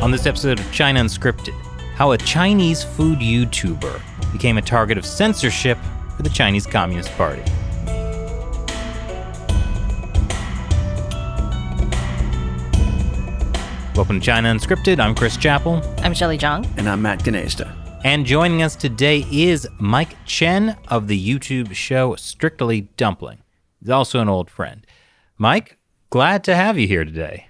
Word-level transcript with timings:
On 0.00 0.12
this 0.12 0.26
episode 0.26 0.60
of 0.60 0.72
China 0.72 1.00
Unscripted, 1.00 1.60
how 1.96 2.12
a 2.12 2.18
Chinese 2.18 2.84
food 2.84 3.18
YouTuber 3.18 4.00
became 4.32 4.56
a 4.56 4.62
target 4.62 4.96
of 4.96 5.04
censorship 5.04 5.76
for 6.16 6.22
the 6.22 6.30
Chinese 6.30 6.68
Communist 6.68 7.10
Party. 7.16 7.42
Welcome 13.96 14.20
to 14.20 14.24
China 14.24 14.54
Unscripted. 14.54 15.00
I'm 15.00 15.16
Chris 15.16 15.36
Chappell. 15.36 15.82
I'm 15.98 16.14
Shelley 16.14 16.38
Zhang. 16.38 16.64
And 16.78 16.88
I'm 16.88 17.02
Matt 17.02 17.24
Gnaizda. 17.24 17.74
And 18.04 18.24
joining 18.24 18.62
us 18.62 18.76
today 18.76 19.26
is 19.32 19.66
Mike 19.80 20.14
Chen 20.24 20.76
of 20.86 21.08
the 21.08 21.20
YouTube 21.20 21.74
show 21.74 22.14
Strictly 22.14 22.82
Dumpling. 22.96 23.38
He's 23.80 23.90
also 23.90 24.20
an 24.20 24.28
old 24.28 24.48
friend. 24.48 24.86
Mike, 25.36 25.76
glad 26.10 26.44
to 26.44 26.54
have 26.54 26.78
you 26.78 26.86
here 26.86 27.04
today. 27.04 27.47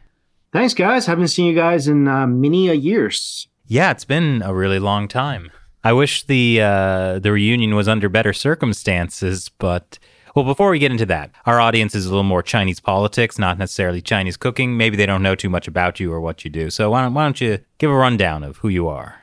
Thanks, 0.52 0.74
guys. 0.74 1.06
Haven't 1.06 1.28
seen 1.28 1.46
you 1.46 1.54
guys 1.54 1.88
in 1.88 2.08
uh, 2.08 2.26
many 2.26 2.68
a 2.68 2.74
years. 2.74 3.48
Yeah, 3.66 3.90
it's 3.90 4.04
been 4.04 4.42
a 4.42 4.54
really 4.54 4.78
long 4.78 5.08
time. 5.08 5.50
I 5.84 5.92
wish 5.92 6.24
the 6.24 6.60
uh, 6.62 7.18
the 7.18 7.32
reunion 7.32 7.74
was 7.74 7.86
under 7.86 8.08
better 8.08 8.32
circumstances, 8.32 9.50
but 9.58 9.98
well, 10.34 10.44
before 10.44 10.70
we 10.70 10.78
get 10.78 10.90
into 10.90 11.06
that, 11.06 11.30
our 11.46 11.60
audience 11.60 11.94
is 11.94 12.06
a 12.06 12.08
little 12.08 12.22
more 12.22 12.42
Chinese 12.42 12.80
politics, 12.80 13.38
not 13.38 13.58
necessarily 13.58 14.00
Chinese 14.00 14.36
cooking. 14.36 14.76
Maybe 14.76 14.96
they 14.96 15.06
don't 15.06 15.22
know 15.22 15.34
too 15.34 15.50
much 15.50 15.68
about 15.68 16.00
you 16.00 16.12
or 16.12 16.20
what 16.20 16.44
you 16.44 16.50
do. 16.50 16.70
So 16.70 16.90
why 16.90 17.02
don't, 17.02 17.14
why 17.14 17.24
don't 17.24 17.40
you 17.40 17.58
give 17.78 17.90
a 17.90 17.94
rundown 17.94 18.42
of 18.42 18.58
who 18.58 18.68
you 18.68 18.88
are? 18.88 19.22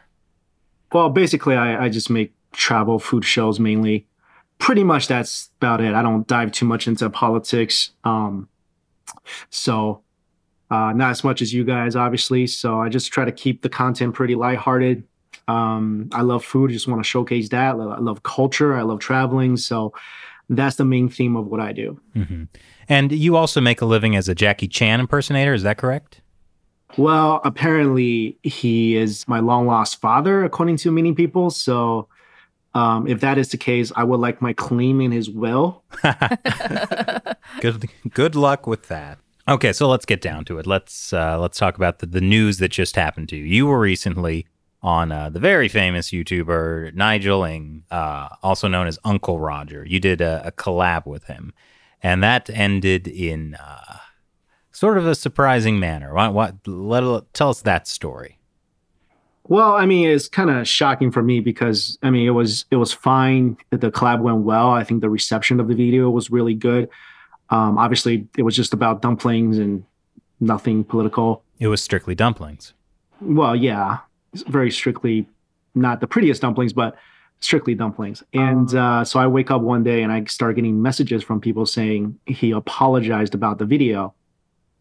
Well, 0.94 1.10
basically, 1.10 1.56
I, 1.56 1.86
I 1.86 1.90
just 1.90 2.10
make 2.10 2.34
travel 2.52 3.00
food 3.00 3.26
shows 3.26 3.60
mainly. 3.60 4.08
Pretty 4.60 4.84
much 4.84 5.08
that's 5.08 5.50
about 5.60 5.82
it. 5.82 5.94
I 5.94 6.02
don't 6.02 6.28
dive 6.28 6.52
too 6.52 6.66
much 6.66 6.88
into 6.88 7.10
politics. 7.10 7.92
Um, 8.04 8.48
so 9.50 10.02
uh, 10.72 10.94
not 10.94 11.12
as 11.12 11.24
much 11.24 11.42
as 11.42 11.54
you 11.54 11.64
guys, 11.64 11.96
obviously. 11.96 12.48
So 12.48 12.82
I 12.82 12.90
just 12.90 13.12
try 13.12 13.26
to 13.26 13.32
keep 13.32 13.62
the 13.62 13.70
content 13.70 14.14
pretty 14.14 14.36
lighthearted. 14.36 15.04
Um, 15.48 16.10
I 16.12 16.22
love 16.22 16.44
food. 16.44 16.72
I 16.72 16.74
Just 16.74 16.88
want 16.88 17.04
to 17.04 17.08
showcase 17.08 17.50
that. 17.50 17.72
I 17.72 18.00
love 18.00 18.24
culture. 18.24 18.76
I 18.76 18.82
love 18.82 19.00
traveling. 19.00 19.58
So 19.58 19.94
that's 20.50 20.76
the 20.78 20.86
main 20.86 21.10
theme 21.10 21.36
of 21.36 21.48
what 21.48 21.60
I 21.60 21.72
do. 21.72 22.00
Mm-hmm. 22.16 22.44
And 22.88 23.12
you 23.12 23.36
also 23.36 23.62
make 23.62 23.82
a 23.82 23.86
living 23.86 24.16
as 24.16 24.28
a 24.30 24.36
Jackie 24.36 24.68
Chan 24.68 25.00
impersonator. 25.00 25.54
Is 25.54 25.64
that 25.64 25.78
correct? 25.78 26.22
Well, 26.98 27.42
apparently 27.44 28.38
he 28.44 28.96
is 28.96 29.28
my 29.28 29.40
long 29.40 29.68
lost 29.68 30.00
father, 30.00 30.44
according 30.44 30.78
to 30.78 30.92
many 30.92 31.14
people. 31.14 31.50
So, 31.50 32.08
um, 32.74 33.08
if 33.08 33.22
that 33.22 33.38
is 33.38 33.50
the 33.50 33.58
case, 33.58 33.92
I 33.96 34.04
would 34.04 34.20
like 34.20 34.42
my 34.42 34.54
claim 34.54 35.02
in 35.02 35.12
his 35.12 35.30
will. 35.30 35.84
good, 37.62 37.90
good 38.14 38.36
luck 38.36 38.68
with 38.68 38.88
that. 38.90 39.18
Okay, 39.48 39.74
so 39.74 39.88
let's 39.88 40.06
get 40.06 40.22
down 40.22 40.44
to 40.46 40.58
it. 40.58 40.66
Let's 40.66 41.14
uh, 41.14 41.40
let's 41.40 41.60
talk 41.60 41.78
about 41.78 42.00
the, 42.00 42.08
the 42.08 42.22
news 42.22 42.58
that 42.58 42.70
just 42.70 42.96
happened 42.96 43.30
to 43.30 43.36
you. 43.36 43.44
You 43.44 43.68
were 43.68 43.80
recently 43.80 44.48
on 44.82 45.12
uh, 45.12 45.30
the 45.30 45.40
very 45.40 45.68
famous 45.68 46.10
YouTuber 46.10 46.96
Nigel 46.96 47.46
Ng, 47.46 47.84
uh, 47.92 48.30
also 48.42 48.68
known 48.68 48.88
as 48.88 48.98
Uncle 49.04 49.40
Roger. 49.40 49.86
You 49.86 50.00
did 50.00 50.20
a, 50.20 50.48
a 50.48 50.52
collab 50.52 51.06
with 51.06 51.26
him, 51.26 51.54
and 52.02 52.24
that 52.24 52.50
ended 52.50 53.08
in 53.08 53.56
uh, 53.56 53.98
sort 54.72 54.98
of 54.98 55.06
a 55.06 55.14
surprising 55.14 55.80
manner. 55.80 56.12
What, 56.12 56.34
what 56.34 56.68
let, 56.68 57.34
tell 57.34 57.50
us 57.50 57.62
that 57.62 57.88
story. 57.88 58.40
Well, 59.48 59.74
I 59.74 59.86
mean, 59.86 60.10
it's 60.10 60.28
kind 60.28 60.50
of 60.50 60.68
shocking 60.68 61.12
for 61.12 61.22
me 61.22 61.40
because 61.40 62.00
I 62.02 62.10
mean, 62.10 62.26
it 62.28 62.32
was 62.32 62.66
it 62.72 62.78
was 62.78 62.92
fine. 62.92 63.58
The 63.70 63.92
collab 63.92 64.22
went 64.22 64.40
well. 64.40 64.72
I 64.72 64.84
think 64.84 65.02
the 65.02 65.10
reception 65.10 65.60
of 65.60 65.68
the 65.68 65.76
video 65.76 66.10
was 66.10 66.32
really 66.32 66.56
good. 66.56 66.90
Um, 67.50 67.78
obviously, 67.78 68.28
it 68.38 68.44
was 68.44 68.56
just 68.56 68.74
about 68.74 69.02
dumplings 69.02 69.58
and 69.58 69.84
nothing 70.40 70.84
political. 70.84 71.44
It 71.60 71.68
was 71.68 71.82
strictly 71.82 72.16
dumplings. 72.16 72.74
Well, 73.22 73.56
yeah, 73.56 74.00
very 74.48 74.72
strictly 74.72 75.28
not 75.74 76.00
the 76.00 76.08
prettiest 76.08 76.42
dumplings, 76.42 76.74
but 76.74 76.96
strictly 77.40 77.76
dumplings. 77.76 78.24
And 78.34 78.74
oh. 78.74 78.82
uh, 78.82 79.06
so 79.06 79.20
I 79.20 79.28
wake 79.28 79.52
up 79.52 79.62
one 79.62 79.84
day 79.84 80.04
and 80.04 80.12
I 80.12 80.24
start 80.26 80.56
getting 80.56 80.82
messages 80.82 81.24
from 81.24 81.40
people 81.42 81.66
saying 81.66 82.18
he 82.26 82.52
apologized 82.52 83.36
about 83.36 83.60
the 83.60 83.66
video. 83.66 84.14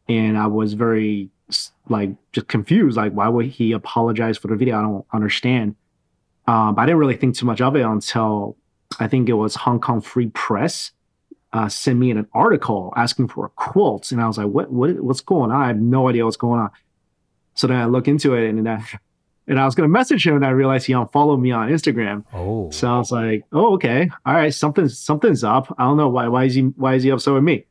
And 0.09 0.37
I 0.39 0.47
was 0.47 0.75
very 0.75 1.31
like 1.89 2.11
just 2.33 2.49
confused. 2.49 2.97
Like, 2.97 3.13
why 3.13 3.29
would 3.29 3.47
he 3.47 3.73
apologize 3.73 4.39
for 4.39 4.49
the 4.49 4.57
video? 4.57 4.79
I 4.79 4.83
don't 4.83 5.07
understand. 5.13 5.77
Um, 6.47 6.79
I 6.79 6.87
didn't 6.87 6.99
really 6.99 7.17
think 7.17 7.37
too 7.37 7.47
much 7.47 7.61
of 7.61 7.75
it 7.77 7.83
until 7.83 8.57
I 8.99 9.09
think 9.09 9.29
it 9.29 9.35
was 9.35 9.55
Hong 9.55 9.81
Kong 9.81 10.01
Free 10.01 10.29
Press 10.29 10.93
uh, 11.55 11.69
sent 11.69 11.99
me 11.99 12.11
an 12.11 12.27
article 12.35 12.93
asking 12.97 13.29
for 13.29 13.47
a 13.47 13.49
quote, 13.51 14.13
and 14.13 14.21
I 14.21 14.27
was 14.27 14.37
like, 14.37 14.49
"What? 14.49 14.71
What? 14.71 15.01
What's 15.01 15.23
going 15.23 15.51
on? 15.51 15.63
I 15.63 15.69
have 15.69 15.81
no 15.81 16.09
idea 16.09 16.25
what's 16.25 16.37
going 16.37 16.61
on." 16.61 16.71
So 17.55 17.67
then 17.67 17.79
I 17.79 17.87
look 17.87 18.09
into 18.09 18.35
it, 18.35 18.49
and 18.49 18.67
then 18.67 18.85
and 19.47 19.61
I 19.61 19.65
was 19.65 19.75
going 19.75 19.89
to 19.89 19.93
message 19.93 20.27
him 20.27 20.37
and 20.37 20.47
I 20.47 20.51
realized 20.51 20.87
he 20.87 20.93
unfollowed 20.93 21.41
me 21.41 21.51
on 21.51 21.69
Instagram. 21.69 22.25
Oh. 22.33 22.71
So 22.71 22.89
I 22.89 22.99
was 22.99 23.13
like, 23.13 23.45
oh, 23.53 23.75
okay. 23.75 24.11
All 24.25 24.35
right. 24.35 24.53
Something's, 24.53 24.99
something's 24.99 25.45
up. 25.45 25.75
I 25.79 25.85
don't 25.85 25.97
know 25.97 26.09
why, 26.09 26.29
why 26.29 26.45
is 26.45 26.55
he, 26.55 26.63
why 26.63 26.95
is 26.95 27.03
he 27.03 27.11
upset 27.11 27.35
with 27.35 27.43
me? 27.43 27.67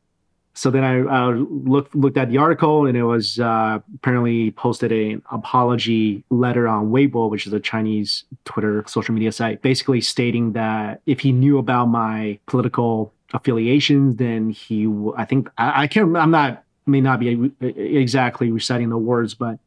So 0.56 0.70
then 0.70 0.84
I 0.84 1.00
uh, 1.00 1.32
looked, 1.32 1.96
looked 1.96 2.16
at 2.16 2.30
the 2.30 2.38
article 2.38 2.86
and 2.86 2.96
it 2.96 3.04
was 3.04 3.40
uh, 3.40 3.80
apparently 3.96 4.52
posted 4.52 4.92
an 4.92 5.24
apology 5.32 6.24
letter 6.30 6.68
on 6.68 6.92
Weibo, 6.92 7.28
which 7.28 7.48
is 7.48 7.54
a 7.54 7.60
Chinese 7.60 8.24
Twitter 8.46 8.84
social 8.86 9.16
media 9.16 9.32
site, 9.32 9.64
basically 9.64 10.00
stating 10.00 10.54
that 10.54 11.02
if 11.08 11.22
he 11.22 11.32
knew 11.32 11.58
about 11.58 11.88
my 11.88 12.38
political 12.46 13.12
affiliations, 13.34 14.16
then 14.18 14.52
he, 14.52 14.88
I 15.18 15.26
think, 15.26 15.50
I, 15.58 15.84
I 15.84 15.88
can't, 15.88 16.16
I'm 16.16 16.32
not, 16.32 16.64
may 16.86 17.02
not 17.02 17.20
be 17.20 17.52
exactly 17.62 18.52
reciting 18.52 18.90
the 18.90 18.98
words, 18.98 19.34
but 19.34 19.60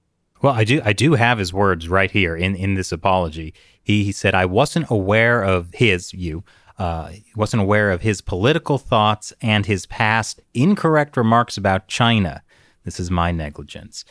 well, 0.42 0.52
I 0.52 0.64
do 0.64 0.82
I 0.84 0.92
do 0.92 1.14
have 1.14 1.38
his 1.38 1.52
words 1.52 1.88
right 1.88 2.10
here 2.10 2.36
in, 2.36 2.54
in 2.54 2.74
this 2.74 2.92
apology. 2.92 3.54
He, 3.82 4.04
he 4.04 4.12
said, 4.12 4.34
I 4.34 4.44
wasn't 4.44 4.86
aware 4.90 5.42
of 5.42 5.72
his, 5.72 6.12
you, 6.12 6.44
uh, 6.78 7.12
wasn't 7.34 7.62
aware 7.62 7.90
of 7.90 8.02
his 8.02 8.20
political 8.20 8.76
thoughts 8.76 9.32
and 9.40 9.64
his 9.64 9.86
past 9.86 10.40
incorrect 10.52 11.16
remarks 11.16 11.56
about 11.56 11.88
China. 11.88 12.42
This 12.84 13.00
is 13.00 13.10
my 13.10 13.32
negligence. 13.32 14.04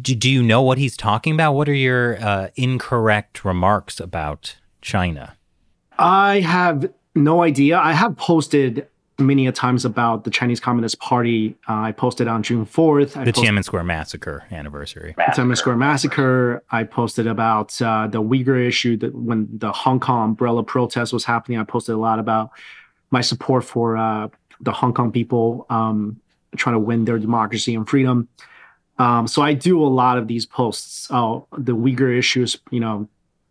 Do, 0.00 0.14
do 0.14 0.30
you 0.30 0.42
know 0.42 0.62
what 0.62 0.78
he's 0.78 0.96
talking 0.96 1.34
about? 1.34 1.52
What 1.52 1.68
are 1.68 1.74
your 1.74 2.18
uh, 2.20 2.48
incorrect 2.56 3.44
remarks 3.44 4.00
about 4.00 4.56
China? 4.80 5.36
I 5.98 6.40
have 6.40 6.90
no 7.16 7.42
idea. 7.42 7.78
I 7.78 7.92
have 7.92 8.16
posted 8.16 8.86
many 9.18 9.46
a 9.46 9.52
times 9.52 9.84
about 9.84 10.24
the 10.24 10.30
Chinese 10.30 10.60
Communist 10.60 10.98
Party. 10.98 11.56
Uh, 11.68 11.74
I 11.74 11.92
posted 11.92 12.28
on 12.28 12.42
June 12.42 12.66
4th. 12.66 13.16
I 13.16 13.24
the 13.24 13.32
Tiananmen 13.32 13.64
Square 13.64 13.84
Massacre 13.84 14.44
anniversary. 14.50 15.14
The 15.16 15.22
Tiananmen 15.22 15.56
Square 15.56 15.76
Massacre. 15.76 16.62
I 16.70 16.84
posted 16.84 17.26
about 17.26 17.80
uh, 17.80 18.08
the 18.08 18.22
Uyghur 18.22 18.66
issue 18.66 18.96
that 18.98 19.14
when 19.14 19.48
the 19.50 19.72
Hong 19.72 20.00
Kong 20.00 20.24
umbrella 20.30 20.62
protest 20.62 21.12
was 21.12 21.24
happening. 21.24 21.58
I 21.58 21.64
posted 21.64 21.94
a 21.94 21.98
lot 21.98 22.18
about 22.18 22.50
my 23.10 23.20
support 23.20 23.64
for 23.64 23.96
uh, 23.96 24.28
the 24.60 24.72
Hong 24.72 24.92
Kong 24.92 25.12
people 25.12 25.66
um, 25.70 26.20
trying 26.56 26.74
to 26.74 26.80
win 26.80 27.04
their 27.04 27.18
democracy 27.18 27.74
and 27.74 27.88
freedom. 27.88 28.28
Um, 28.98 29.26
so 29.26 29.42
I 29.42 29.52
do 29.52 29.82
a 29.82 29.88
lot 29.88 30.18
of 30.18 30.26
these 30.26 30.46
posts. 30.46 31.08
Oh, 31.10 31.46
the 31.56 31.76
Uyghur 31.76 32.16
issues, 32.16 32.58
you 32.70 32.80
know, 32.80 33.08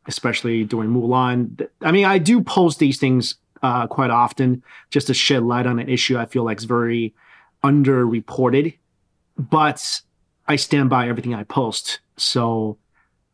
especially 0.07 0.63
during 0.63 0.89
Mulan. 0.89 1.67
I 1.81 1.91
mean, 1.91 2.05
I 2.05 2.17
do 2.17 2.41
post 2.41 2.79
these 2.79 2.99
things 2.99 3.35
uh, 3.65 3.87
quite 3.87 4.11
often 4.11 4.61
just 4.91 5.07
to 5.07 5.13
shed 5.13 5.41
light 5.41 5.65
on 5.65 5.79
an 5.79 5.89
issue 5.89 6.19
I 6.19 6.25
feel 6.25 6.43
like 6.43 6.59
is 6.59 6.65
very 6.65 7.15
underreported. 7.63 8.77
But 9.37 10.01
I 10.47 10.55
stand 10.55 10.91
by 10.91 11.09
everything 11.09 11.33
I 11.33 11.43
post. 11.43 11.99
So 12.15 12.77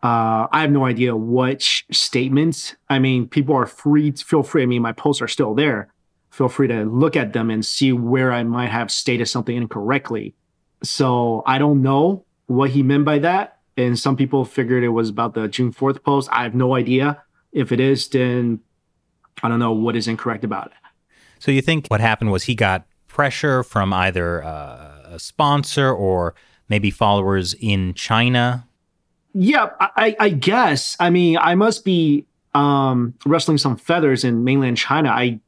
uh, 0.02 0.48
I 0.52 0.62
have 0.62 0.72
no 0.72 0.86
idea 0.86 1.16
which 1.16 1.86
statements. 1.92 2.76
I 2.90 2.98
mean, 3.00 3.28
people 3.28 3.56
are 3.56 3.66
free. 3.66 4.12
To, 4.12 4.26
feel 4.26 4.42
free. 4.42 4.64
I 4.64 4.68
mean, 4.68 4.82
my 4.82 4.94
posts 4.94 5.22
are 5.22 5.28
still 5.28 5.54
there. 5.54 5.94
Feel 6.30 6.48
free 6.48 6.70
to 6.70 6.86
look 6.86 7.18
at 7.18 7.34
them 7.34 7.52
and 7.52 7.66
see 7.66 7.92
where 7.92 8.32
I 8.32 8.44
might 8.44 8.70
have 8.70 8.90
stated 8.90 9.26
something 9.26 9.56
incorrectly. 9.56 10.34
So 10.82 11.44
I 11.46 11.58
don't 11.58 11.82
know 11.82 12.24
what 12.48 12.70
he 12.70 12.84
meant 12.84 13.04
by 13.04 13.20
that. 13.20 13.60
And 13.76 14.00
some 14.00 14.16
people 14.16 14.46
figured 14.46 14.84
it 14.84 14.90
was 14.90 15.10
about 15.10 15.34
the 15.34 15.50
June 15.50 15.74
4th 15.74 16.04
post. 16.04 16.30
I 16.32 16.44
have 16.44 16.56
no 16.56 16.76
idea. 16.76 17.22
If 17.52 17.74
it 17.74 17.82
is, 17.82 18.08
then 18.08 18.62
I 19.44 19.48
don't 19.48 19.60
know 19.60 19.72
what 19.72 19.96
is 19.96 20.08
incorrect 20.08 20.44
about 20.44 20.68
it. 20.68 20.74
So 21.40 21.52
you 21.52 21.62
think 21.62 21.88
what 21.88 22.00
happened 22.00 22.32
was 22.32 22.44
he 22.44 22.56
got 22.56 22.86
pressure 23.08 23.64
from 23.64 23.94
either 23.94 24.44
uh, 24.44 25.02
a 25.06 25.20
sponsor 25.20 25.92
or 25.92 26.36
maybe 26.70 26.92
followers 26.92 27.54
in 27.60 27.94
China? 27.94 28.68
Yeah, 29.34 29.70
I, 29.80 30.16
I 30.20 30.30
guess. 30.30 30.96
I 31.00 31.10
mean, 31.10 31.38
I 31.38 31.56
must 31.56 31.84
be 31.86 32.26
um, 32.54 33.14
wrestling 33.26 33.58
some 33.58 33.78
feathers 33.78 34.24
in 34.24 34.44
mainland 34.44 34.78
China. 34.78 35.10
I 35.10 35.40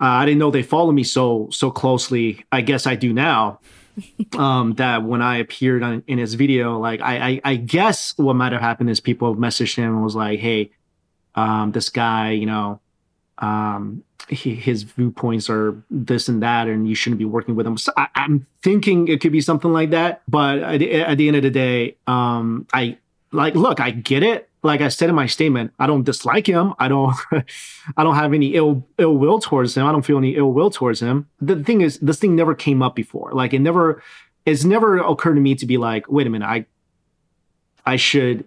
uh, 0.00 0.06
I 0.06 0.24
didn't 0.24 0.38
know 0.38 0.50
they 0.50 0.62
follow 0.62 0.92
me 0.92 1.04
so 1.04 1.48
so 1.50 1.70
closely. 1.70 2.44
I 2.50 2.62
guess 2.62 2.86
I 2.86 2.94
do 2.94 3.12
now. 3.12 3.60
um, 4.38 4.74
that 4.74 5.02
when 5.02 5.20
I 5.20 5.38
appeared 5.38 5.82
on, 5.82 6.02
in 6.06 6.16
his 6.16 6.34
video, 6.34 6.78
like 6.78 7.00
I, 7.02 7.16
I, 7.16 7.40
I 7.44 7.56
guess 7.56 8.16
what 8.16 8.34
might 8.34 8.52
have 8.52 8.60
happened 8.60 8.88
is 8.88 9.00
people 9.00 9.36
messaged 9.36 9.76
him 9.76 9.92
and 9.92 10.02
was 10.02 10.14
like, 10.14 10.38
"Hey, 10.38 10.70
um, 11.34 11.72
this 11.72 11.88
guy, 11.88 12.30
you 12.30 12.46
know, 12.46 12.80
um, 13.38 14.04
he, 14.28 14.54
his 14.54 14.84
viewpoints 14.84 15.50
are 15.50 15.82
this 15.90 16.28
and 16.28 16.42
that, 16.42 16.68
and 16.68 16.88
you 16.88 16.94
shouldn't 16.94 17.18
be 17.18 17.24
working 17.24 17.56
with 17.56 17.66
him. 17.66 17.76
So 17.76 17.92
I, 17.96 18.08
am 18.14 18.46
thinking 18.62 19.08
it 19.08 19.20
could 19.20 19.32
be 19.32 19.40
something 19.40 19.72
like 19.72 19.90
that. 19.90 20.22
But 20.28 20.60
at, 20.60 20.82
at 20.82 21.18
the 21.18 21.28
end 21.28 21.36
of 21.36 21.42
the 21.42 21.50
day, 21.50 21.96
um, 22.06 22.66
I 22.72 22.98
like 23.32 23.54
look, 23.54 23.80
I 23.80 23.90
get 23.90 24.22
it. 24.22 24.48
Like 24.62 24.82
I 24.82 24.88
said 24.88 25.08
in 25.08 25.14
my 25.14 25.26
statement, 25.26 25.72
I 25.78 25.86
don't 25.86 26.04
dislike 26.04 26.46
him. 26.46 26.74
I 26.78 26.88
don't, 26.88 27.16
I 27.96 28.04
don't 28.04 28.14
have 28.14 28.34
any 28.34 28.54
ill 28.54 28.86
ill 28.98 29.16
will 29.16 29.40
towards 29.40 29.76
him. 29.76 29.86
I 29.86 29.92
don't 29.92 30.04
feel 30.04 30.18
any 30.18 30.36
ill 30.36 30.52
will 30.52 30.70
towards 30.70 31.00
him. 31.00 31.28
The 31.40 31.62
thing 31.64 31.80
is, 31.80 31.98
this 31.98 32.18
thing 32.18 32.36
never 32.36 32.54
came 32.54 32.82
up 32.82 32.94
before. 32.94 33.32
Like 33.32 33.54
it 33.54 33.60
never, 33.60 34.02
it's 34.44 34.64
never 34.64 34.98
occurred 34.98 35.34
to 35.34 35.40
me 35.40 35.54
to 35.54 35.66
be 35.66 35.78
like, 35.78 36.10
wait 36.10 36.26
a 36.26 36.30
minute, 36.30 36.46
I, 36.46 36.66
I 37.86 37.96
should, 37.96 38.44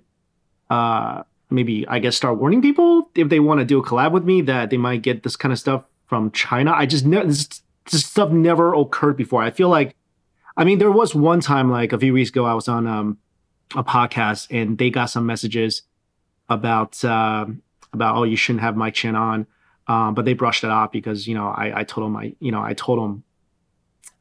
uh, 0.70 1.24
maybe 1.54 1.88
I 1.88 2.00
guess 2.00 2.18
start 2.18 2.38
warning 2.38 2.62
people 2.62 3.10
if 3.16 3.30
they 3.30 3.40
want 3.40 3.60
to 3.60 3.66
do 3.66 3.80
a 3.80 3.84
collab 3.84 4.12
with 4.12 4.24
me 4.24 4.42
that 4.42 4.70
they 4.70 4.78
might 4.78 5.02
get 5.02 5.24
this 5.24 5.36
kind 5.36 5.54
of 5.54 5.60
stuff 5.60 5.84
from 6.08 6.32
China. 6.32 6.74
I 6.74 6.86
just 6.86 7.06
know 7.06 7.26
this, 7.26 7.62
this 7.90 8.06
stuff 8.06 8.32
never 8.32 8.74
occurred 8.74 9.16
before. 9.16 9.42
I 9.42 9.52
feel 9.52 9.70
like, 9.70 9.96
I 10.58 10.64
mean, 10.64 10.80
there 10.80 10.92
was 10.92 11.16
one 11.16 11.40
time 11.40 11.72
like 11.72 11.94
a 11.94 12.00
few 12.00 12.14
weeks 12.14 12.30
ago, 12.30 12.46
I 12.46 12.54
was 12.54 12.68
on 12.68 12.88
um, 12.88 13.18
a 13.76 13.84
podcast 13.84 14.48
and 14.50 14.78
they 14.78 14.90
got 14.90 15.06
some 15.06 15.26
messages 15.26 15.84
about 16.50 17.04
uh, 17.06 17.46
about 17.94 18.18
oh 18.18 18.24
you 18.24 18.36
shouldn't 18.36 18.62
have 18.62 18.76
Mike 18.76 18.96
Chen 18.96 19.16
on, 19.16 19.48
um, 19.88 20.14
but 20.14 20.26
they 20.26 20.34
brushed 20.34 20.64
it 20.64 20.70
off 20.70 20.92
because 20.92 21.28
you 21.28 21.36
know 21.36 21.48
I, 21.48 21.82
I 21.82 21.84
told 21.84 22.06
them 22.06 22.16
I 22.16 22.34
you 22.40 22.52
know 22.52 22.62
I 22.62 22.74
told 22.74 23.00
them 23.00 23.24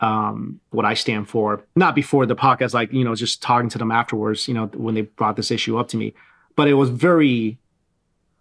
um, 0.00 0.60
what 0.70 0.84
I 0.84 0.94
stand 0.94 1.28
for. 1.28 1.64
Not 1.76 1.94
before 1.94 2.26
the 2.26 2.36
podcast, 2.36 2.74
like 2.74 2.92
you 2.92 3.04
know, 3.04 3.14
just 3.14 3.40
talking 3.40 3.68
to 3.70 3.78
them 3.78 3.90
afterwards. 3.90 4.48
You 4.48 4.54
know, 4.54 4.66
when 4.74 4.94
they 4.94 5.02
brought 5.02 5.36
this 5.36 5.50
issue 5.50 5.78
up 5.78 5.88
to 5.88 5.96
me, 5.96 6.14
but 6.56 6.68
it 6.68 6.74
was 6.74 6.90
very 6.90 7.58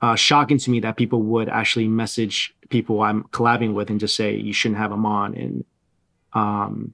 uh, 0.02 0.16
shocking 0.16 0.58
to 0.58 0.72
me 0.72 0.80
that 0.80 0.98
people 0.98 1.22
would 1.22 1.50
actually 1.50 1.88
message 1.88 2.54
people 2.70 3.02
I'm 3.02 3.24
collabing 3.26 3.74
with 3.74 3.90
and 3.90 4.00
just 4.00 4.16
say 4.16 4.36
you 4.36 4.54
shouldn't 4.54 4.80
have 4.80 4.90
them 4.90 5.06
on 5.06 5.36
and 5.36 5.66
um 6.34 6.94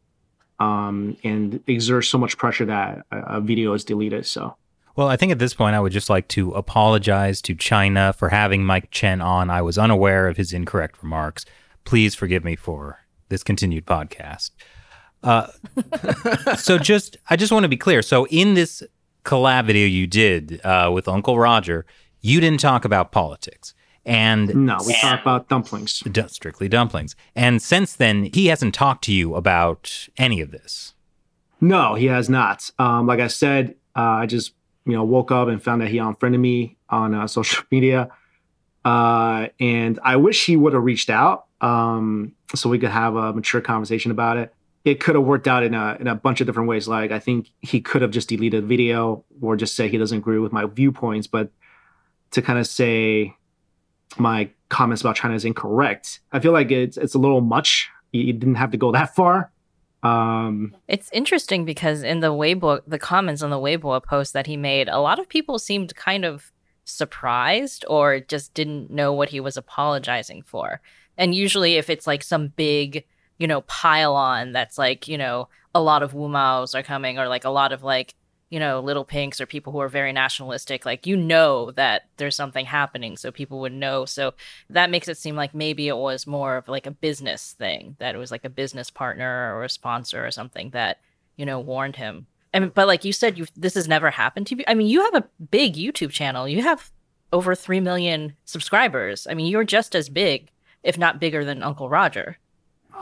um 0.60 1.16
and 1.24 1.64
exert 1.68 2.06
so 2.06 2.18
much 2.18 2.38
pressure 2.38 2.66
that 2.66 3.06
a, 3.12 3.38
a 3.38 3.42
video 3.42 3.74
is 3.74 3.86
deleted. 3.86 4.26
So. 4.26 4.56
Well, 4.96 5.08
I 5.08 5.16
think 5.16 5.32
at 5.32 5.38
this 5.38 5.54
point, 5.54 5.76
I 5.76 5.80
would 5.80 5.92
just 5.92 6.10
like 6.10 6.28
to 6.30 6.52
apologize 6.54 7.40
to 7.44 7.54
China 7.54 8.14
for 8.14 8.30
having 8.30 8.66
Mike 8.66 8.90
Chen 8.90 9.22
on. 9.22 9.52
I 9.52 9.62
was 9.62 9.78
unaware 9.78 10.28
of 10.28 10.38
his 10.38 10.54
incorrect 10.54 11.04
remarks. 11.04 11.46
Please 11.86 12.16
forgive 12.16 12.44
me 12.44 12.56
for 12.56 13.02
this 13.30 13.44
continued 13.44 13.86
podcast. 13.86 14.50
Uh, 15.22 15.50
so, 16.58 16.80
just 16.80 17.16
I 17.30 17.36
just 17.36 17.52
want 17.52 17.64
to 17.64 17.70
be 17.70 17.78
clear. 17.78 18.02
So, 18.02 18.26
in 18.28 18.56
this 18.56 18.82
collab 19.28 19.66
video 19.66 19.86
you 19.86 20.08
did 20.08 20.62
uh, 20.64 20.90
with 20.92 21.08
Uncle 21.08 21.38
Roger, 21.38 21.86
you 22.22 22.40
didn't 22.40 22.62
talk 22.62 22.86
about 22.86 23.12
politics. 23.12 23.76
And 24.06 24.56
no, 24.56 24.78
we 24.88 24.94
talked 24.94 25.22
about 25.22 25.50
dumplings. 25.50 26.02
Strictly 26.28 26.70
dumplings. 26.70 27.14
And 27.36 27.62
since 27.62 27.94
then, 27.94 28.30
he 28.34 28.48
hasn't 28.48 28.74
talked 28.74 29.04
to 29.04 29.14
you 29.14 29.36
about 29.36 30.08
any 30.18 30.40
of 30.40 30.52
this. 30.52 30.94
No, 31.60 31.96
he 31.96 32.06
has 32.06 32.30
not. 32.30 32.72
Um, 32.80 33.06
like 33.06 33.20
I 33.20 33.28
said, 33.28 33.76
uh, 33.98 34.24
I 34.24 34.26
just 34.26 34.54
you 34.86 34.94
know 34.94 35.04
woke 35.04 35.30
up 35.32 35.50
and 35.50 35.62
found 35.62 35.82
that 35.82 35.90
he 35.90 35.98
unfriended 35.98 36.40
me 36.40 36.78
on 36.90 37.14
uh, 37.14 37.28
social 37.38 37.66
media, 37.70 38.10
uh, 38.86 39.48
and 39.60 40.00
I 40.04 40.16
wish 40.16 40.46
he 40.46 40.56
would 40.56 40.72
have 40.72 40.84
reached 40.84 41.10
out 41.10 41.48
um, 41.60 42.34
so 42.56 42.70
we 42.70 42.80
could 42.80 42.92
have 42.92 43.18
a 43.18 43.34
mature 43.34 43.60
conversation 43.60 44.12
about 44.12 44.38
it 44.38 44.54
it 44.86 45.00
could 45.00 45.16
have 45.16 45.24
worked 45.24 45.48
out 45.48 45.64
in 45.64 45.74
a 45.74 45.98
in 46.00 46.08
a 46.08 46.16
bunch 46.16 46.42
of 46.42 46.48
different 46.48 46.70
ways. 46.70 46.88
Like 46.88 47.12
I 47.12 47.20
think 47.20 47.52
he 47.62 47.82
could 47.82 48.02
have 48.02 48.12
just 48.12 48.30
deleted 48.30 48.64
the 48.64 48.68
video 48.68 49.24
or 49.42 49.56
just 49.56 49.76
say 49.76 49.88
he 49.88 49.98
doesn't 49.98 50.18
agree 50.18 50.40
with 50.40 50.52
my 50.52 50.66
viewpoints, 50.66 51.28
but 51.28 51.50
to 52.32 52.42
kind 52.42 52.60
of 52.60 52.68
say 52.68 53.36
my 54.18 54.50
comments 54.70 55.02
about 55.02 55.16
China 55.16 55.34
is 55.34 55.46
incorrect, 55.46 56.20
I 56.32 56.40
feel 56.40 56.52
like 56.52 56.72
it's 56.72 56.98
it's 56.98 57.16
a 57.16 57.20
little 57.20 57.42
much. 57.42 57.90
You 58.12 58.34
didn't 58.34 58.56
have 58.56 58.72
to 58.72 58.78
go 58.78 58.92
that 58.94 59.16
far. 59.16 59.52
Um, 60.04 60.76
it's 60.88 61.10
interesting 61.12 61.66
because 61.66 62.04
in 62.04 62.20
the 62.20 62.32
Weibo, 62.32 62.82
the 62.88 63.00
comments 63.00 63.42
on 63.42 63.50
the 63.50 63.58
Weibo 63.58 64.02
post 64.04 64.34
that 64.34 64.48
he 64.48 64.56
made, 64.56 64.88
a 64.88 65.00
lot 65.00 65.20
of 65.20 65.28
people 65.28 65.60
seemed 65.60 65.96
kind 65.96 66.24
of 66.24 66.52
surprised 66.86 67.84
or 67.90 68.20
just 68.20 68.54
didn't 68.54 68.90
know 68.90 69.12
what 69.12 69.30
he 69.30 69.40
was 69.40 69.58
apologizing 69.58 70.44
for. 70.44 70.82
And 71.18 71.36
usually, 71.36 71.76
if 71.76 71.90
it's 71.90 72.08
like 72.08 72.24
some 72.24 72.50
big 72.50 73.04
you 73.38 73.48
know, 73.48 73.62
pile 73.62 74.16
on 74.16 74.52
that's 74.52 74.78
like, 74.78 75.08
you 75.08 75.18
know, 75.18 75.48
a 75.76 75.82
lot 75.82 76.04
of 76.04 76.14
Wumaos 76.14 76.74
are 76.74 76.84
coming 76.84 77.20
or 77.20 77.28
like 77.28 77.46
a 77.46 77.50
lot 77.50 77.72
of 77.72 77.84
like, 77.84 78.16
you 78.50 78.60
know, 78.60 78.80
little 78.80 79.04
pinks 79.04 79.42
or 79.42 79.46
people 79.46 79.74
who 79.74 79.82
are 79.82 79.90
very 79.90 80.14
nationalistic, 80.14 80.86
like 80.86 81.06
you 81.06 81.18
know 81.18 81.72
that 81.72 82.04
there's 82.16 82.36
something 82.36 82.66
happening, 82.66 83.18
so 83.18 83.30
people 83.30 83.60
would 83.60 83.74
know. 83.74 84.06
So 84.06 84.34
that 84.70 84.90
makes 84.90 85.10
it 85.10 85.18
seem 85.18 85.36
like 85.36 85.54
maybe 85.54 85.90
it 85.90 85.98
was 85.98 86.26
more 86.26 86.56
of 86.56 86.70
like 86.70 86.86
a 86.86 86.92
business 86.92 87.56
thing, 87.58 87.98
that 88.00 88.16
it 88.16 88.18
was 88.18 88.32
like 88.32 88.46
a 88.46 88.50
business 88.50 88.90
partner 88.90 89.54
or 89.54 89.66
a 89.66 89.70
sponsor 89.70 90.26
or 90.26 90.32
something 90.32 90.70
that, 90.70 91.00
you 91.36 91.46
know, 91.46 91.60
warned 91.60 91.98
him. 91.98 92.28
I 92.54 92.60
mean, 92.60 92.72
but 92.74 92.88
like 92.88 93.04
you 93.04 93.12
said, 93.12 93.38
you 93.38 93.46
this 93.56 93.76
has 93.76 93.88
never 93.88 94.10
happened 94.10 94.48
to 94.48 94.56
you. 94.56 94.64
I 94.66 94.74
mean, 94.74 94.88
you 94.88 95.04
have 95.04 95.16
a 95.16 95.28
big 95.52 95.76
YouTube 95.76 96.12
channel. 96.12 96.48
You 96.48 96.64
have 96.64 96.90
over 97.34 97.54
three 97.54 97.82
million 97.82 98.36
subscribers. 98.46 99.28
I 99.30 99.34
mean, 99.34 99.48
you're 99.48 99.66
just 99.66 99.94
as 99.94 100.08
big, 100.08 100.50
if 100.84 100.98
not 100.98 101.20
bigger, 101.20 101.44
than 101.44 101.62
Uncle 101.64 101.90
Roger. 101.90 102.38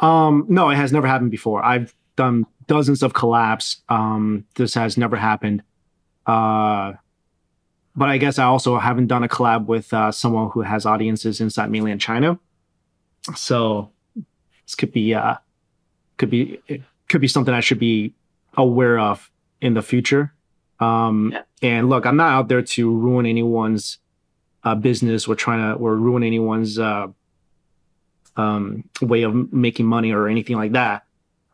Um, 0.01 0.45
no, 0.50 0.69
it 0.69 0.75
has 0.75 0.92
never 0.92 1.07
happened 1.07 1.31
before. 1.31 1.63
I've 1.63 1.94
done 2.15 2.45
dozens 2.68 3.03
of 3.03 3.13
collabs. 3.13 3.81
Um, 3.89 4.45
this 4.56 4.74
has 4.74 4.97
never 4.97 5.15
happened. 5.15 5.63
Uh, 6.25 6.94
but 7.95 8.09
I 8.09 8.18
guess 8.18 8.39
I 8.39 8.45
also 8.45 8.77
haven't 8.77 9.07
done 9.07 9.24
a 9.24 9.30
collab 9.30 9.68
with 9.68 9.94
uh, 9.94 10.12
someone 10.12 10.50
who 10.51 10.62
has 10.62 10.86
audiences 10.86 11.39
inside 11.39 11.71
mainland 11.71 12.01
China. 12.01 12.39
So 13.36 13.92
this 14.65 14.75
could 14.75 14.92
be 14.92 15.13
uh, 15.13 15.36
could 16.18 16.30
be 16.30 16.59
it 16.68 16.81
could 17.09 17.21
be 17.21 17.27
something 17.27 17.53
I 17.53 17.62
should 17.62 17.80
be 17.80 18.13
aware 18.57 19.00
of 19.00 19.31
in 19.62 19.74
the 19.74 19.81
future. 19.81 20.33
Um, 20.80 21.31
yeah. 21.31 21.44
And 21.62 21.89
look, 21.89 22.06
I'm 22.06 22.18
not 22.18 22.33
out 22.33 22.47
there 22.50 22.62
to 22.62 22.92
ruin 22.92 23.25
anyone's 23.25 24.00
uh, 24.63 24.75
business 24.75 25.27
or 25.27 25.36
trying 25.36 25.59
to 25.59 25.80
or 25.80 25.95
ruin 25.95 26.24
anyone's 26.24 26.77
uh, 26.77 27.07
um, 28.38 28.88
way 29.02 29.24
of 29.24 29.54
making 29.54 29.86
money 29.86 30.12
or 30.12 30.28
anything 30.28 30.56
like 30.56 30.74
that. 30.74 31.04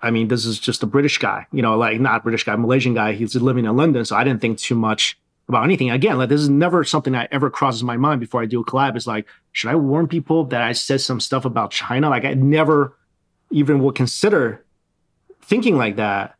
I 0.01 0.09
mean, 0.09 0.29
this 0.29 0.45
is 0.45 0.59
just 0.59 0.81
a 0.81 0.87
British 0.87 1.19
guy, 1.19 1.45
you 1.51 1.61
know, 1.61 1.77
like 1.77 1.99
not 1.99 2.23
British 2.23 2.43
guy, 2.43 2.55
Malaysian 2.55 2.95
guy. 2.95 3.13
He's 3.13 3.35
living 3.35 3.65
in 3.65 3.75
London, 3.75 4.03
so 4.03 4.15
I 4.15 4.23
didn't 4.23 4.41
think 4.41 4.57
too 4.57 4.75
much 4.75 5.17
about 5.47 5.63
anything. 5.63 5.91
Again, 5.91 6.17
like 6.17 6.29
this 6.29 6.41
is 6.41 6.49
never 6.49 6.83
something 6.83 7.13
that 7.13 7.29
ever 7.31 7.49
crosses 7.49 7.83
my 7.83 7.97
mind 7.97 8.19
before 8.19 8.41
I 8.41 8.45
do 8.45 8.61
a 8.61 8.65
collab. 8.65 8.95
It's 8.95 9.05
like, 9.05 9.27
should 9.51 9.69
I 9.69 9.75
warn 9.75 10.07
people 10.07 10.45
that 10.45 10.61
I 10.61 10.71
said 10.71 11.01
some 11.01 11.19
stuff 11.19 11.45
about 11.45 11.71
China? 11.71 12.09
Like 12.09 12.25
I 12.25 12.33
never 12.33 12.97
even 13.51 13.83
would 13.83 13.95
consider 13.95 14.65
thinking 15.41 15.77
like 15.77 15.97
that. 15.97 16.35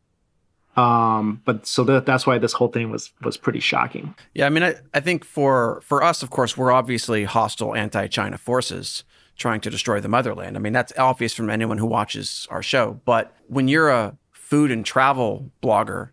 Um, 0.76 1.42
but 1.44 1.66
so 1.66 1.84
that, 1.84 2.06
that's 2.06 2.26
why 2.26 2.38
this 2.38 2.54
whole 2.54 2.68
thing 2.68 2.90
was 2.90 3.12
was 3.22 3.36
pretty 3.36 3.60
shocking. 3.60 4.14
Yeah, 4.34 4.46
I 4.46 4.48
mean, 4.48 4.62
I, 4.62 4.76
I 4.94 5.00
think 5.00 5.24
for 5.24 5.82
for 5.82 6.02
us, 6.02 6.22
of 6.22 6.30
course, 6.30 6.56
we're 6.56 6.72
obviously 6.72 7.24
hostile 7.24 7.76
anti-China 7.76 8.38
forces 8.38 9.04
trying 9.36 9.60
to 9.62 9.70
destroy 9.70 10.00
the 10.00 10.08
motherland. 10.08 10.56
I 10.56 10.60
mean, 10.60 10.72
that's 10.72 10.92
obvious 10.98 11.34
from 11.34 11.50
anyone 11.50 11.78
who 11.78 11.86
watches 11.86 12.46
our 12.50 12.62
show. 12.62 13.00
But 13.04 13.34
when 13.46 13.68
you're 13.68 13.90
a 13.90 14.16
food 14.32 14.70
and 14.70 14.84
travel 14.84 15.50
blogger, 15.62 16.10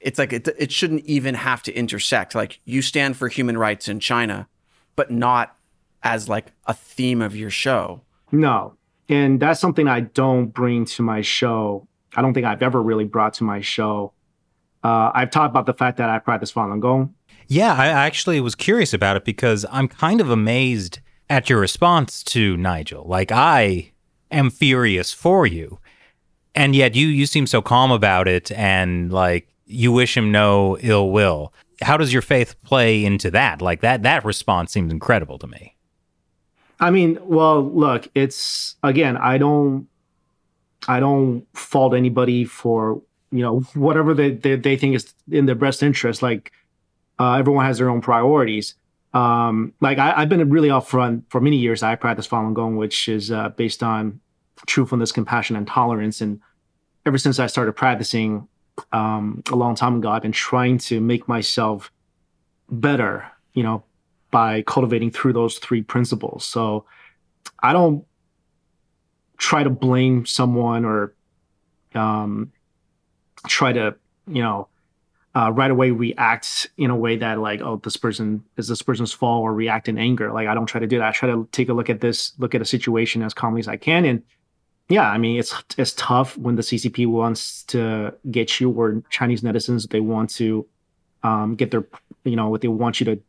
it's 0.00 0.18
like 0.18 0.32
it, 0.32 0.48
it 0.58 0.72
shouldn't 0.72 1.04
even 1.04 1.34
have 1.34 1.62
to 1.64 1.72
intersect. 1.72 2.34
Like 2.34 2.60
you 2.64 2.82
stand 2.82 3.16
for 3.16 3.28
human 3.28 3.56
rights 3.56 3.88
in 3.88 4.00
China, 4.00 4.48
but 4.96 5.10
not 5.10 5.56
as 6.02 6.28
like 6.28 6.52
a 6.66 6.74
theme 6.74 7.22
of 7.22 7.36
your 7.36 7.50
show. 7.50 8.02
No. 8.30 8.74
And 9.08 9.40
that's 9.40 9.60
something 9.60 9.88
I 9.88 10.00
don't 10.00 10.46
bring 10.46 10.84
to 10.86 11.02
my 11.02 11.20
show. 11.20 11.86
I 12.14 12.22
don't 12.22 12.34
think 12.34 12.46
I've 12.46 12.62
ever 12.62 12.82
really 12.82 13.04
brought 13.04 13.34
to 13.34 13.44
my 13.44 13.60
show. 13.60 14.12
Uh, 14.82 15.10
I've 15.14 15.30
talked 15.30 15.50
about 15.50 15.66
the 15.66 15.74
fact 15.74 15.98
that 15.98 16.08
I 16.08 16.18
practice 16.18 16.52
Falun 16.52 16.80
Gong. 16.80 17.14
Yeah, 17.46 17.74
I 17.74 17.86
actually 17.86 18.40
was 18.40 18.54
curious 18.54 18.92
about 18.92 19.16
it 19.16 19.24
because 19.24 19.66
I'm 19.70 19.86
kind 19.86 20.20
of 20.20 20.30
amazed 20.30 21.00
at 21.28 21.48
your 21.48 21.60
response 21.60 22.22
to 22.24 22.56
Nigel. 22.56 23.04
Like 23.04 23.32
I 23.32 23.92
am 24.30 24.50
furious 24.50 25.12
for 25.12 25.46
you. 25.46 25.78
And 26.54 26.76
yet 26.76 26.94
you 26.94 27.06
you 27.06 27.26
seem 27.26 27.46
so 27.46 27.62
calm 27.62 27.90
about 27.90 28.28
it 28.28 28.52
and 28.52 29.12
like 29.12 29.48
you 29.66 29.92
wish 29.92 30.16
him 30.16 30.30
no 30.30 30.76
ill 30.80 31.10
will. 31.10 31.52
How 31.80 31.96
does 31.96 32.12
your 32.12 32.22
faith 32.22 32.54
play 32.62 33.04
into 33.04 33.30
that? 33.30 33.62
Like 33.62 33.80
that 33.80 34.02
that 34.02 34.24
response 34.24 34.72
seems 34.72 34.92
incredible 34.92 35.38
to 35.38 35.46
me. 35.46 35.76
I 36.80 36.90
mean, 36.90 37.18
well, 37.22 37.62
look, 37.62 38.08
it's 38.14 38.76
again, 38.82 39.16
I 39.16 39.38
don't 39.38 39.88
I 40.88 41.00
don't 41.00 41.46
fault 41.54 41.94
anybody 41.94 42.44
for, 42.44 43.00
you 43.30 43.40
know, 43.40 43.60
whatever 43.74 44.12
they 44.12 44.32
they, 44.32 44.56
they 44.56 44.76
think 44.76 44.96
is 44.96 45.14
in 45.30 45.46
their 45.46 45.54
best 45.54 45.82
interest. 45.82 46.22
Like 46.22 46.52
uh, 47.18 47.34
everyone 47.34 47.64
has 47.64 47.78
their 47.78 47.88
own 47.88 48.00
priorities 48.00 48.74
um, 49.14 49.74
like 49.80 49.98
I, 49.98 50.20
have 50.20 50.28
been 50.28 50.48
really 50.48 50.68
upfront 50.68 51.24
for 51.28 51.40
many 51.40 51.56
years. 51.56 51.82
I 51.82 51.94
practice 51.96 52.26
Falun 52.26 52.54
Gong, 52.54 52.76
which 52.76 53.08
is 53.08 53.30
uh, 53.30 53.50
based 53.50 53.82
on 53.82 54.20
truthfulness, 54.66 55.12
compassion, 55.12 55.56
and 55.56 55.66
tolerance. 55.66 56.20
And 56.20 56.40
ever 57.04 57.18
since 57.18 57.38
I 57.38 57.46
started 57.46 57.72
practicing 57.72 58.48
um, 58.92 59.42
a 59.50 59.56
long 59.56 59.74
time 59.74 59.96
ago, 59.96 60.10
I've 60.10 60.22
been 60.22 60.32
trying 60.32 60.78
to 60.78 61.00
make 61.00 61.28
myself 61.28 61.92
better, 62.70 63.30
you 63.52 63.62
know, 63.62 63.84
by 64.30 64.62
cultivating 64.62 65.10
through 65.10 65.34
those 65.34 65.58
three 65.58 65.82
principles. 65.82 66.44
So 66.44 66.86
I 67.62 67.74
don't 67.74 68.04
try 69.36 69.62
to 69.62 69.70
blame 69.70 70.24
someone 70.24 70.86
or 70.86 71.14
um, 71.94 72.50
try 73.46 73.72
to, 73.74 73.94
you 74.26 74.42
know, 74.42 74.68
uh, 75.34 75.50
right 75.50 75.70
away 75.70 75.90
react 75.90 76.68
in 76.76 76.90
a 76.90 76.96
way 76.96 77.16
that 77.16 77.38
like, 77.38 77.60
oh, 77.60 77.80
this 77.82 77.96
person 77.96 78.44
is 78.56 78.68
this 78.68 78.82
person's 78.82 79.12
fault 79.12 79.42
or 79.42 79.54
react 79.54 79.88
in 79.88 79.96
anger. 79.96 80.32
Like 80.32 80.46
I 80.46 80.54
don't 80.54 80.66
try 80.66 80.80
to 80.80 80.86
do 80.86 80.98
that. 80.98 81.08
I 81.08 81.12
try 81.12 81.30
to 81.30 81.48
take 81.52 81.68
a 81.68 81.72
look 81.72 81.88
at 81.88 82.00
this, 82.00 82.32
look 82.38 82.54
at 82.54 82.60
a 82.60 82.66
situation 82.66 83.22
as 83.22 83.32
calmly 83.32 83.60
as 83.60 83.68
I 83.68 83.76
can. 83.76 84.04
And 84.04 84.22
yeah, 84.88 85.08
I 85.08 85.16
mean, 85.16 85.38
it's 85.38 85.54
it's 85.78 85.92
tough 85.92 86.36
when 86.36 86.56
the 86.56 86.62
CCP 86.62 87.06
wants 87.06 87.62
to 87.64 88.14
get 88.30 88.60
you 88.60 88.70
or 88.70 89.02
Chinese 89.08 89.40
netizens 89.40 89.88
they 89.88 90.00
want 90.00 90.30
to 90.30 90.66
um, 91.22 91.54
get 91.54 91.70
their, 91.70 91.86
you 92.24 92.36
know, 92.36 92.48
what 92.48 92.60
they 92.60 92.68
want 92.68 93.00
you 93.00 93.06
to 93.06 93.20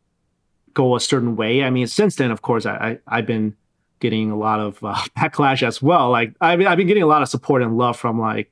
go 0.74 0.96
a 0.96 1.00
certain 1.00 1.38
way. 1.38 1.64
I 1.64 1.70
mean, 1.70 1.88
since 1.88 2.18
then, 2.18 2.32
of 2.32 2.42
course, 2.42 2.66
I, 2.66 3.00
I 3.08 3.18
have 3.18 3.28
been 3.28 3.56
getting 4.02 4.30
a 4.30 4.38
lot 4.38 4.60
of 4.60 4.84
uh, 4.84 4.96
backlash 5.18 5.64
as 5.66 5.82
well. 5.82 6.10
Like 6.10 6.34
I've 6.42 6.60
I've 6.66 6.78
been 6.78 6.88
getting 6.88 7.04
a 7.04 7.08
lot 7.08 7.22
of 7.22 7.30
support 7.30 7.62
and 7.62 7.78
love 7.78 7.98
from 7.98 8.20
like, 8.20 8.52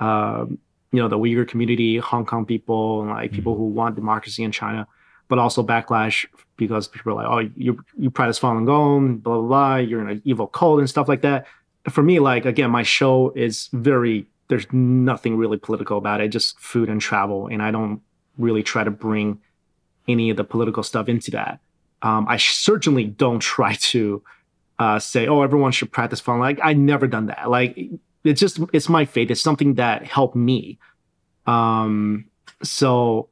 um, 0.00 0.58
you 0.92 1.00
know, 1.00 1.08
the 1.08 1.18
Uyghur 1.18 1.46
community, 1.46 1.98
Hong 1.98 2.26
Kong 2.26 2.44
people, 2.44 3.02
and 3.02 3.10
like 3.10 3.30
mm-hmm. 3.30 3.36
people 3.36 3.56
who 3.56 3.64
want 3.64 3.94
democracy 3.94 4.42
in 4.42 4.52
China, 4.52 4.86
but 5.28 5.38
also 5.38 5.62
backlash 5.62 6.26
because 6.56 6.88
people 6.88 7.12
are 7.12 7.14
like, 7.14 7.26
oh, 7.26 7.50
you 7.56 7.82
you 7.96 8.10
practice 8.10 8.38
Falun 8.38 8.66
Gong, 8.66 9.18
blah 9.18 9.38
blah 9.38 9.48
blah, 9.48 9.76
you're 9.76 10.00
in 10.00 10.08
an 10.08 10.22
evil 10.24 10.46
cult 10.46 10.80
and 10.80 10.88
stuff 10.88 11.08
like 11.08 11.22
that. 11.22 11.46
For 11.88 12.02
me, 12.02 12.18
like 12.18 12.44
again, 12.44 12.70
my 12.70 12.82
show 12.82 13.32
is 13.36 13.68
very 13.72 14.26
there's 14.48 14.70
nothing 14.72 15.36
really 15.36 15.58
political 15.58 15.96
about 15.96 16.20
it, 16.20 16.28
just 16.28 16.58
food 16.58 16.88
and 16.88 17.00
travel, 17.00 17.46
and 17.46 17.62
I 17.62 17.70
don't 17.70 18.02
really 18.36 18.62
try 18.62 18.82
to 18.82 18.90
bring 18.90 19.40
any 20.08 20.30
of 20.30 20.36
the 20.36 20.44
political 20.44 20.82
stuff 20.82 21.08
into 21.08 21.30
that. 21.30 21.60
Um, 22.02 22.26
I 22.28 22.36
certainly 22.36 23.04
don't 23.04 23.40
try 23.40 23.74
to 23.74 24.22
uh, 24.80 24.98
say, 24.98 25.28
"Oh, 25.28 25.42
everyone 25.42 25.72
should 25.72 25.92
practice 25.92 26.20
Falun." 26.20 26.40
Like 26.40 26.58
I 26.62 26.72
never 26.72 27.06
done 27.06 27.26
that. 27.26 27.48
Like 27.48 27.78
it's 28.24 28.40
just 28.40 28.60
it's 28.72 28.88
my 28.88 29.04
faith. 29.04 29.30
It's 29.30 29.40
something 29.40 29.74
that 29.74 30.04
helped 30.04 30.36
me. 30.36 30.78
Um, 31.46 32.26
so, 32.62 33.28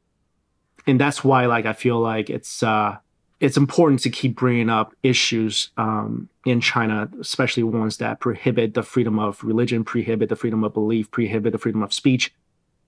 and 0.87 0.99
that's 0.99 1.23
why 1.23 1.45
like 1.45 1.65
I 1.65 1.73
feel 1.73 1.99
like 1.99 2.29
it's 2.29 2.63
uh, 2.63 2.97
it's 3.39 3.57
important 3.57 4.01
to 4.01 4.09
keep 4.09 4.35
bringing 4.35 4.69
up 4.69 4.93
issues 5.03 5.71
um, 5.77 6.29
in 6.45 6.61
China, 6.61 7.09
especially 7.19 7.63
ones 7.63 7.97
that 7.97 8.19
prohibit 8.19 8.73
the 8.73 8.83
freedom 8.83 9.19
of 9.19 9.43
religion, 9.43 9.83
prohibit 9.83 10.29
the 10.29 10.35
freedom 10.35 10.63
of 10.63 10.73
belief, 10.73 11.09
prohibit 11.11 11.51
the 11.51 11.59
freedom 11.59 11.83
of 11.83 11.93
speech 11.93 12.33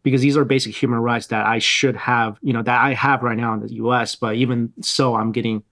because 0.04 0.22
these 0.22 0.38
are 0.38 0.46
basic 0.46 0.76
human 0.76 1.00
rights 1.00 1.28
that 1.28 1.46
I 1.46 1.60
should 1.60 1.96
have, 1.96 2.38
you 2.42 2.54
know, 2.54 2.64
that 2.64 2.82
I 2.82 2.94
have 2.94 3.22
right 3.24 3.38
now 3.38 3.54
in 3.54 3.62
the 3.62 3.74
US. 3.74 4.16
But 4.16 4.36
even 4.36 4.74
so, 4.82 5.16
I'm 5.16 5.32
getting 5.32 5.64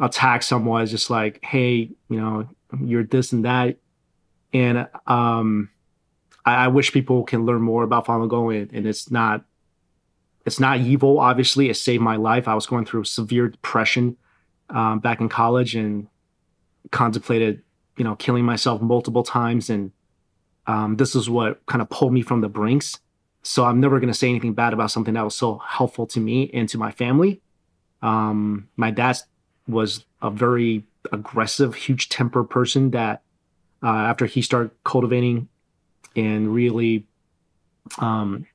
attacked 0.00 0.44
somewhat 0.44 0.82
as 0.82 0.90
just 0.90 1.10
like, 1.10 1.38
hey, 1.42 1.90
you 2.08 2.20
know, 2.20 2.48
you're 2.82 3.04
this 3.04 3.32
and 3.32 3.44
that. 3.44 3.76
And 4.52 4.88
um, 5.06 5.70
I, 6.44 6.64
I 6.64 6.68
wish 6.68 6.92
people 6.92 7.24
can 7.24 7.44
learn 7.44 7.62
more 7.62 7.82
about 7.82 8.06
Falun 8.06 8.28
Gong 8.28 8.54
and, 8.54 8.72
and 8.72 8.86
it's 8.86 9.10
not 9.10 9.44
it's 10.46 10.58
not 10.58 10.80
evil, 10.80 11.20
obviously. 11.20 11.68
It 11.68 11.74
saved 11.74 12.02
my 12.02 12.16
life. 12.16 12.48
I 12.48 12.54
was 12.54 12.66
going 12.66 12.86
through 12.86 13.04
severe 13.04 13.48
depression 13.48 14.16
um, 14.70 14.98
back 14.98 15.20
in 15.20 15.28
college 15.28 15.74
and 15.74 16.08
contemplated, 16.90 17.62
you 17.98 18.04
know, 18.04 18.16
killing 18.16 18.44
myself 18.44 18.80
multiple 18.80 19.22
times. 19.22 19.68
And 19.68 19.92
um, 20.66 20.96
this 20.96 21.14
is 21.14 21.28
what 21.28 21.64
kind 21.66 21.82
of 21.82 21.90
pulled 21.90 22.14
me 22.14 22.22
from 22.22 22.40
the 22.40 22.48
brinks. 22.48 22.98
So 23.42 23.64
I'm 23.64 23.78
never 23.78 24.00
going 24.00 24.12
to 24.12 24.18
say 24.18 24.30
anything 24.30 24.54
bad 24.54 24.72
about 24.72 24.90
something 24.90 25.14
that 25.14 25.24
was 25.24 25.34
so 25.34 25.58
helpful 25.58 26.06
to 26.08 26.20
me 26.20 26.50
and 26.54 26.66
to 26.70 26.78
my 26.78 26.92
family. 26.92 27.42
Um, 28.00 28.68
my 28.76 28.90
dad 28.90 29.18
was 29.66 30.06
a 30.22 30.30
very 30.30 30.84
aggressive, 31.12 31.74
huge 31.74 32.08
temper 32.08 32.42
person 32.42 32.90
that 32.92 33.22
uh, 33.82 33.86
after 33.86 34.26
he 34.26 34.42
started 34.42 34.70
cultivating 34.84 35.48
and 36.16 36.52
really, 36.54 37.06
um, 37.98 38.46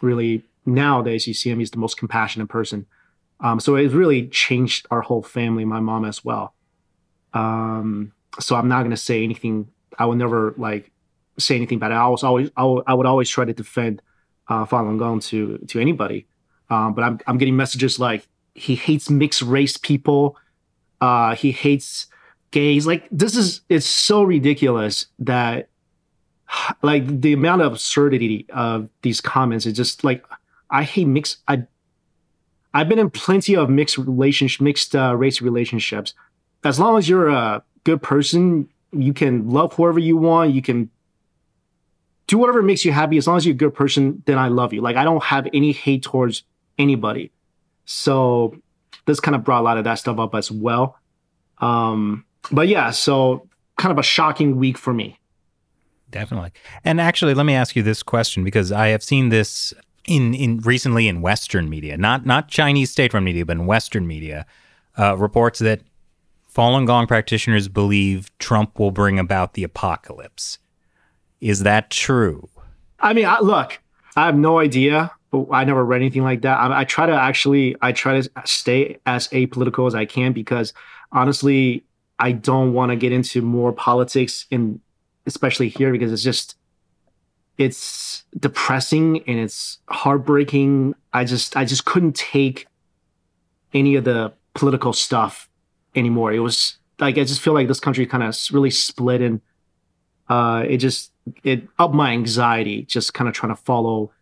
really 0.00 0.42
nowadays 0.64 1.26
you 1.26 1.34
see 1.34 1.50
him, 1.50 1.58
he's 1.58 1.70
the 1.70 1.78
most 1.78 1.96
compassionate 1.96 2.48
person. 2.48 2.86
Um, 3.40 3.60
so 3.60 3.76
it 3.76 3.92
really 3.92 4.28
changed 4.28 4.86
our 4.90 5.02
whole 5.02 5.22
family, 5.22 5.64
my 5.64 5.80
mom 5.80 6.04
as 6.04 6.24
well. 6.24 6.54
Um, 7.34 8.12
so 8.40 8.56
I'm 8.56 8.68
not 8.68 8.80
going 8.80 8.90
to 8.90 8.96
say 8.96 9.22
anything. 9.22 9.68
I 9.98 10.06
would 10.06 10.18
never 10.18 10.54
like 10.56 10.90
say 11.38 11.56
anything 11.56 11.78
bad. 11.78 11.92
I 11.92 12.08
was 12.08 12.22
always 12.22 12.50
I 12.56 12.64
would, 12.64 12.84
would 12.88 13.06
always 13.06 13.28
try 13.28 13.44
to 13.44 13.52
defend 13.52 14.00
uh, 14.48 14.64
Falun 14.64 14.98
Gong 14.98 15.20
to 15.20 15.58
to 15.58 15.80
anybody. 15.80 16.26
Um, 16.70 16.94
but 16.94 17.04
I'm 17.04 17.20
I'm 17.26 17.38
getting 17.38 17.56
messages 17.56 17.98
like 17.98 18.26
he 18.54 18.74
hates 18.74 19.10
mixed 19.10 19.42
race 19.42 19.76
people. 19.76 20.36
Uh, 21.00 21.34
he 21.34 21.52
hates 21.52 22.06
gays. 22.50 22.86
Like 22.86 23.06
this 23.10 23.36
is 23.36 23.62
it's 23.68 23.86
so 23.86 24.22
ridiculous 24.22 25.06
that 25.18 25.68
like 26.82 27.20
the 27.20 27.32
amount 27.32 27.62
of 27.62 27.72
absurdity 27.72 28.46
of 28.50 28.88
these 29.02 29.20
comments 29.20 29.66
is 29.66 29.74
just 29.74 30.04
like 30.04 30.24
I 30.70 30.82
hate 30.82 31.06
mixed. 31.06 31.38
I 31.48 31.66
I've 32.74 32.88
been 32.88 32.98
in 32.98 33.10
plenty 33.10 33.56
of 33.56 33.70
mixed 33.70 33.98
relationship, 33.98 34.60
mixed 34.60 34.94
uh, 34.94 35.16
race 35.16 35.40
relationships. 35.40 36.14
As 36.64 36.78
long 36.78 36.98
as 36.98 37.08
you're 37.08 37.28
a 37.28 37.62
good 37.84 38.02
person, 38.02 38.68
you 38.92 39.12
can 39.12 39.48
love 39.48 39.74
whoever 39.74 39.98
you 39.98 40.16
want. 40.16 40.52
You 40.52 40.62
can 40.62 40.90
do 42.26 42.38
whatever 42.38 42.62
makes 42.62 42.84
you 42.84 42.92
happy. 42.92 43.16
As 43.16 43.26
long 43.26 43.36
as 43.36 43.46
you're 43.46 43.54
a 43.54 43.56
good 43.56 43.74
person, 43.74 44.22
then 44.26 44.38
I 44.38 44.48
love 44.48 44.72
you. 44.72 44.80
Like 44.80 44.96
I 44.96 45.04
don't 45.04 45.22
have 45.22 45.46
any 45.54 45.72
hate 45.72 46.02
towards 46.02 46.42
anybody. 46.78 47.32
So 47.84 48.56
this 49.06 49.20
kind 49.20 49.34
of 49.34 49.44
brought 49.44 49.60
a 49.60 49.64
lot 49.64 49.78
of 49.78 49.84
that 49.84 49.94
stuff 49.94 50.18
up 50.18 50.34
as 50.34 50.50
well. 50.50 50.98
Um, 51.58 52.24
but 52.50 52.68
yeah, 52.68 52.90
so 52.90 53.48
kind 53.76 53.92
of 53.92 53.98
a 53.98 54.02
shocking 54.02 54.56
week 54.56 54.78
for 54.78 54.92
me. 54.92 55.18
Definitely. 56.10 56.52
And 56.84 57.00
actually, 57.00 57.34
let 57.34 57.46
me 57.46 57.54
ask 57.54 57.76
you 57.76 57.82
this 57.82 58.02
question 58.02 58.44
because 58.44 58.72
I 58.72 58.88
have 58.88 59.02
seen 59.02 59.28
this 59.28 59.74
in 60.06 60.34
in 60.34 60.58
recently 60.58 61.08
in 61.08 61.20
Western 61.20 61.68
media, 61.68 61.96
not 61.96 62.24
not 62.24 62.48
Chinese 62.48 62.90
state-run 62.90 63.24
media, 63.24 63.44
but 63.44 63.56
in 63.56 63.66
Western 63.66 64.06
media, 64.06 64.46
uh, 64.98 65.16
reports 65.16 65.58
that 65.58 65.82
Falun 66.54 66.86
Gong 66.86 67.06
practitioners 67.06 67.68
believe 67.68 68.30
Trump 68.38 68.78
will 68.78 68.92
bring 68.92 69.18
about 69.18 69.54
the 69.54 69.64
apocalypse. 69.64 70.58
Is 71.40 71.64
that 71.64 71.90
true? 71.90 72.48
I 73.00 73.12
mean, 73.12 73.26
I, 73.26 73.40
look, 73.40 73.78
I 74.16 74.26
have 74.26 74.36
no 74.36 74.58
idea. 74.58 75.10
But 75.32 75.48
I 75.50 75.64
never 75.64 75.84
read 75.84 76.00
anything 76.00 76.22
like 76.22 76.42
that. 76.42 76.56
I, 76.56 76.80
I, 76.80 76.84
try 76.84 77.06
to 77.06 77.12
actually, 77.12 77.74
I 77.82 77.90
try 77.90 78.20
to 78.20 78.30
stay 78.44 78.98
as 79.06 79.26
apolitical 79.28 79.88
as 79.88 79.94
I 79.94 80.04
can 80.04 80.32
because 80.32 80.72
honestly, 81.10 81.84
I 82.18 82.32
don't 82.32 82.72
want 82.72 82.90
to 82.90 82.96
get 82.96 83.12
into 83.12 83.42
more 83.42 83.72
politics 83.72 84.46
in, 84.50 84.80
especially 85.26 85.68
here 85.68 85.92
because 85.92 86.12
it's 86.12 86.22
just, 86.22 86.56
it's 87.58 88.24
depressing 88.38 89.22
and 89.26 89.38
it's 89.38 89.78
heartbreaking. 89.88 90.94
I 91.12 91.24
just, 91.24 91.56
I 91.56 91.64
just 91.64 91.84
couldn't 91.84 92.16
take 92.16 92.66
any 93.72 93.96
of 93.96 94.04
the 94.04 94.32
political 94.54 94.92
stuff 94.92 95.48
anymore. 95.94 96.32
It 96.32 96.40
was 96.40 96.78
like 96.98 97.18
I 97.18 97.24
just 97.24 97.40
feel 97.40 97.52
like 97.52 97.68
this 97.68 97.80
country 97.80 98.06
kind 98.06 98.22
of 98.22 98.36
really 98.52 98.70
split 98.70 99.20
and 99.20 99.40
uh, 100.28 100.64
it 100.66 100.78
just 100.78 101.12
it 101.42 101.66
up 101.78 101.92
my 101.92 102.12
anxiety 102.12 102.82
just 102.82 103.14
kind 103.14 103.28
of 103.28 103.34
trying 103.34 103.54
to 103.54 103.62
follow 103.62 104.12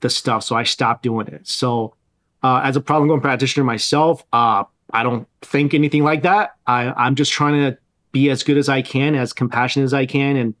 the 0.00 0.10
stuff. 0.10 0.44
So 0.44 0.56
I 0.56 0.62
stopped 0.62 1.02
doing 1.02 1.28
it. 1.28 1.46
So 1.48 1.94
uh, 2.42 2.60
as 2.62 2.76
a 2.76 2.80
Falun 2.80 3.08
Gong 3.08 3.20
practitioner 3.20 3.64
myself, 3.64 4.24
uh, 4.32 4.64
I 4.92 5.02
don't 5.02 5.28
think 5.42 5.74
anything 5.74 6.02
like 6.02 6.22
that. 6.22 6.56
I, 6.66 6.92
I'm 6.96 7.14
just 7.14 7.32
trying 7.32 7.54
to 7.54 7.78
be 8.12 8.30
as 8.30 8.42
good 8.42 8.56
as 8.56 8.68
I 8.68 8.82
can, 8.82 9.14
as 9.14 9.32
compassionate 9.32 9.84
as 9.84 9.94
I 9.94 10.06
can, 10.06 10.36
and 10.36 10.54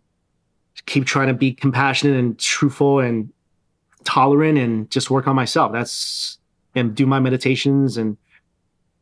keep 0.86 1.06
trying 1.06 1.28
to 1.28 1.34
be 1.34 1.52
compassionate 1.52 2.18
and 2.18 2.38
truthful 2.38 3.00
and 3.00 3.32
tolerant 4.04 4.58
and 4.58 4.90
just 4.90 5.10
work 5.10 5.26
on 5.26 5.36
myself. 5.36 5.72
That's 5.72 6.38
and 6.74 6.94
do 6.94 7.06
my 7.06 7.18
meditations 7.18 7.96
and 7.96 8.16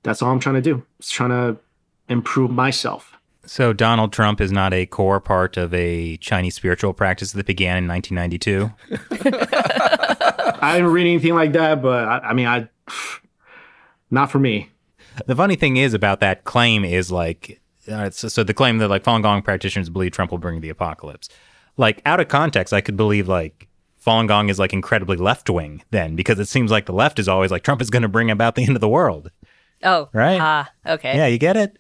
that's 0.03 0.23
all 0.23 0.31
I'm 0.31 0.41
trying 0.41 0.55
to 0.55 0.63
do. 0.63 0.85
It's 0.99 1.11
trying 1.11 1.31
to 1.31 1.59
improve 2.09 2.51
myself. 2.51 3.13
So 3.45 3.73
Donald 3.73 4.13
Trump 4.13 4.41
is 4.41 4.51
not 4.51 4.73
a 4.73 4.87
core 4.87 5.21
part 5.21 5.57
of 5.57 5.73
a 5.73 6.17
Chinese 6.17 6.55
spiritual 6.55 6.93
practice 6.93 7.33
that 7.33 7.47
began 7.47 7.77
in 7.79 7.89
1992. 7.89 8.71
I 10.61 10.77
didn't 10.77 10.93
read 10.93 11.07
anything 11.07 11.35
like 11.35 11.53
that, 11.53 11.81
but 11.81 12.09
I, 12.09 12.19
I 12.19 12.33
mean, 12.33 12.47
I 12.47 12.69
not 14.11 14.31
for 14.31 14.39
me. 14.39 14.71
The 15.27 15.37
funny 15.37 15.57
thing 15.57 15.77
is 15.77 15.95
about 15.95 16.21
that 16.21 16.45
claim 16.45 16.85
is 16.85 17.11
like, 17.11 17.61
uh, 17.89 18.11
so, 18.11 18.29
so, 18.29 18.43
the 18.43 18.55
claim 18.55 18.79
that 18.79 18.89
like 18.89 19.05
Falun 19.05 19.23
Gong 19.23 19.43
practitioners 19.43 19.89
believe 19.89 20.13
Trump 20.13 20.31
will 20.31 20.39
bring 20.39 20.61
the 20.61 20.69
apocalypse. 20.69 21.29
Like 21.77 22.03
out 22.05 22.21
of 22.21 22.29
context, 22.29 22.73
I 22.73 22.81
could 22.81 22.97
believe 22.97 23.29
like 23.29 23.69
Falun 24.05 24.29
Gong 24.29 24.49
is 24.49 24.59
like 24.59 24.73
incredibly 24.73 25.17
left 25.17 25.49
wing 25.51 25.83
then 25.91 26.17
because 26.17 26.39
it 26.39 26.47
seems 26.47 26.71
like 26.71 26.87
the 26.87 26.93
left 26.93 27.19
is 27.19 27.29
always 27.29 27.51
like 27.51 27.63
Trump 27.63 27.81
is 27.81 27.91
going 27.91 28.03
to 28.03 28.09
bring 28.09 28.31
about 28.31 28.55
the 28.55 28.63
end 28.63 28.77
of 28.77 28.81
the 28.81 28.89
world. 28.89 29.31
Oh, 29.83 30.09
right. 30.13 30.39
Ah, 30.41 30.73
uh, 30.85 30.95
okay. 30.95 31.17
Yeah, 31.17 31.27
you 31.27 31.39
get 31.39 31.57
it. 31.57 31.79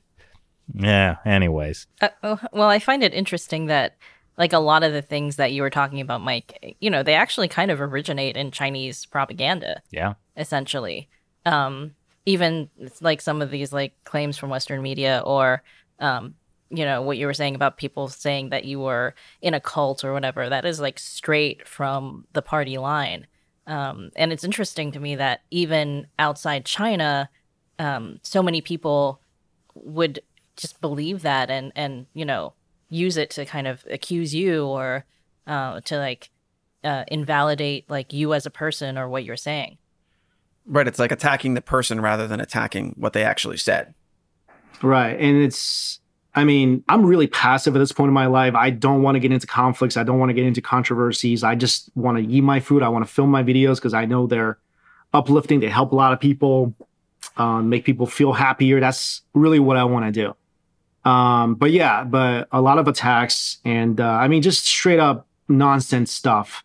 Yeah. 0.74 1.16
Anyways. 1.24 1.86
Uh, 2.00 2.08
oh, 2.22 2.40
well, 2.52 2.68
I 2.68 2.78
find 2.78 3.02
it 3.02 3.14
interesting 3.14 3.66
that 3.66 3.96
like 4.36 4.52
a 4.52 4.58
lot 4.58 4.82
of 4.82 4.92
the 4.92 5.02
things 5.02 5.36
that 5.36 5.52
you 5.52 5.62
were 5.62 5.70
talking 5.70 6.00
about, 6.00 6.20
Mike, 6.20 6.76
you 6.80 6.90
know, 6.90 7.02
they 7.02 7.14
actually 7.14 7.48
kind 7.48 7.70
of 7.70 7.80
originate 7.80 8.36
in 8.36 8.50
Chinese 8.50 9.06
propaganda. 9.06 9.82
Yeah. 9.90 10.14
Essentially. 10.36 11.08
Um, 11.46 11.94
even 12.26 12.68
like 13.00 13.20
some 13.20 13.40
of 13.40 13.50
these 13.50 13.72
like 13.72 13.92
claims 14.04 14.36
from 14.36 14.50
Western 14.50 14.82
media 14.82 15.22
or 15.24 15.62
um, 16.00 16.34
you 16.68 16.84
know 16.84 17.00
what 17.00 17.16
you 17.16 17.26
were 17.26 17.34
saying 17.34 17.54
about 17.54 17.78
people 17.78 18.08
saying 18.08 18.50
that 18.50 18.64
you 18.64 18.80
were 18.80 19.14
in 19.40 19.54
a 19.54 19.60
cult 19.60 20.04
or 20.04 20.12
whatever 20.12 20.48
that 20.48 20.66
is 20.66 20.80
like 20.80 20.98
straight 20.98 21.66
from 21.66 22.26
the 22.32 22.42
party 22.42 22.76
line. 22.76 23.26
Um, 23.68 24.10
and 24.14 24.32
it's 24.32 24.44
interesting 24.44 24.92
to 24.92 25.00
me 25.00 25.16
that 25.16 25.40
even 25.50 26.06
outside 26.18 26.64
china 26.64 27.28
um, 27.78 28.18
so 28.22 28.42
many 28.42 28.60
people 28.60 29.20
would 29.74 30.20
just 30.56 30.80
believe 30.80 31.22
that 31.22 31.50
and 31.50 31.72
and 31.76 32.06
you 32.14 32.24
know 32.24 32.54
use 32.88 33.16
it 33.16 33.30
to 33.30 33.44
kind 33.44 33.66
of 33.66 33.84
accuse 33.90 34.34
you 34.34 34.64
or 34.64 35.04
uh, 35.46 35.80
to 35.82 35.98
like 35.98 36.30
uh, 36.84 37.04
invalidate 37.08 37.88
like 37.90 38.12
you 38.12 38.32
as 38.32 38.46
a 38.46 38.50
person 38.50 38.96
or 38.96 39.08
what 39.08 39.24
you're 39.24 39.36
saying 39.36 39.76
Right. 40.66 40.88
It's 40.88 40.98
like 40.98 41.12
attacking 41.12 41.54
the 41.54 41.62
person 41.62 42.00
rather 42.00 42.26
than 42.26 42.40
attacking 42.40 42.94
what 42.98 43.12
they 43.12 43.22
actually 43.22 43.56
said. 43.56 43.94
Right. 44.82 45.18
And 45.18 45.42
it's, 45.42 46.00
I 46.34 46.44
mean, 46.44 46.84
I'm 46.88 47.06
really 47.06 47.28
passive 47.28 47.76
at 47.76 47.78
this 47.78 47.92
point 47.92 48.08
in 48.08 48.14
my 48.14 48.26
life. 48.26 48.54
I 48.54 48.70
don't 48.70 49.02
want 49.02 49.14
to 49.14 49.20
get 49.20 49.32
into 49.32 49.46
conflicts. 49.46 49.96
I 49.96 50.02
don't 50.02 50.18
want 50.18 50.30
to 50.30 50.34
get 50.34 50.44
into 50.44 50.60
controversies. 50.60 51.44
I 51.44 51.54
just 51.54 51.90
want 51.94 52.18
to 52.18 52.24
eat 52.24 52.42
my 52.42 52.60
food. 52.60 52.82
I 52.82 52.88
want 52.88 53.06
to 53.06 53.10
film 53.10 53.30
my 53.30 53.42
videos 53.42 53.76
because 53.76 53.94
I 53.94 54.04
know 54.04 54.26
they're 54.26 54.58
uplifting. 55.14 55.60
They 55.60 55.68
help 55.68 55.92
a 55.92 55.94
lot 55.94 56.12
of 56.12 56.20
people, 56.20 56.74
um, 57.36 57.68
make 57.70 57.84
people 57.84 58.06
feel 58.06 58.32
happier. 58.32 58.80
That's 58.80 59.22
really 59.34 59.60
what 59.60 59.76
I 59.76 59.84
want 59.84 60.12
to 60.12 60.12
do. 60.12 61.10
Um, 61.10 61.54
but 61.54 61.70
yeah, 61.70 62.02
but 62.04 62.48
a 62.50 62.60
lot 62.60 62.78
of 62.78 62.88
attacks 62.88 63.58
and, 63.64 64.00
uh, 64.00 64.04
I 64.04 64.28
mean, 64.28 64.42
just 64.42 64.66
straight 64.66 64.98
up 64.98 65.28
nonsense 65.48 66.10
stuff. 66.10 66.64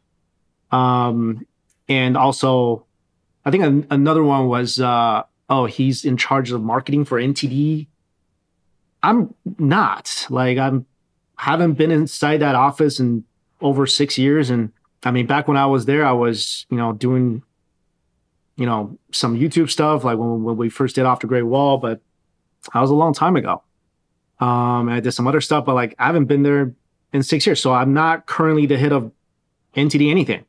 Um, 0.71 1.45
and 1.87 2.17
also, 2.17 2.85
I 3.45 3.51
think 3.51 3.63
an- 3.63 3.87
another 3.89 4.23
one 4.23 4.47
was, 4.47 4.79
uh, 4.79 5.23
oh, 5.49 5.65
he's 5.65 6.05
in 6.05 6.17
charge 6.17 6.51
of 6.51 6.61
marketing 6.61 7.05
for 7.05 7.19
NTD. 7.19 7.87
I'm 9.03 9.33
not 9.57 10.27
like 10.29 10.57
I'm 10.57 10.85
haven't 11.41 11.73
been 11.73 11.89
inside 11.89 12.37
that 12.37 12.53
office 12.53 12.99
in 12.99 13.23
over 13.61 13.87
six 13.87 14.15
years. 14.15 14.51
And 14.51 14.71
I 15.03 15.09
mean, 15.09 15.25
back 15.25 15.47
when 15.47 15.57
I 15.57 15.65
was 15.65 15.85
there, 15.85 16.05
I 16.05 16.11
was, 16.11 16.67
you 16.69 16.77
know, 16.77 16.93
doing, 16.93 17.41
you 18.57 18.67
know, 18.67 18.99
some 19.11 19.35
YouTube 19.39 19.71
stuff 19.71 20.03
like 20.03 20.19
when, 20.19 20.43
when 20.43 20.55
we 20.55 20.69
first 20.69 20.93
did 20.93 21.05
off 21.05 21.19
the 21.19 21.25
Great 21.25 21.41
Wall, 21.41 21.79
but 21.79 21.99
that 22.71 22.79
was 22.79 22.91
a 22.91 22.95
long 22.95 23.15
time 23.15 23.35
ago. 23.35 23.63
Um, 24.39 24.87
and 24.87 24.91
I 24.91 24.99
did 24.99 25.13
some 25.13 25.27
other 25.27 25.41
stuff, 25.41 25.65
but 25.65 25.73
like 25.73 25.95
I 25.97 26.05
haven't 26.05 26.25
been 26.25 26.43
there 26.43 26.73
in 27.11 27.23
six 27.23 27.47
years. 27.47 27.59
So 27.59 27.73
I'm 27.73 27.93
not 27.93 28.27
currently 28.27 28.67
the 28.67 28.77
head 28.77 28.91
of 28.91 29.11
NTD 29.75 30.11
anything. 30.11 30.45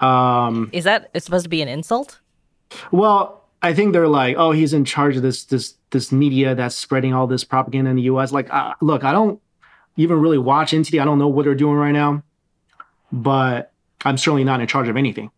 Um, 0.00 0.70
is 0.72 0.84
that 0.84 1.10
it's 1.12 1.26
supposed 1.26 1.44
to 1.44 1.50
be 1.50 1.60
an 1.60 1.68
insult 1.68 2.20
well, 2.90 3.44
I 3.62 3.72
think 3.74 3.92
they're 3.92 4.08
like, 4.08 4.36
oh, 4.36 4.50
he's 4.52 4.72
in 4.72 4.84
charge 4.84 5.16
of 5.16 5.22
this 5.22 5.44
this 5.44 5.74
this 5.90 6.10
media 6.10 6.54
that's 6.54 6.74
spreading 6.74 7.14
all 7.14 7.26
this 7.26 7.44
propaganda 7.44 7.90
in 7.90 7.96
the 7.96 8.02
U.S. 8.02 8.32
Like, 8.32 8.52
uh, 8.52 8.74
look, 8.80 9.04
I 9.04 9.12
don't 9.12 9.40
even 9.96 10.18
really 10.20 10.38
watch 10.38 10.72
NTD. 10.72 11.00
I 11.00 11.04
don't 11.04 11.18
know 11.18 11.28
what 11.28 11.44
they're 11.44 11.54
doing 11.54 11.76
right 11.76 11.92
now, 11.92 12.22
but 13.12 13.72
I'm 14.04 14.16
certainly 14.16 14.44
not 14.44 14.60
in 14.60 14.66
charge 14.66 14.88
of 14.88 14.96
anything 14.96 15.30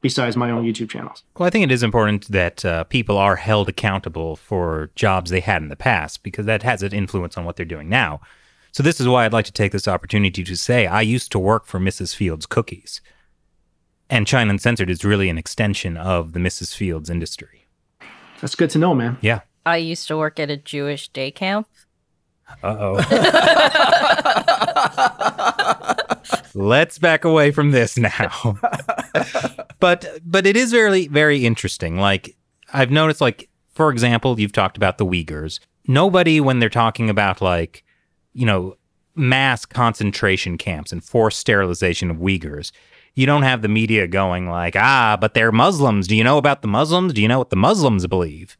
besides 0.00 0.36
my 0.36 0.50
own 0.50 0.64
YouTube 0.64 0.88
channels. 0.88 1.24
Well, 1.36 1.46
I 1.46 1.50
think 1.50 1.64
it 1.64 1.72
is 1.72 1.82
important 1.82 2.28
that 2.28 2.64
uh, 2.64 2.84
people 2.84 3.18
are 3.18 3.36
held 3.36 3.68
accountable 3.68 4.36
for 4.36 4.90
jobs 4.94 5.30
they 5.30 5.40
had 5.40 5.62
in 5.62 5.68
the 5.68 5.76
past 5.76 6.22
because 6.22 6.46
that 6.46 6.62
has 6.62 6.82
an 6.82 6.92
influence 6.92 7.36
on 7.36 7.44
what 7.44 7.56
they're 7.56 7.66
doing 7.66 7.88
now. 7.88 8.20
So 8.72 8.82
this 8.82 9.00
is 9.00 9.08
why 9.08 9.24
I'd 9.24 9.32
like 9.32 9.46
to 9.46 9.52
take 9.52 9.72
this 9.72 9.88
opportunity 9.88 10.44
to 10.44 10.54
say 10.54 10.86
I 10.86 11.00
used 11.00 11.32
to 11.32 11.38
work 11.38 11.66
for 11.66 11.80
Mrs. 11.80 12.14
Fields 12.14 12.46
Cookies. 12.46 13.00
And 14.08 14.26
China 14.26 14.50
Uncensored 14.50 14.88
is 14.88 15.04
really 15.04 15.28
an 15.28 15.38
extension 15.38 15.96
of 15.96 16.32
the 16.32 16.38
Mrs. 16.38 16.74
Fields 16.74 17.10
industry. 17.10 17.66
That's 18.40 18.54
good 18.54 18.70
to 18.70 18.78
know, 18.78 18.94
man. 18.94 19.18
Yeah. 19.20 19.40
I 19.64 19.78
used 19.78 20.06
to 20.08 20.16
work 20.16 20.38
at 20.38 20.50
a 20.50 20.56
Jewish 20.56 21.08
day 21.08 21.30
camp. 21.30 21.66
Uh 22.62 22.76
oh. 22.78 22.94
Let's 26.54 26.98
back 26.98 27.24
away 27.24 27.50
from 27.50 27.72
this 27.72 27.98
now. 27.98 28.58
but 29.80 30.06
but 30.24 30.46
it 30.46 30.56
is 30.56 30.70
very 30.70 31.08
very 31.08 31.44
interesting. 31.44 31.98
Like 31.98 32.36
I've 32.72 32.92
noticed 32.92 33.20
like 33.20 33.48
for 33.74 33.90
example, 33.90 34.38
you've 34.40 34.52
talked 34.52 34.76
about 34.76 34.98
the 34.98 35.04
Uyghurs. 35.04 35.60
Nobody 35.86 36.40
when 36.40 36.60
they're 36.60 36.68
talking 36.70 37.10
about 37.10 37.40
like, 37.40 37.84
you 38.32 38.46
know, 38.46 38.76
mass 39.14 39.66
concentration 39.66 40.56
camps 40.56 40.92
and 40.92 41.04
forced 41.04 41.38
sterilization 41.38 42.10
of 42.10 42.18
Uyghurs, 42.18 42.72
you 43.16 43.24
don't 43.24 43.42
have 43.42 43.62
the 43.62 43.68
media 43.68 44.06
going 44.06 44.48
like, 44.48 44.76
ah, 44.76 45.16
but 45.18 45.32
they're 45.32 45.50
Muslims. 45.50 46.06
Do 46.06 46.14
you 46.14 46.22
know 46.22 46.36
about 46.36 46.60
the 46.60 46.68
Muslims? 46.68 47.14
Do 47.14 47.22
you 47.22 47.28
know 47.28 47.38
what 47.38 47.50
the 47.50 47.56
Muslims 47.56 48.06
believe? 48.06 48.58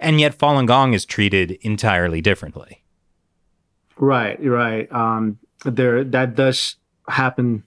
And 0.00 0.20
yet 0.20 0.36
Falun 0.36 0.66
Gong 0.66 0.92
is 0.92 1.06
treated 1.06 1.52
entirely 1.62 2.20
differently. 2.20 2.82
Right, 3.96 4.44
right. 4.44 4.90
Um, 4.92 5.38
there 5.64 6.02
that 6.02 6.34
does 6.34 6.74
happen, 7.08 7.62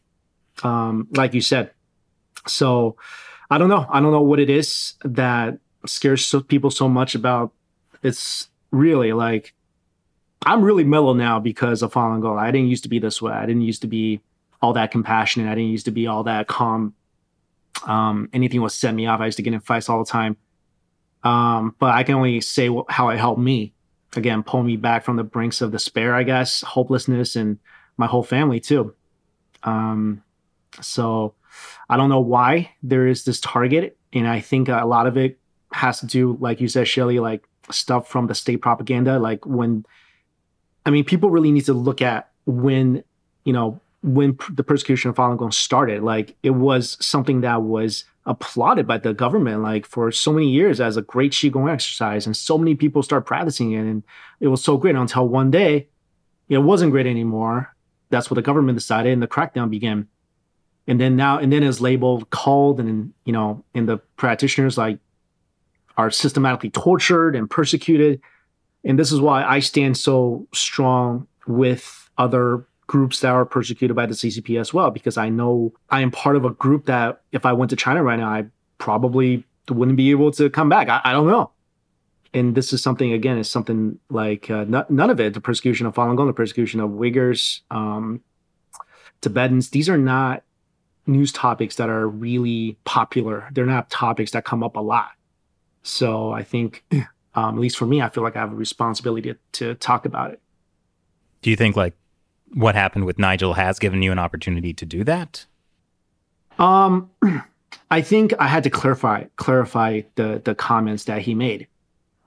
um, 0.61 1.07
like 1.11 1.33
you 1.33 1.39
said. 1.39 1.71
So 2.45 2.97
I 3.49 3.57
don't 3.57 3.69
know. 3.69 3.85
I 3.89 4.01
don't 4.01 4.11
know 4.11 4.21
what 4.21 4.41
it 4.41 4.49
is 4.49 4.95
that 5.05 5.57
scares 5.85 6.25
so, 6.25 6.41
people 6.41 6.69
so 6.69 6.89
much 6.89 7.15
about. 7.15 7.53
It's 8.03 8.49
really 8.71 9.13
like 9.13 9.53
I'm 10.45 10.61
really 10.61 10.83
mellow 10.83 11.13
now 11.13 11.39
because 11.39 11.81
of 11.81 11.93
Falun 11.93 12.21
Gong. 12.21 12.37
I 12.37 12.51
didn't 12.51 12.67
used 12.67 12.83
to 12.83 12.89
be 12.89 12.99
this 12.99 13.21
way. 13.21 13.31
I 13.31 13.45
didn't 13.45 13.61
used 13.61 13.81
to 13.83 13.87
be 13.87 14.19
all 14.65 14.73
that 14.73 14.89
compassionate. 14.89 15.47
I 15.47 15.53
didn't 15.53 15.69
used 15.69 15.85
to 15.85 15.91
be 15.91 16.07
all 16.07 16.23
that 16.23 16.47
calm. 16.47 16.95
Um, 17.85 18.29
anything 18.33 18.61
would 18.61 18.71
set 18.71 18.95
me 18.95 19.05
off. 19.05 19.21
I 19.21 19.25
used 19.25 19.37
to 19.37 19.43
get 19.43 19.53
in 19.53 19.59
fights 19.59 19.89
all 19.89 20.03
the 20.03 20.09
time. 20.09 20.37
Um, 21.23 21.75
but 21.77 21.93
I 21.93 22.03
can 22.03 22.15
only 22.15 22.41
say 22.41 22.67
wh- 22.67 22.89
how 22.89 23.09
it 23.09 23.17
helped 23.17 23.39
me. 23.39 23.73
Again, 24.15 24.41
pull 24.41 24.63
me 24.63 24.75
back 24.75 25.03
from 25.03 25.17
the 25.17 25.23
brinks 25.23 25.61
of 25.61 25.71
despair, 25.71 26.15
I 26.15 26.23
guess, 26.23 26.61
hopelessness, 26.61 27.35
and 27.35 27.59
my 27.97 28.07
whole 28.07 28.23
family 28.23 28.59
too. 28.59 28.95
Um, 29.63 30.23
so 30.81 31.35
I 31.89 31.97
don't 31.97 32.09
know 32.09 32.21
why 32.21 32.71
there 32.81 33.07
is 33.07 33.23
this 33.23 33.39
target, 33.39 33.97
and 34.13 34.27
I 34.27 34.39
think 34.39 34.69
a 34.69 34.85
lot 34.85 35.05
of 35.05 35.17
it 35.17 35.37
has 35.73 35.99
to 35.99 36.07
do, 36.07 36.37
like 36.39 36.61
you 36.61 36.67
said, 36.67 36.87
Shelley, 36.87 37.19
like 37.19 37.43
stuff 37.71 38.07
from 38.07 38.27
the 38.27 38.35
state 38.35 38.61
propaganda. 38.61 39.19
Like 39.19 39.45
when, 39.45 39.85
I 40.85 40.89
mean, 40.91 41.03
people 41.03 41.29
really 41.29 41.51
need 41.51 41.65
to 41.65 41.73
look 41.73 42.01
at 42.01 42.29
when 42.45 43.03
you 43.43 43.53
know 43.53 43.81
when 44.05 44.37
the 44.51 44.63
persecution 44.63 45.09
of 45.09 45.15
Falun 45.15 45.37
Gong 45.37 45.51
started. 45.51 46.03
Like 46.03 46.35
it 46.43 46.51
was 46.51 46.95
something 47.03 47.41
that 47.41 47.63
was 47.63 48.05
applauded 48.27 48.87
by 48.87 48.97
the 48.99 49.13
government, 49.13 49.63
like 49.63 49.85
for 49.85 50.11
so 50.11 50.31
many 50.31 50.49
years 50.49 50.79
as 50.79 50.95
a 50.95 51.01
great 51.01 51.31
Qigong 51.31 51.71
exercise, 51.71 52.25
and 52.25 52.37
so 52.37 52.57
many 52.57 52.75
people 52.75 53.03
start 53.03 53.25
practicing 53.25 53.71
it, 53.71 53.79
and 53.79 54.03
it 54.39 54.47
was 54.47 54.63
so 54.63 54.77
great 54.77 54.95
until 54.95 55.27
one 55.27 55.51
day 55.51 55.87
it 56.49 56.59
wasn't 56.59 56.91
great 56.91 57.07
anymore. 57.07 57.75
That's 58.11 58.29
what 58.29 58.35
the 58.35 58.41
government 58.43 58.77
decided, 58.77 59.11
and 59.11 59.21
the 59.21 59.27
crackdown 59.27 59.69
began. 59.69 60.07
And 60.87 61.01
then 61.01 61.15
now, 61.15 61.39
and 61.39 61.51
then 61.51 61.63
it's 61.63 61.81
labeled 61.81 62.29
called, 62.29 62.79
and 62.79 63.11
you 63.25 63.33
know, 63.33 63.63
and 63.73 63.89
the 63.89 63.97
practitioners 64.17 64.77
like 64.77 64.99
are 65.97 66.11
systematically 66.11 66.69
tortured 66.69 67.35
and 67.35 67.49
persecuted. 67.49 68.21
And 68.83 68.99
this 68.99 69.11
is 69.11 69.19
why 69.19 69.43
I 69.43 69.59
stand 69.59 69.97
so 69.97 70.47
strong 70.53 71.27
with 71.47 72.07
other 72.19 72.67
groups 72.87 73.19
that 73.21 73.29
are 73.29 73.45
persecuted 73.45 73.95
by 73.95 74.05
the 74.05 74.13
CCP 74.13 74.59
as 74.59 74.73
well, 74.73 74.91
because 74.91 75.17
I 75.17 75.29
know 75.29 75.73
I 75.89 76.01
am 76.01 76.11
part 76.11 76.35
of 76.35 76.45
a 76.45 76.51
group 76.51 76.85
that 76.85 77.21
if 77.31 77.45
I 77.45 77.53
went 77.53 77.69
to 77.71 77.75
China 77.75 78.03
right 78.03 78.19
now, 78.19 78.29
I 78.29 78.45
probably 78.77 79.43
wouldn't 79.69 79.97
be 79.97 80.11
able 80.11 80.31
to 80.33 80.49
come 80.49 80.69
back. 80.69 80.89
I, 80.89 81.01
I 81.03 81.11
don't 81.11 81.27
know. 81.27 81.51
And 82.33 82.53
this 82.53 82.73
is 82.73 82.83
something, 82.83 83.13
again, 83.13 83.37
is 83.37 83.49
something 83.49 83.97
like 84.09 84.49
uh, 84.49 84.65
n- 84.69 84.85
none 84.89 85.09
of 85.09 85.19
it, 85.19 85.33
the 85.33 85.41
persecution 85.41 85.85
of 85.85 85.95
Falun 85.95 86.17
Gong, 86.17 86.27
the 86.27 86.33
persecution 86.33 86.79
of 86.81 86.91
Uyghurs, 86.91 87.61
um, 87.71 88.21
Tibetans, 89.21 89.69
these 89.69 89.89
are 89.89 89.97
not 89.97 90.43
news 91.07 91.31
topics 91.31 91.75
that 91.75 91.89
are 91.89 92.07
really 92.07 92.77
popular. 92.83 93.47
They're 93.51 93.65
not 93.65 93.89
topics 93.89 94.31
that 94.31 94.43
come 94.43 94.63
up 94.63 94.75
a 94.75 94.81
lot. 94.81 95.11
So 95.83 96.31
I 96.31 96.43
think, 96.43 96.83
um, 96.91 97.55
at 97.55 97.57
least 97.57 97.77
for 97.77 97.85
me, 97.85 98.01
I 98.01 98.09
feel 98.09 98.23
like 98.23 98.35
I 98.35 98.39
have 98.39 98.51
a 98.51 98.55
responsibility 98.55 99.33
to, 99.33 99.37
to 99.53 99.75
talk 99.75 100.05
about 100.05 100.31
it. 100.31 100.41
Do 101.41 101.49
you 101.49 101.55
think 101.55 101.75
like 101.75 101.93
what 102.53 102.75
happened 102.75 103.05
with 103.05 103.19
Nigel 103.19 103.53
has 103.53 103.79
given 103.79 104.01
you 104.01 104.11
an 104.11 104.19
opportunity 104.19 104.73
to 104.73 104.85
do 104.85 105.03
that? 105.03 105.45
Um, 106.57 107.09
I 107.91 108.01
think 108.01 108.33
I 108.39 108.47
had 108.47 108.63
to 108.63 108.69
clarify 108.69 109.25
clarify 109.35 110.01
the 110.15 110.41
the 110.43 110.55
comments 110.55 111.05
that 111.05 111.21
he 111.21 111.35
made, 111.35 111.67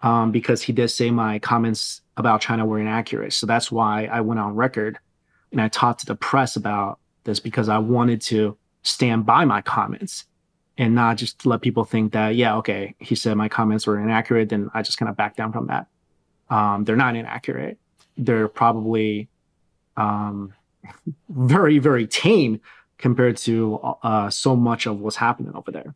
um, 0.02 0.31
because 0.31 0.62
he 0.62 0.72
did 0.72 0.88
say 0.88 1.11
my 1.11 1.38
comments 1.38 2.02
about 2.16 2.40
China 2.40 2.66
were 2.66 2.78
inaccurate. 2.78 3.33
So 3.33 3.46
that's 3.46 3.72
why 3.72 4.07
I 4.07 4.20
went 4.20 4.40
on 4.40 4.54
record 4.54 4.98
and 5.52 5.61
I 5.61 5.68
talked 5.68 6.00
to 6.00 6.07
the 6.07 6.14
press 6.14 6.57
about 6.57 6.98
this 7.24 7.40
because 7.40 7.68
I 7.68 7.78
wanted 7.78 8.20
to 8.22 8.57
stand 8.83 9.26
by 9.26 9.44
my 9.44 9.61
comments 9.62 10.24
and 10.76 10.94
not 10.94 11.16
just 11.16 11.44
let 11.44 11.61
people 11.61 11.85
think 11.85 12.12
that 12.12 12.37
yeah 12.37 12.57
okay 12.57 12.94
he 13.00 13.14
said 13.14 13.37
my 13.37 13.48
comments 13.48 13.87
were 13.87 14.00
inaccurate 14.00 14.48
then 14.48 14.70
I 14.72 14.83
just 14.83 14.98
kind 14.98 15.09
of 15.09 15.16
back 15.16 15.37
down 15.37 15.52
from 15.52 15.66
that. 15.68 15.87
Um, 16.50 16.85
they're 16.85 16.96
not 16.96 17.14
inaccurate. 17.16 17.78
They're 18.16 18.48
probably 18.48 19.28
um, 19.99 20.55
very 21.29 21.79
very 21.79 22.07
tame 22.07 22.61
compared 22.99 23.37
to 23.37 23.79
uh, 24.03 24.29
so 24.31 24.57
much 24.57 24.87
of 24.87 25.01
what's 25.01 25.17
happening 25.17 25.53
over 25.55 25.71
there. 25.71 25.95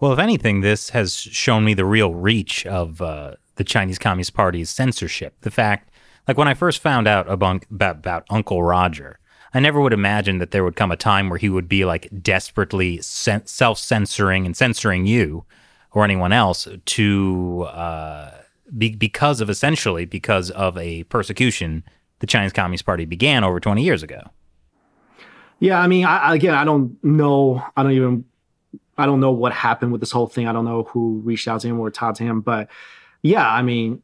Well, 0.00 0.12
if 0.12 0.18
anything, 0.18 0.60
this 0.60 0.90
has 0.90 1.14
shown 1.14 1.64
me 1.64 1.74
the 1.74 1.84
real 1.84 2.14
reach 2.14 2.66
of 2.66 3.02
uh, 3.02 3.34
the 3.56 3.64
Chinese 3.64 3.98
Communist 3.98 4.32
Party's 4.32 4.70
censorship. 4.70 5.34
The 5.42 5.50
fact 5.50 5.90
Like 6.26 6.38
when 6.38 6.48
I 6.48 6.54
first 6.54 6.80
found 6.80 7.06
out 7.06 7.28
about, 7.30 7.64
about, 7.70 8.24
Uncle 8.30 8.62
Roger, 8.62 9.18
I 9.52 9.60
never 9.60 9.80
would 9.80 9.92
imagine 9.92 10.38
that 10.38 10.52
there 10.52 10.64
would 10.64 10.76
come 10.76 10.90
a 10.90 10.96
time 10.96 11.28
where 11.28 11.38
he 11.38 11.50
would 11.50 11.68
be 11.68 11.84
like 11.84 12.08
desperately 12.22 13.00
sen- 13.02 13.46
self 13.46 13.78
censoring 13.78 14.46
and 14.46 14.56
censoring 14.56 15.06
you 15.06 15.44
or 15.92 16.04
anyone 16.04 16.32
else 16.32 16.66
to 16.86 17.66
uh, 17.68 18.30
be- 18.78 18.96
because 18.96 19.40
of 19.40 19.50
essentially 19.50 20.06
because 20.06 20.50
of 20.50 20.78
a 20.78 21.04
persecution 21.04 21.84
the 22.20 22.26
Chinese 22.26 22.52
Communist 22.52 22.86
Party 22.86 23.04
began 23.04 23.44
over 23.44 23.60
20 23.60 23.82
years 23.82 24.02
ago. 24.02 24.22
Yeah, 25.58 25.78
I 25.78 25.88
mean, 25.88 26.06
I, 26.06 26.34
again, 26.34 26.54
I 26.54 26.64
don't 26.64 27.02
know. 27.04 27.62
I 27.76 27.82
don't 27.82 27.92
even. 27.92 28.24
I 28.96 29.06
don't 29.06 29.20
know 29.20 29.30
what 29.30 29.52
happened 29.52 29.92
with 29.92 30.00
this 30.00 30.10
whole 30.10 30.26
thing. 30.26 30.46
I 30.46 30.52
don't 30.52 30.66
know 30.66 30.82
who 30.84 31.20
reached 31.24 31.48
out 31.48 31.62
to 31.62 31.68
him 31.68 31.80
or 31.80 31.90
talked 31.90 32.18
to 32.18 32.24
him, 32.24 32.42
but 32.42 32.68
yeah, 33.22 33.48
I 33.48 33.62
mean, 33.62 34.02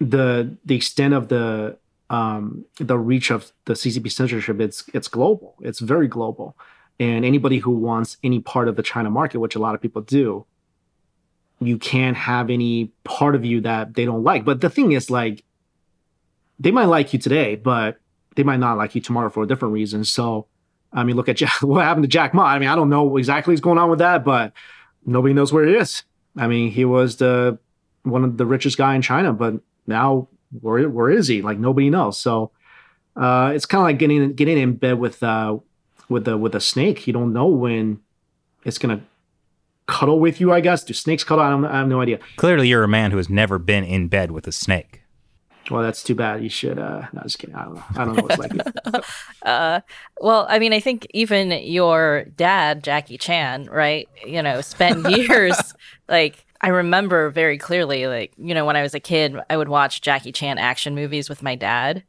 the 0.00 0.56
the 0.64 0.74
extent 0.74 1.14
of 1.14 1.28
the 1.28 1.78
um, 2.10 2.64
the 2.76 2.98
reach 2.98 3.30
of 3.30 3.52
the 3.66 3.74
CCP 3.74 4.10
censorship 4.10 4.60
it's 4.60 4.84
it's 4.92 5.08
global. 5.08 5.54
It's 5.60 5.80
very 5.80 6.08
global, 6.08 6.56
and 7.00 7.24
anybody 7.24 7.58
who 7.58 7.70
wants 7.70 8.16
any 8.22 8.40
part 8.40 8.68
of 8.68 8.76
the 8.76 8.82
China 8.82 9.10
market, 9.10 9.40
which 9.40 9.54
a 9.54 9.58
lot 9.58 9.74
of 9.74 9.80
people 9.80 10.02
do, 10.02 10.46
you 11.60 11.78
can't 11.78 12.16
have 12.16 12.50
any 12.50 12.92
part 13.04 13.34
of 13.34 13.44
you 13.44 13.60
that 13.62 13.94
they 13.94 14.04
don't 14.04 14.24
like. 14.24 14.44
But 14.44 14.60
the 14.60 14.70
thing 14.70 14.92
is, 14.92 15.10
like, 15.10 15.44
they 16.58 16.70
might 16.70 16.86
like 16.86 17.12
you 17.12 17.18
today, 17.18 17.56
but 17.56 17.98
they 18.36 18.42
might 18.42 18.60
not 18.60 18.76
like 18.76 18.94
you 18.94 19.00
tomorrow 19.00 19.30
for 19.30 19.42
a 19.42 19.46
different 19.46 19.74
reason. 19.74 20.04
So, 20.04 20.46
I 20.92 21.04
mean, 21.04 21.16
look 21.16 21.28
at 21.28 21.36
Jack, 21.36 21.54
what 21.62 21.84
happened 21.84 22.04
to 22.04 22.08
Jack 22.08 22.34
Ma. 22.34 22.44
I 22.44 22.58
mean, 22.58 22.68
I 22.68 22.76
don't 22.76 22.90
know 22.90 23.16
exactly 23.16 23.52
what's 23.52 23.60
going 23.60 23.78
on 23.78 23.90
with 23.90 23.98
that, 24.00 24.24
but 24.24 24.52
nobody 25.04 25.34
knows 25.34 25.52
where 25.52 25.66
he 25.66 25.74
is. 25.74 26.02
I 26.36 26.46
mean, 26.46 26.70
he 26.70 26.84
was 26.84 27.16
the 27.16 27.58
one 28.02 28.24
of 28.24 28.36
the 28.36 28.46
richest 28.46 28.78
guy 28.78 28.94
in 28.94 29.02
China, 29.02 29.32
but 29.32 29.54
now 29.86 30.28
where 30.60 30.88
where 30.88 31.10
is 31.10 31.28
he? 31.28 31.42
Like 31.42 31.58
nobody 31.58 31.90
knows. 31.90 32.18
So 32.18 32.52
uh, 33.16 33.52
it's 33.54 33.66
kind 33.66 33.80
of 33.80 33.86
like 33.86 33.98
getting 33.98 34.32
getting 34.34 34.58
in 34.58 34.74
bed 34.74 34.98
with 34.98 35.22
uh, 35.22 35.58
with 36.08 36.24
the 36.24 36.36
with 36.36 36.54
a 36.54 36.60
snake. 36.60 37.06
You 37.06 37.12
don't 37.12 37.32
know 37.32 37.46
when 37.46 38.00
it's 38.64 38.78
gonna 38.78 39.00
cuddle 39.86 40.20
with 40.20 40.40
you. 40.40 40.52
I 40.52 40.60
guess 40.60 40.84
do 40.84 40.94
snakes 40.94 41.24
cuddle? 41.24 41.44
I, 41.44 41.68
I 41.68 41.78
have 41.78 41.88
no 41.88 42.00
idea. 42.00 42.20
Clearly, 42.36 42.68
you're 42.68 42.84
a 42.84 42.88
man 42.88 43.10
who 43.10 43.16
has 43.16 43.28
never 43.28 43.58
been 43.58 43.84
in 43.84 44.08
bed 44.08 44.30
with 44.30 44.46
a 44.46 44.52
snake. 44.52 44.97
Well, 45.70 45.82
that's 45.82 46.02
too 46.02 46.14
bad. 46.14 46.42
You 46.42 46.48
should. 46.48 46.78
Uh, 46.78 47.06
no, 47.12 47.22
just 47.22 47.38
kidding. 47.38 47.54
I 47.54 47.64
don't 47.64 47.74
know. 47.74 47.84
I 47.94 48.04
don't 48.04 48.16
know 48.16 48.22
what's 48.22 48.38
like. 48.38 49.04
uh, 49.42 49.80
well, 50.20 50.46
I 50.48 50.58
mean, 50.58 50.72
I 50.72 50.80
think 50.80 51.06
even 51.12 51.50
your 51.50 52.24
dad, 52.36 52.82
Jackie 52.82 53.18
Chan, 53.18 53.66
right? 53.66 54.08
You 54.26 54.42
know, 54.42 54.60
spent 54.62 55.08
years 55.16 55.74
like 56.08 56.46
I 56.60 56.68
remember 56.68 57.30
very 57.30 57.58
clearly, 57.58 58.06
like, 58.06 58.32
you 58.36 58.54
know, 58.54 58.64
when 58.64 58.76
I 58.76 58.82
was 58.82 58.94
a 58.94 59.00
kid, 59.00 59.36
I 59.48 59.56
would 59.56 59.68
watch 59.68 60.00
Jackie 60.00 60.32
Chan 60.32 60.58
action 60.58 60.94
movies 60.94 61.28
with 61.28 61.42
my 61.42 61.54
dad. 61.54 62.02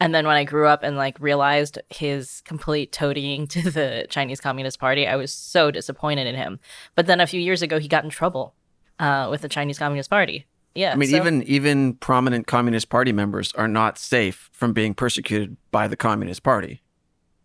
And 0.00 0.14
then 0.14 0.26
when 0.26 0.36
I 0.36 0.44
grew 0.44 0.68
up 0.68 0.84
and 0.84 0.96
like 0.96 1.18
realized 1.18 1.78
his 1.90 2.40
complete 2.44 2.92
toadying 2.92 3.48
to 3.48 3.70
the 3.70 4.06
Chinese 4.08 4.40
Communist 4.40 4.78
Party, 4.78 5.08
I 5.08 5.16
was 5.16 5.32
so 5.32 5.72
disappointed 5.72 6.28
in 6.28 6.36
him. 6.36 6.60
But 6.94 7.06
then 7.06 7.20
a 7.20 7.26
few 7.26 7.40
years 7.40 7.62
ago, 7.62 7.80
he 7.80 7.88
got 7.88 8.04
in 8.04 8.10
trouble 8.10 8.54
uh, 9.00 9.26
with 9.28 9.40
the 9.40 9.48
Chinese 9.48 9.78
Communist 9.78 10.10
Party. 10.10 10.46
Yeah. 10.74 10.92
I 10.92 10.96
mean, 10.96 11.08
so- 11.10 11.16
even 11.16 11.42
even 11.44 11.94
prominent 11.94 12.46
Communist 12.46 12.88
Party 12.88 13.12
members 13.12 13.52
are 13.54 13.68
not 13.68 13.98
safe 13.98 14.48
from 14.52 14.72
being 14.72 14.94
persecuted 14.94 15.56
by 15.70 15.88
the 15.88 15.96
Communist 15.96 16.42
Party. 16.42 16.82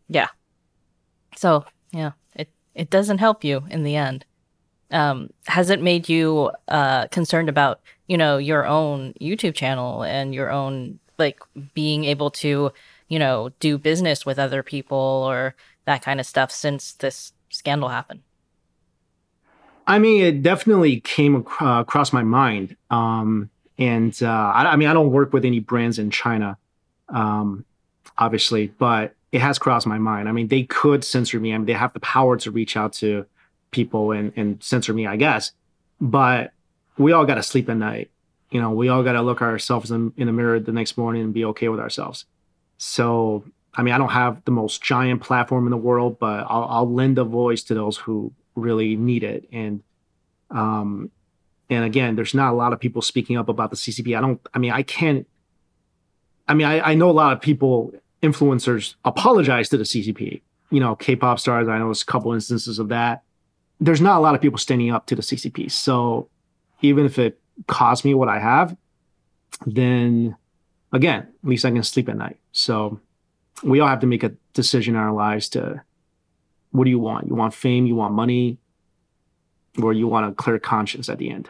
Yeah. 0.08 0.28
So 1.36 1.66
yeah, 1.92 2.12
it 2.36 2.50
it 2.76 2.90
doesn't 2.90 3.18
help 3.20 3.44
you 3.44 3.64
in 3.70 3.84
the 3.84 3.96
end. 3.96 4.26
Um, 4.92 5.32
has 5.48 5.70
it 5.72 5.82
made 5.82 6.08
you 6.08 6.52
uh, 6.68 7.08
concerned 7.08 7.50
about 7.50 7.82
you 8.08 8.18
know 8.18 8.38
your 8.38 8.68
own 8.68 9.14
YouTube 9.20 9.56
channel 9.56 10.04
and 10.04 10.36
your 10.36 10.52
own 10.52 11.00
like 11.18 11.40
being 11.74 12.06
able 12.06 12.30
to 12.30 12.72
you 13.08 13.20
know 13.20 13.50
do 13.60 13.78
business 13.78 14.26
with 14.26 14.38
other 14.38 14.62
people 14.62 14.98
or 14.98 15.56
that 15.86 16.02
kind 16.04 16.20
of 16.20 16.26
stuff 16.26 16.52
since 16.52 16.94
this 16.94 17.34
scandal 17.50 17.90
happened? 17.90 18.22
I 19.86 20.00
mean, 20.00 20.24
it 20.24 20.44
definitely 20.44 21.00
came 21.02 21.36
ac- 21.36 21.66
uh, 21.66 21.82
across 21.82 22.14
my 22.14 22.24
mind. 22.24 22.76
Um, 22.90 23.50
and 23.78 24.18
uh, 24.22 24.28
I, 24.28 24.66
I 24.66 24.76
mean, 24.76 24.88
I 24.88 24.94
don't 24.94 25.12
work 25.12 25.34
with 25.34 25.46
any 25.46 25.60
brands 25.60 26.00
in 26.00 26.12
China, 26.12 26.58
um, 27.10 27.66
obviously, 28.18 28.68
but 28.68 29.16
it 29.32 29.42
has 29.42 29.58
crossed 29.60 29.88
my 29.88 29.98
mind. 29.98 30.30
I 30.30 30.32
mean, 30.32 30.48
they 30.48 30.64
could 30.64 31.04
censor 31.04 31.40
me. 31.40 31.54
I 31.54 31.58
mean, 31.58 31.66
they 31.66 31.74
have 31.74 31.94
the 31.94 32.00
power 32.00 32.38
to 32.38 32.52
reach 32.52 32.78
out 32.78 32.94
to 32.94 33.26
people 33.72 34.12
and, 34.12 34.32
and 34.36 34.64
censor 34.64 34.94
me, 34.94 35.08
I 35.08 35.16
guess. 35.16 35.52
But 36.00 36.54
we 36.98 37.12
all 37.12 37.26
got 37.26 37.36
to 37.36 37.44
sleep 37.44 37.70
at 37.70 37.78
night. 37.78 38.12
You 38.52 38.62
know, 38.62 38.72
we 38.72 38.90
all 38.90 39.02
got 39.04 39.14
to 39.14 39.22
look 39.22 39.42
ourselves 39.42 39.90
in, 39.90 40.14
in 40.16 40.28
the 40.28 40.34
mirror 40.34 40.60
the 40.60 40.72
next 40.72 40.98
morning 40.98 41.24
and 41.24 41.34
be 41.34 41.44
okay 41.46 41.70
with 41.70 41.80
ourselves. 41.80 42.26
So, 42.78 43.44
I 43.74 43.82
mean, 43.82 43.96
I 43.96 43.98
don't 43.98 44.10
have 44.10 44.46
the 44.46 44.52
most 44.52 44.84
giant 44.84 45.22
platform 45.22 45.66
in 45.66 45.72
the 45.72 45.78
world, 45.78 46.20
but 46.20 46.46
I'll, 46.48 46.66
I'll 46.66 46.94
lend 46.94 47.18
a 47.18 47.24
voice 47.24 47.64
to 47.64 47.74
those 47.74 47.98
who 47.98 48.32
really 48.56 48.96
need 48.96 49.24
it. 49.24 49.48
And, 49.52 49.82
um, 50.52 51.12
and 51.70 51.86
again, 51.86 52.16
there's 52.16 52.34
not 52.34 52.52
a 52.52 52.56
lot 52.56 52.74
of 52.74 52.80
people 52.80 53.02
speaking 53.02 53.38
up 53.38 53.50
about 53.50 53.70
the 53.70 53.76
CCP. 53.76 54.18
I 54.18 54.22
don't, 54.22 54.40
I 54.54 54.60
mean, 54.60 54.72
I 54.72 54.84
can't, 54.84 55.28
I 56.48 56.54
mean, 56.54 56.68
I, 56.68 56.92
I 56.92 56.94
know 56.94 57.10
a 57.10 57.12
lot 57.12 57.34
of 57.34 57.42
people, 57.42 57.94
influencers 58.22 58.96
apologize 59.04 59.70
to 59.70 59.78
the 59.78 59.84
CCP. 59.84 60.42
You 60.72 60.80
know, 60.80 60.96
K-pop 60.96 61.40
stars, 61.40 61.68
I 61.68 61.78
know 61.78 61.86
there's 61.86 62.02
a 62.02 62.06
couple 62.06 62.34
instances 62.34 62.80
of 62.80 62.90
that. 62.90 63.24
There's 63.80 64.02
not 64.02 64.18
a 64.18 64.22
lot 64.22 64.34
of 64.34 64.42
people 64.42 64.58
standing 64.58 64.92
up 64.92 65.06
to 65.08 65.16
the 65.16 65.22
CCP. 65.22 65.72
So 65.72 66.30
even 66.82 67.06
if 67.06 67.20
it 67.20 67.40
costs 67.68 68.06
me 68.06 68.14
what 68.14 68.30
I 68.30 68.40
have, 68.40 68.76
then 69.66 70.36
again, 70.92 71.28
at 71.44 71.50
least 71.50 71.66
I 71.66 71.72
can 71.72 71.84
sleep 71.84 72.10
at 72.10 72.18
night. 72.18 72.38
So 72.52 73.00
we 73.62 73.80
all 73.80 73.88
have 73.88 74.00
to 74.00 74.08
make 74.08 74.24
a 74.24 74.34
decision 74.54 74.96
in 74.96 75.02
our 75.02 75.14
lives 75.14 75.50
to 75.50 75.82
what 76.74 76.84
do 76.84 76.90
you 76.90 77.00
want? 77.00 77.28
You 77.28 77.36
want 77.36 77.54
fame, 77.54 77.86
you 77.86 77.96
want 77.96 78.14
money, 78.14 78.58
or 79.82 79.94
you 79.94 80.08
want 80.08 80.30
a 80.30 80.34
clear 80.34 80.60
conscience 80.60 81.08
at 81.08 81.20
the 81.20 81.30
end. 81.30 81.50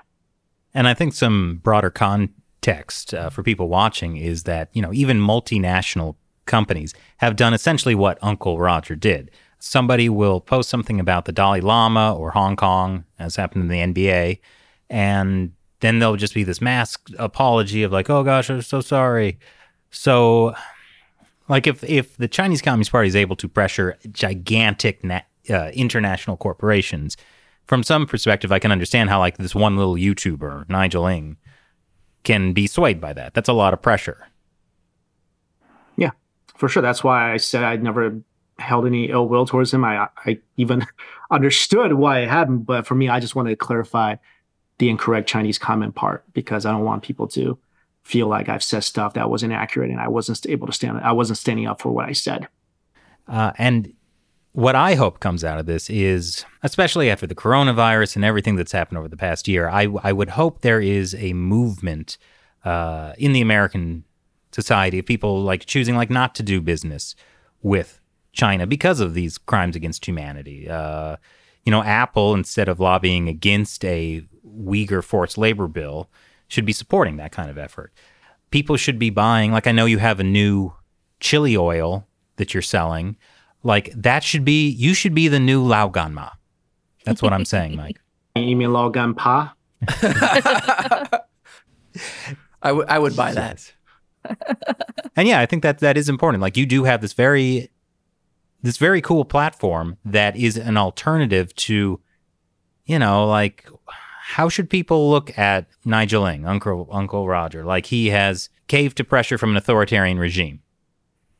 And 0.73 0.88
I 0.88 0.93
think 0.93 1.13
some 1.13 1.59
broader 1.63 1.89
context 1.89 3.13
uh, 3.13 3.29
for 3.29 3.41
people 3.41 3.69
watching 3.69 4.17
is 4.17 4.43
that, 4.43 4.69
you 4.73 4.81
know, 4.81 4.93
even 4.93 5.19
multinational 5.19 6.15
companies 6.45 6.93
have 7.17 7.36
done 7.36 7.53
essentially 7.53 7.95
what 7.95 8.17
Uncle 8.21 8.59
Roger 8.59 8.95
did. 8.95 9.31
Somebody 9.59 10.09
will 10.09 10.41
post 10.41 10.69
something 10.69 10.99
about 10.99 11.25
the 11.25 11.31
Dalai 11.31 11.62
Lama 11.62 12.13
or 12.13 12.31
Hong 12.31 12.57
Kong, 12.57 13.05
as 13.17 13.38
happened 13.38 13.63
in 13.63 13.93
the 13.93 13.93
NBA, 13.93 14.39
and 14.89 15.53
then 15.79 15.99
there'll 15.99 16.17
just 16.17 16.33
be 16.33 16.43
this 16.43 16.59
mass 16.59 16.97
apology 17.17 17.83
of 17.83 17.91
like, 17.93 18.09
"Oh 18.09 18.23
gosh, 18.23 18.49
I'm 18.49 18.62
so 18.62 18.81
sorry." 18.81 19.39
So, 19.89 20.53
like, 21.47 21.67
if 21.67 21.84
if 21.84 22.17
the 22.17 22.27
Chinese 22.27 22.62
Communist 22.62 22.91
Party 22.91 23.08
is 23.08 23.15
able 23.15 23.36
to 23.38 23.47
pressure 23.47 23.97
gigantic 24.12 25.03
na- 25.03 25.21
uh, 25.49 25.71
international 25.73 26.38
corporations, 26.38 27.17
from 27.65 27.84
some 27.84 28.06
perspective, 28.06 28.51
I 28.51 28.60
can 28.60 28.71
understand 28.71 29.10
how 29.10 29.19
like 29.19 29.38
this 29.38 29.56
one 29.56 29.77
little 29.77 29.95
YouTuber, 29.95 30.69
Nigel 30.69 31.08
Ng, 31.08 31.38
can 32.23 32.53
be 32.53 32.67
swayed 32.67 32.99
by 32.99 33.13
that. 33.13 33.34
That's 33.34 33.49
a 33.49 33.53
lot 33.53 33.73
of 33.73 33.82
pressure. 33.82 34.27
Yeah, 35.97 36.12
for 36.56 36.67
sure. 36.67 36.82
That's 36.82 37.03
why 37.03 37.34
I 37.34 37.38
said 37.38 37.63
I'd 37.63 37.84
never 37.84 38.19
held 38.60 38.86
any 38.86 39.10
ill 39.10 39.27
will 39.27 39.45
towards 39.45 39.73
him. 39.73 39.84
I 39.84 40.08
I 40.25 40.39
even 40.58 40.86
understood 41.32 41.93
why 41.93 42.19
it 42.19 42.29
happened, 42.29 42.65
but 42.65 42.86
for 42.86 42.95
me, 42.95 43.10
I 43.10 43.19
just 43.19 43.36
wanted 43.36 43.51
to 43.51 43.56
clarify 43.56 44.15
the 44.77 44.89
incorrect 44.89 45.29
Chinese 45.29 45.58
comment 45.58 45.95
part 45.95 46.23
because 46.34 46.65
I 46.65 46.71
don't 46.71 46.84
want 46.84 47.03
people 47.03 47.27
to 47.29 47.58
feel 48.03 48.27
like 48.27 48.49
I've 48.49 48.63
said 48.63 48.83
stuff 48.83 49.13
that 49.13 49.29
wasn't 49.29 49.53
accurate 49.53 49.89
and 49.89 49.99
I 49.99 50.07
wasn't 50.07 50.45
able 50.47 50.67
to 50.67 50.73
stand. 50.73 50.99
I 50.99 51.13
wasn't 51.13 51.37
standing 51.37 51.67
up 51.67 51.81
for 51.81 51.91
what 51.91 52.05
I 52.05 52.11
said. 52.11 52.47
Uh, 53.27 53.51
and 53.57 53.93
what 54.51 54.75
I 54.75 54.95
hope 54.95 55.19
comes 55.19 55.43
out 55.43 55.57
of 55.57 55.65
this 55.65 55.89
is, 55.89 56.45
especially 56.61 57.09
after 57.09 57.25
the 57.25 57.35
coronavirus 57.35 58.17
and 58.17 58.25
everything 58.25 58.55
that's 58.55 58.71
happened 58.71 58.97
over 58.97 59.07
the 59.07 59.17
past 59.17 59.47
year, 59.47 59.69
I, 59.69 59.87
I 60.03 60.11
would 60.11 60.31
hope 60.31 60.61
there 60.61 60.81
is 60.81 61.15
a 61.15 61.33
movement 61.33 62.17
uh, 62.65 63.13
in 63.17 63.33
the 63.33 63.41
American 63.41 64.03
society 64.51 64.99
of 64.99 65.05
people 65.05 65.41
like 65.41 65.65
choosing 65.65 65.95
like 65.95 66.09
not 66.09 66.35
to 66.35 66.43
do 66.43 66.61
business 66.61 67.15
with 67.61 67.99
China 68.33 68.67
because 68.67 68.99
of 68.99 69.13
these 69.13 69.37
crimes 69.37 69.75
against 69.75 70.05
humanity. 70.05 70.69
Uh, 70.69 71.17
you 71.63 71.71
know, 71.71 71.83
Apple 71.83 72.33
instead 72.33 72.67
of 72.67 72.79
lobbying 72.79 73.29
against 73.29 73.83
a 73.85 74.23
Uyghur 74.45 75.03
forced 75.03 75.37
labor 75.37 75.67
bill 75.67 76.09
should 76.47 76.65
be 76.65 76.73
supporting 76.73 77.17
that 77.17 77.32
kind 77.32 77.49
of 77.49 77.58
effort. 77.58 77.93
People 78.51 78.77
should 78.77 78.99
be 78.99 79.10
buying, 79.10 79.51
like 79.51 79.67
I 79.67 79.71
know 79.71 79.86
you 79.86 79.97
have 79.97 80.19
a 80.19 80.23
new 80.23 80.73
chili 81.19 81.56
oil 81.58 82.06
that 82.36 82.53
you're 82.53 82.62
selling 82.62 83.15
like 83.63 83.91
that 83.95 84.23
should 84.23 84.43
be 84.45 84.67
you 84.69 84.93
should 84.93 85.15
be 85.15 85.27
the 85.27 85.39
new 85.39 85.63
Lao 85.63 85.89
Ganma. 85.89 86.32
That's 87.06 87.21
what 87.21 87.34
I'm 87.34 87.45
saying, 87.45 87.75
Mike. 87.75 87.99
You 88.36 88.56
mean 88.56 88.73
Lao 88.73 88.89
Gan 88.89 89.13
Pa? 89.13 89.53
I, 89.88 91.19
w- 92.63 92.86
I 92.89 92.97
would 92.97 93.15
buy 93.15 93.32
that. 93.34 93.71
and 95.15 95.27
yeah, 95.27 95.39
I 95.39 95.45
think 95.45 95.62
that 95.62 95.77
that 95.79 95.97
is 95.97 96.10
important. 96.10 96.41
Like 96.41 96.58
you 96.58 96.65
do 96.65 96.84
have 96.86 97.01
this 97.01 97.13
very 97.13 97.69
this 98.63 98.77
very 98.77 99.01
cool 99.01 99.23
platform 99.23 99.97
that 100.03 100.36
is 100.36 100.58
an 100.58 100.77
alternative 100.77 101.53
to 101.58 101.99
you 102.88 102.97
know, 102.97 103.27
like 103.27 103.69
how 104.25 104.47
should 104.47 104.69
people 104.69 105.09
look 105.09 105.38
at 105.38 105.67
Nigel 105.83 106.25
Ng, 106.25 106.45
Uncle 106.45 106.88
Uncle 106.89 107.27
Roger? 107.27 107.65
Like 107.65 107.88
he 107.88 108.07
has 108.12 108.49
caved 108.67 108.95
to 108.97 109.03
pressure 109.03 109.38
from 109.38 109.49
an 109.49 109.57
authoritarian 109.57 110.17
regime. 110.17 110.62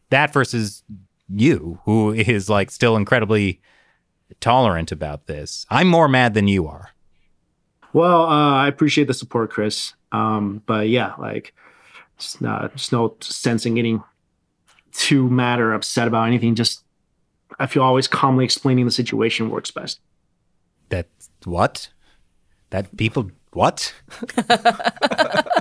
That 0.10 0.34
versus 0.34 0.84
you, 1.30 1.80
who 1.86 2.12
is 2.12 2.50
like 2.50 2.70
still 2.70 2.98
incredibly 2.98 3.62
tolerant 4.42 4.92
about 4.92 5.28
this. 5.28 5.66
I'm 5.70 5.88
more 5.88 6.10
mad 6.10 6.34
than 6.34 6.50
you 6.50 6.68
are. 6.68 6.90
Well, 7.94 8.24
uh, 8.24 8.56
I 8.56 8.68
appreciate 8.68 9.08
the 9.08 9.14
support, 9.14 9.50
Chris. 9.50 9.94
Um, 10.12 10.62
but 10.66 10.90
yeah, 10.90 11.14
like, 11.18 11.54
it's, 12.18 12.42
not, 12.42 12.66
it's 12.74 12.92
no 12.92 13.16
sense 13.22 13.66
in 13.66 13.76
getting 13.76 14.04
too 14.92 15.30
mad 15.30 15.62
or 15.62 15.74
upset 15.74 16.10
about 16.10 16.28
anything. 16.28 16.54
Just, 16.54 16.84
I 17.60 17.68
feel 17.68 17.84
always 17.84 18.10
calmly 18.10 18.44
explaining 18.44 18.84
the 18.84 18.92
situation 18.92 19.50
works 19.50 19.72
best. 19.72 20.02
That 20.90 21.08
what? 21.46 21.93
That 22.74 22.98
people 22.98 23.30
what? 23.52 23.94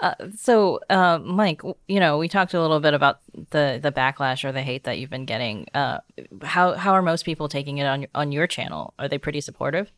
Uh, 0.00 0.14
so, 0.36 0.80
uh, 0.90 1.20
Mike, 1.22 1.62
you 1.86 2.00
know, 2.00 2.18
we 2.18 2.26
talked 2.26 2.54
a 2.54 2.60
little 2.60 2.80
bit 2.80 2.92
about 2.92 3.20
the 3.50 3.78
the 3.80 3.92
backlash 3.92 4.42
or 4.42 4.50
the 4.50 4.60
hate 4.60 4.82
that 4.82 4.98
you've 4.98 5.10
been 5.10 5.26
getting. 5.26 5.64
Uh, 5.74 5.98
how 6.42 6.74
how 6.74 6.90
are 6.90 7.02
most 7.02 7.24
people 7.24 7.48
taking 7.48 7.78
it 7.78 7.84
on 7.84 8.00
your, 8.00 8.10
on 8.12 8.32
your 8.32 8.48
channel? 8.48 8.94
Are 8.98 9.06
they 9.06 9.16
pretty 9.16 9.40
supportive? 9.40 9.92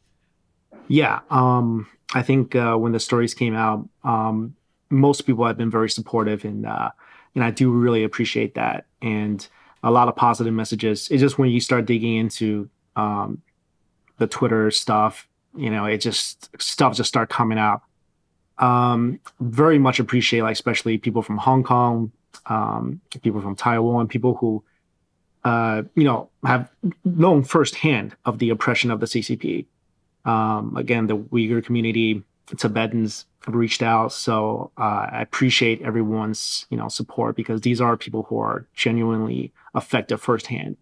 Yeah, 0.89 1.21
um, 1.31 1.87
I 2.13 2.21
think 2.21 2.55
uh, 2.55 2.77
when 2.77 2.93
the 2.93 3.01
stories 3.01 3.33
came 3.33 3.57
out, 3.57 3.89
um, 4.03 4.55
most 4.91 5.23
people 5.23 5.47
have 5.47 5.57
been 5.57 5.71
very 5.71 5.89
supportive, 5.89 6.45
and 6.45 6.67
uh, 6.67 6.91
and 7.35 7.43
I 7.43 7.51
do 7.51 7.71
really 7.71 8.05
appreciate 8.05 8.57
that. 8.57 8.85
And 9.01 9.49
a 9.83 9.91
lot 9.91 10.09
of 10.09 10.17
positive 10.17 10.53
messages. 10.53 11.09
It's 11.11 11.23
just 11.23 11.39
when 11.39 11.49
you 11.49 11.61
start 11.61 11.87
digging 11.87 12.17
into 12.17 12.69
um, 12.95 13.41
the 14.19 14.27
Twitter 14.27 14.71
stuff, 14.71 15.27
you 15.57 15.71
know, 15.71 15.85
it 15.85 15.99
just 15.99 16.51
stuff 16.61 16.97
just 16.97 17.09
start 17.09 17.29
coming 17.31 17.59
out 17.59 17.83
um, 18.59 19.21
very 19.41 19.79
much 19.79 19.99
appreciate, 19.99 20.43
like 20.43 20.53
especially 20.53 20.99
people 20.99 21.23
from 21.23 21.39
Hong 21.39 21.63
Kong, 21.63 22.13
um, 22.47 23.01
people 23.23 23.41
from 23.41 23.57
Taiwan, 23.57 24.09
people 24.09 24.35
who, 24.37 24.63
uh, 25.45 25.83
you 25.95 26.05
know, 26.05 26.31
have 26.45 26.71
known 27.05 27.43
firsthand 27.43 28.17
of 28.25 28.39
the 28.39 28.51
oppression 28.51 28.91
of 28.91 29.01
the 29.01 29.07
CCP. 29.07 29.67
Um, 30.25 30.77
again, 30.77 31.07
the 31.07 31.17
Uyghur 31.17 31.65
community, 31.65 32.23
Tibetans 32.57 33.27
have 33.45 33.55
reached 33.55 33.83
out, 33.83 34.13
so 34.13 34.71
uh, 34.79 35.09
I 35.13 35.23
appreciate 35.23 35.83
everyone's 35.83 36.67
you 36.71 36.79
know 36.79 36.89
support 36.89 37.37
because 37.37 37.61
these 37.61 37.81
are 37.81 37.97
people 37.97 38.25
who 38.25 38.39
are 38.39 38.67
genuinely 38.75 39.53
affected 39.75 40.19
firsthand 40.19 40.77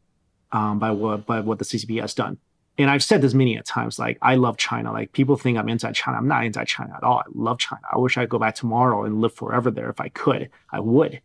um, 0.52 0.78
by 0.78 0.90
what 0.92 1.26
by 1.26 1.40
what 1.40 1.58
the 1.58 1.64
CCP 1.64 2.00
has 2.00 2.14
done 2.14 2.38
and 2.78 2.90
I've 2.90 3.02
said 3.02 3.20
this 3.20 3.34
many 3.34 3.56
a 3.56 3.62
times, 3.62 3.98
like 3.98 4.18
I 4.22 4.36
love 4.36 4.56
China. 4.56 4.92
Like 4.92 5.12
people 5.12 5.36
think 5.36 5.58
I'm 5.58 5.68
anti-China. 5.68 6.16
I'm 6.16 6.28
not 6.28 6.44
anti-China 6.44 6.94
at 6.96 7.02
all. 7.02 7.18
I 7.18 7.24
love 7.34 7.58
China. 7.58 7.82
I 7.92 7.98
wish 7.98 8.16
I 8.16 8.22
could 8.22 8.30
go 8.30 8.38
back 8.38 8.54
tomorrow 8.54 9.04
and 9.04 9.20
live 9.20 9.34
forever 9.34 9.70
there. 9.70 9.90
If 9.90 10.00
I 10.00 10.08
could, 10.08 10.50
I 10.70 10.80
would. 10.80 11.20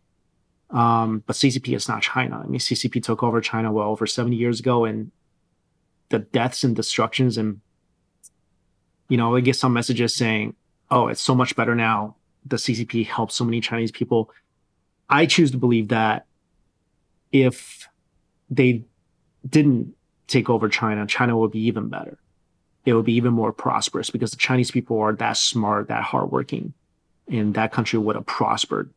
Um, 0.70 1.22
but 1.26 1.36
CCP 1.36 1.74
is 1.74 1.88
not 1.88 2.02
China. 2.02 2.42
I 2.44 2.46
mean, 2.46 2.60
CCP 2.60 3.02
took 3.02 3.22
over 3.22 3.40
China 3.40 3.72
well 3.72 3.88
over 3.88 4.06
70 4.06 4.36
years 4.36 4.60
ago, 4.60 4.84
and 4.84 5.10
the 6.10 6.18
deaths 6.18 6.64
and 6.64 6.76
destructions, 6.76 7.38
and 7.38 7.60
you 9.08 9.16
know, 9.16 9.34
I 9.34 9.40
get 9.40 9.56
some 9.56 9.72
messages 9.72 10.14
saying, 10.14 10.54
"Oh, 10.90 11.08
it's 11.08 11.22
so 11.22 11.34
much 11.34 11.56
better 11.56 11.74
now." 11.74 12.16
The 12.44 12.56
CCP 12.56 13.06
helped 13.06 13.32
so 13.32 13.44
many 13.44 13.60
Chinese 13.60 13.90
people. 13.90 14.30
I 15.08 15.24
choose 15.24 15.50
to 15.52 15.58
believe 15.58 15.88
that 15.88 16.26
if 17.32 17.88
they 18.50 18.84
didn't 19.48 19.94
take 20.28 20.48
over 20.48 20.68
China, 20.68 21.06
China 21.06 21.36
will 21.36 21.48
be 21.48 21.60
even 21.60 21.88
better. 21.88 22.18
It 22.84 22.94
will 22.94 23.02
be 23.02 23.14
even 23.14 23.32
more 23.32 23.52
prosperous 23.52 24.10
because 24.10 24.30
the 24.30 24.36
Chinese 24.36 24.70
people 24.70 24.98
are 25.00 25.12
that 25.14 25.36
smart, 25.36 25.88
that 25.88 26.04
hardworking, 26.04 26.72
and 27.26 27.54
that 27.54 27.72
country 27.72 27.98
would 27.98 28.16
have 28.16 28.26
prospered 28.26 28.92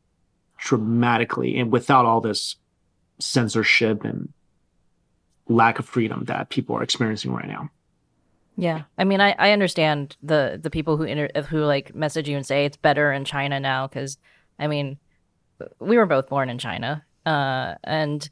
dramatically 0.58 1.58
and 1.58 1.72
without 1.72 2.06
all 2.06 2.22
this 2.22 2.56
censorship 3.20 4.04
and 4.04 4.32
lack 5.48 5.80
of 5.80 5.86
freedom 5.86 6.26
that 6.26 6.50
people 6.50 6.76
are 6.76 6.84
experiencing 6.84 7.34
right 7.34 7.48
now. 7.48 7.70
Yeah, 8.58 8.84
I 8.98 9.06
mean, 9.06 9.22
I, 9.22 9.36
I 9.40 9.52
understand 9.52 10.18
the 10.22 10.60
the 10.62 10.70
people 10.70 10.98
who 10.98 11.04
inter- 11.04 11.44
who 11.50 11.64
like 11.64 11.96
message 11.96 12.30
you 12.30 12.36
and 12.36 12.46
say 12.46 12.66
it's 12.66 12.78
better 12.78 13.12
in 13.12 13.26
China 13.26 13.60
now 13.60 13.88
because, 13.88 14.18
I 14.60 14.68
mean, 14.68 15.00
we 15.80 15.98
were 15.98 16.06
both 16.06 16.30
born 16.30 16.50
in 16.50 16.58
China, 16.58 17.04
uh, 17.26 17.76
and 17.84 18.30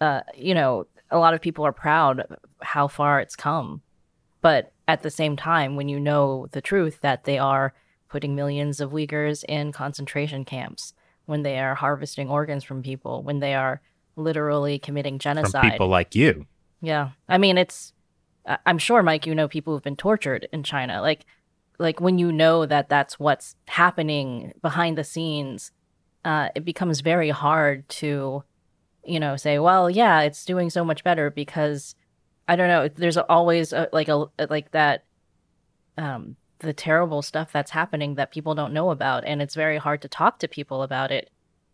uh, 0.00 0.20
you 0.34 0.54
know, 0.54 0.86
a 1.10 1.18
lot 1.18 1.34
of 1.34 1.40
people 1.40 1.64
are 1.64 1.72
proud 1.72 2.20
of 2.20 2.38
how 2.62 2.88
far 2.88 3.20
it's 3.20 3.36
come. 3.36 3.82
But 4.40 4.72
at 4.88 5.02
the 5.02 5.10
same 5.10 5.36
time, 5.36 5.76
when 5.76 5.88
you 5.88 5.98
know 5.98 6.46
the 6.52 6.60
truth 6.60 7.00
that 7.00 7.24
they 7.24 7.38
are 7.38 7.74
putting 8.08 8.34
millions 8.34 8.80
of 8.80 8.92
Uyghurs 8.92 9.44
in 9.44 9.72
concentration 9.72 10.44
camps, 10.44 10.94
when 11.26 11.42
they 11.42 11.58
are 11.58 11.74
harvesting 11.74 12.28
organs 12.28 12.64
from 12.64 12.82
people, 12.82 13.22
when 13.22 13.40
they 13.40 13.54
are 13.54 13.80
literally 14.14 14.78
committing 14.78 15.18
genocide. 15.18 15.62
From 15.62 15.70
people 15.70 15.88
like 15.88 16.14
you. 16.14 16.46
Yeah. 16.80 17.10
I 17.28 17.38
mean, 17.38 17.58
it's, 17.58 17.92
I'm 18.64 18.78
sure, 18.78 19.02
Mike, 19.02 19.26
you 19.26 19.34
know 19.34 19.48
people 19.48 19.72
who've 19.74 19.82
been 19.82 19.96
tortured 19.96 20.48
in 20.52 20.62
China. 20.62 21.02
Like, 21.02 21.26
like 21.78 22.00
when 22.00 22.18
you 22.18 22.32
know 22.32 22.64
that 22.64 22.88
that's 22.88 23.18
what's 23.18 23.56
happening 23.66 24.52
behind 24.62 24.96
the 24.96 25.04
scenes, 25.04 25.72
uh, 26.24 26.48
it 26.54 26.64
becomes 26.64 27.00
very 27.00 27.30
hard 27.30 27.88
to 27.88 28.44
you 29.06 29.20
know, 29.20 29.36
say, 29.36 29.58
well, 29.58 29.90
yeah, 29.90 30.20
it's 30.22 30.44
doing 30.44 30.70
so 30.70 30.84
much 30.84 31.04
better 31.04 31.30
because 31.30 31.94
I 32.48 32.56
don't 32.56 32.68
know. 32.68 32.88
There's 32.88 33.16
always 33.16 33.72
a, 33.72 33.88
like 33.92 34.08
a 34.08 34.26
like 34.50 34.70
that, 34.72 35.04
um, 35.98 36.36
the 36.60 36.72
terrible 36.72 37.22
stuff 37.22 37.52
that's 37.52 37.70
happening 37.70 38.14
that 38.14 38.30
people 38.32 38.54
don't 38.54 38.72
know 38.72 38.90
about, 38.90 39.24
and 39.24 39.42
it's 39.42 39.54
very 39.54 39.78
hard 39.78 40.02
to 40.02 40.08
talk 40.08 40.38
to 40.40 40.48
people 40.48 40.82
about 40.82 41.10
it, 41.10 41.30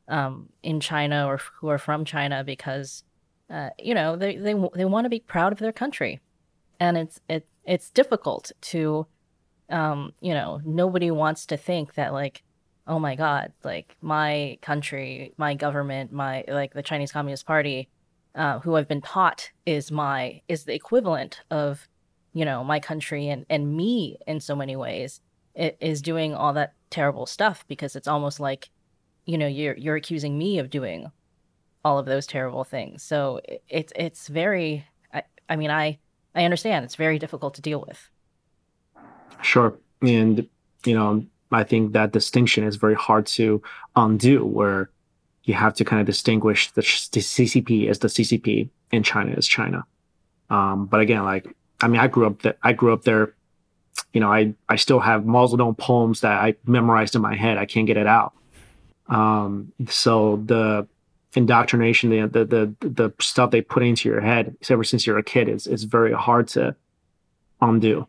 um, 0.09 0.49
in 0.63 0.81
China 0.81 1.27
or 1.27 1.39
who 1.61 1.69
are 1.69 1.79
from 1.79 2.05
China 2.05 2.43
because, 2.45 3.05
uh, 3.51 3.71
you 3.79 3.95
know, 3.95 4.17
they 4.17 4.37
they 4.37 4.55
they 4.75 4.85
want 4.85 5.05
to 5.05 5.11
be 5.11 5.21
proud 5.21 5.53
of 5.53 5.59
their 5.59 5.73
country, 5.73 6.21
and 6.81 6.97
it's 6.97 7.21
it 7.29 7.47
it's 7.65 7.91
difficult 7.91 8.51
to, 8.61 9.07
um, 9.69 10.13
you 10.21 10.35
know, 10.35 10.61
nobody 10.65 11.11
wants 11.11 11.47
to 11.47 11.57
think 11.57 11.95
that 11.95 12.13
like 12.13 12.43
oh 12.87 12.99
my 12.99 13.15
god 13.15 13.53
like 13.65 13.97
my 14.01 14.59
country 14.63 15.33
my 15.37 15.55
government 15.55 16.13
my 16.13 16.45
like 16.49 16.75
the 16.75 16.83
chinese 16.83 17.13
communist 17.13 17.47
party 17.47 17.89
uh, 18.35 18.59
who 18.61 18.77
i've 18.77 18.89
been 18.89 19.03
taught 19.03 19.51
is 19.67 19.91
my 19.91 20.41
is 20.49 20.65
the 20.65 20.75
equivalent 20.75 21.41
of 21.51 21.87
you 22.33 22.45
know 22.45 22.65
my 22.65 22.81
country 22.81 23.29
and 23.29 23.45
and 23.51 23.77
me 23.77 24.17
in 24.27 24.41
so 24.41 24.57
many 24.57 24.75
ways 24.75 25.21
it 25.55 25.77
is 25.81 26.01
doing 26.01 26.35
all 26.35 26.53
that 26.53 26.75
terrible 26.91 27.27
stuff 27.27 27.65
because 27.69 27.95
it's 27.95 28.09
almost 28.09 28.41
like 28.41 28.71
you 29.27 29.37
know 29.37 29.47
you're 29.47 29.77
you're 29.77 29.97
accusing 29.97 30.39
me 30.39 30.59
of 30.59 30.71
doing 30.71 31.11
all 31.85 31.99
of 31.99 32.07
those 32.07 32.27
terrible 32.27 32.65
things. 32.65 33.03
So 33.03 33.41
it's 33.69 33.93
it's 33.97 34.29
very 34.29 34.87
I, 35.13 35.23
I 35.49 35.57
mean 35.57 35.71
i 35.71 35.99
i 36.35 36.45
understand 36.45 36.85
it's 36.85 36.95
very 36.95 37.19
difficult 37.19 37.55
to 37.55 37.63
deal 37.63 37.85
with. 37.87 38.09
Sure. 39.43 39.75
And 40.01 40.49
you 40.85 40.95
know 40.95 41.25
I 41.53 41.65
think 41.65 41.93
that 41.93 42.13
distinction 42.13 42.65
is 42.65 42.77
very 42.77 42.95
hard 42.95 43.27
to 43.27 43.63
undo, 43.97 44.45
where 44.45 44.91
you 45.45 45.55
have 45.55 45.75
to 45.75 45.85
kind 45.85 46.01
of 46.01 46.07
distinguish 46.07 46.71
the, 46.73 46.83
the 46.83 47.21
CCP 47.21 47.89
as 47.89 47.99
the 47.99 48.09
CCP 48.09 48.69
and 48.93 49.05
China 49.05 49.33
as 49.37 49.47
China. 49.47 49.85
Um, 50.51 50.87
but 50.87 51.01
again, 51.01 51.25
like 51.25 51.47
I 51.81 51.89
mean, 51.89 52.01
I 52.01 52.07
grew 52.07 52.27
up 52.27 52.43
that 52.43 52.59
I 52.63 52.73
grew 52.73 52.93
up 52.93 53.03
there. 53.03 53.35
You 54.13 54.21
know, 54.21 54.33
I 54.33 54.55
I 54.69 54.77
still 54.77 55.01
have 55.01 55.23
Zedong 55.23 55.77
poems 55.77 56.21
that 56.21 56.33
I 56.33 56.55
memorized 56.67 57.15
in 57.15 57.23
my 57.23 57.35
head. 57.35 57.59
I 57.59 57.67
can't 57.67 57.87
get 57.87 57.97
it 57.97 58.07
out. 58.07 58.35
Um, 59.09 59.73
so 59.89 60.43
the 60.45 60.87
indoctrination, 61.35 62.11
the, 62.11 62.29
the 62.29 62.45
the 62.45 62.89
the 62.89 63.11
stuff 63.21 63.51
they 63.51 63.63
put 63.63 63.83
into 63.83 64.09
your 64.09 64.21
head 64.21 64.57
ever 64.69 64.85
since 64.85 65.07
you're 65.07 65.19
a 65.19 65.23
kid 65.23 65.49
is 65.49 65.67
is 65.67 65.85
very 65.85 66.13
hard 66.13 66.49
to 66.49 66.77
undo. 67.61 68.07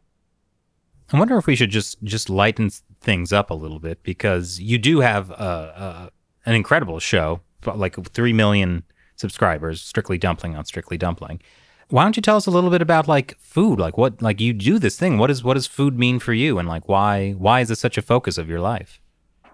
I 1.11 1.19
wonder 1.19 1.37
if 1.37 1.47
we 1.47 1.55
should 1.55 1.69
just 1.69 2.01
just 2.03 2.29
lighten 2.29 2.71
things 3.03 3.31
up 3.31 3.51
a 3.51 3.53
little 3.53 3.79
bit 3.79 4.01
because 4.03 4.59
you 4.59 4.77
do 4.77 5.01
have 5.01 5.29
a, 5.29 5.33
a, 5.33 6.11
an 6.49 6.55
incredible 6.55 6.99
show, 6.99 7.41
like 7.65 7.95
three 8.07 8.33
million 8.33 8.83
subscribers, 9.15 9.81
Strictly 9.81 10.17
Dumpling 10.17 10.55
on 10.55 10.65
Strictly 10.65 10.97
Dumpling. 10.97 11.41
Why 11.89 12.03
don't 12.03 12.15
you 12.15 12.21
tell 12.21 12.37
us 12.37 12.47
a 12.47 12.51
little 12.51 12.69
bit 12.69 12.81
about 12.81 13.07
like 13.07 13.37
food, 13.39 13.79
like 13.79 13.97
what 13.97 14.21
like 14.21 14.41
you 14.41 14.53
do 14.53 14.79
this 14.79 14.97
thing? 14.97 15.17
What 15.17 15.29
is 15.29 15.43
what 15.43 15.53
does 15.55 15.67
food 15.67 15.99
mean 15.99 16.17
for 16.17 16.33
you, 16.33 16.57
and 16.57 16.67
like 16.67 16.87
why 16.87 17.31
why 17.33 17.59
is 17.59 17.67
this 17.67 17.79
such 17.79 17.97
a 17.97 18.01
focus 18.01 18.37
of 18.37 18.49
your 18.49 18.61
life? 18.61 18.99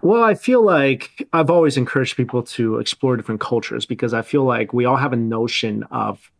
Well, 0.00 0.24
I 0.24 0.34
feel 0.34 0.64
like 0.64 1.28
I've 1.32 1.50
always 1.50 1.76
encouraged 1.76 2.16
people 2.16 2.42
to 2.44 2.78
explore 2.78 3.16
different 3.16 3.42
cultures 3.42 3.84
because 3.84 4.14
I 4.14 4.22
feel 4.22 4.44
like 4.44 4.72
we 4.72 4.86
all 4.86 4.96
have 4.96 5.12
a 5.12 5.16
notion 5.16 5.82
of 5.90 6.30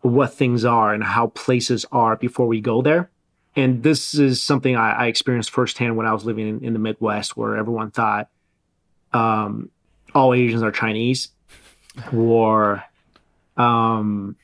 what 0.00 0.32
things 0.32 0.64
are 0.64 0.94
and 0.94 1.04
how 1.04 1.26
places 1.26 1.84
are 1.92 2.16
before 2.16 2.46
we 2.46 2.62
go 2.62 2.80
there 2.80 3.10
and 3.56 3.82
this 3.82 4.14
is 4.14 4.42
something 4.42 4.76
I, 4.76 4.92
I, 4.92 5.06
experienced 5.06 5.50
firsthand 5.50 5.96
when 5.96 6.06
I 6.06 6.12
was 6.12 6.24
living 6.24 6.48
in, 6.48 6.64
in 6.64 6.72
the 6.72 6.78
Midwest, 6.78 7.36
where 7.36 7.56
everyone 7.56 7.90
thought 7.90 8.28
um, 9.12 9.70
all 10.14 10.34
Asians 10.34 10.62
are 10.62 10.70
Chinese, 10.70 11.28
or 12.12 12.84
um, 13.56 14.36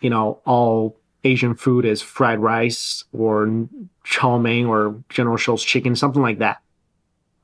you 0.00 0.10
know, 0.10 0.40
all 0.46 0.96
Asian 1.24 1.54
food 1.54 1.84
is 1.84 2.00
fried 2.00 2.38
rice 2.38 3.04
or 3.12 3.68
chow 4.04 4.38
mein 4.38 4.66
or 4.66 5.02
General 5.08 5.36
Tso's 5.36 5.62
chicken, 5.62 5.96
something 5.96 6.22
like 6.22 6.38
that. 6.38 6.62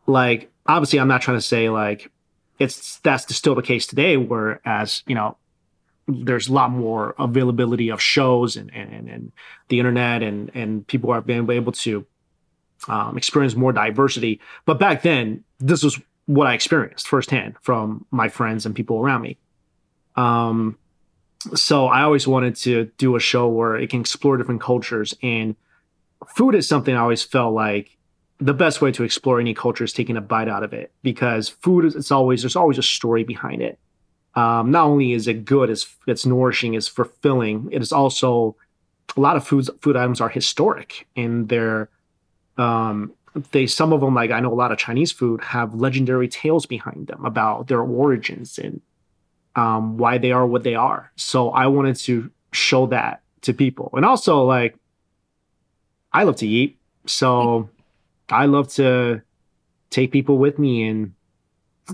Like 0.07 0.51
obviously, 0.67 0.99
I'm 0.99 1.09
not 1.09 1.23
trying 1.23 1.37
to 1.37 1.43
say 1.43 1.69
like 1.69 2.11
it's 2.59 2.99
that's 2.99 3.35
still 3.35 3.55
the 3.55 3.63
case 3.63 3.87
today. 3.87 4.17
Whereas 4.17 5.03
you 5.07 5.15
know, 5.15 5.37
there's 6.09 6.49
a 6.49 6.53
lot 6.53 6.71
more 6.71 7.15
availability 7.19 7.91
of 7.91 8.01
shows 8.01 8.57
and 8.57 8.73
and, 8.75 9.09
and 9.09 9.33
the 9.69 9.79
internet 9.79 10.23
and 10.23 10.51
and 10.55 10.87
people 10.87 11.11
are 11.11 11.21
being 11.21 11.49
able 11.51 11.73
to 11.73 12.07
um, 12.89 13.17
experience 13.17 13.55
more 13.55 13.73
diversity. 13.73 14.41
But 14.65 14.79
back 14.79 15.03
then, 15.03 15.45
this 15.61 15.83
was 15.83 16.01
what 16.27 16.47
I 16.47 16.55
experienced 16.55 17.09
firsthand 17.09 17.55
from 17.61 18.07
my 18.11 18.29
friends 18.29 18.67
and 18.67 18.75
people 18.75 18.99
around 18.99 19.23
me. 19.23 19.39
Um, 20.17 20.79
so 21.55 21.87
I 21.87 22.03
always 22.03 22.27
wanted 22.27 22.57
to 22.57 22.91
do 22.99 23.17
a 23.17 23.21
show 23.21 23.49
where 23.49 23.77
it 23.77 23.91
can 23.91 24.01
explore 24.01 24.37
different 24.37 24.61
cultures 24.61 25.15
and 25.23 25.57
food 26.29 26.55
is 26.55 26.69
something 26.69 26.95
I 26.95 27.01
always 27.01 27.23
felt 27.23 27.55
like 27.55 27.97
the 28.39 28.55
best 28.55 28.81
way 28.81 28.93
to 28.93 29.05
explore 29.05 29.41
any 29.41 29.55
culture 29.55 29.85
is 29.85 29.93
taking 29.93 30.17
a 30.17 30.21
bite 30.21 30.49
out 30.49 30.63
of 30.63 30.73
it 30.73 30.93
because 31.03 31.49
food 31.49 31.85
is 31.85 31.95
it's 31.95 32.11
always 32.11 32.43
there's 32.43 32.57
always 32.57 32.79
a 32.79 32.83
story 32.83 33.25
behind 33.25 33.63
it. 33.63 33.79
Um, 34.35 34.71
not 34.71 34.87
only 34.87 35.13
is 35.13 35.29
it 35.29 35.45
good, 35.45 35.69
it's 35.71 35.95
it's 36.07 36.25
nourishing, 36.25 36.75
it's 36.75 36.89
fulfilling. 36.89 37.69
It 37.71 37.83
is 37.83 37.93
also 37.93 38.57
a 39.17 39.21
lot 39.21 39.37
of 39.37 39.47
foods 39.47 39.71
food 39.81 39.97
items 39.97 40.21
are 40.21 40.29
historic 40.29 41.07
and 41.17 41.49
they're 41.49 41.89
um, 42.57 43.13
they 43.51 43.67
some 43.67 43.93
of 43.93 44.01
them 44.01 44.15
like 44.15 44.31
I 44.31 44.41
know 44.41 44.53
a 44.53 44.55
lot 44.55 44.73
of 44.73 44.79
Chinese 44.79 45.13
food 45.13 45.43
have 45.43 45.75
legendary 45.75 46.29
tales 46.29 46.67
behind 46.67 47.07
them 47.07 47.25
about 47.25 47.69
their 47.69 47.81
origins 47.81 48.59
and 48.59 48.81
um, 49.55 49.99
why 49.99 50.19
they 50.19 50.33
are 50.33 50.47
what 50.47 50.63
they 50.63 50.75
are. 50.75 51.13
So 51.17 51.51
I 51.51 51.67
wanted 51.67 51.97
to 51.97 52.31
show 52.53 52.87
that 52.87 53.23
to 53.43 53.53
people, 53.53 53.91
and 53.95 54.05
also 54.05 54.45
like 54.45 54.77
I 56.13 56.25
love 56.25 56.37
to 56.37 56.47
eat, 56.47 56.79
so 57.07 57.69
I 58.29 58.47
love 58.47 58.69
to 58.75 59.23
take 59.91 60.11
people 60.11 60.39
with 60.39 60.59
me 60.59 60.89
and 60.89 61.15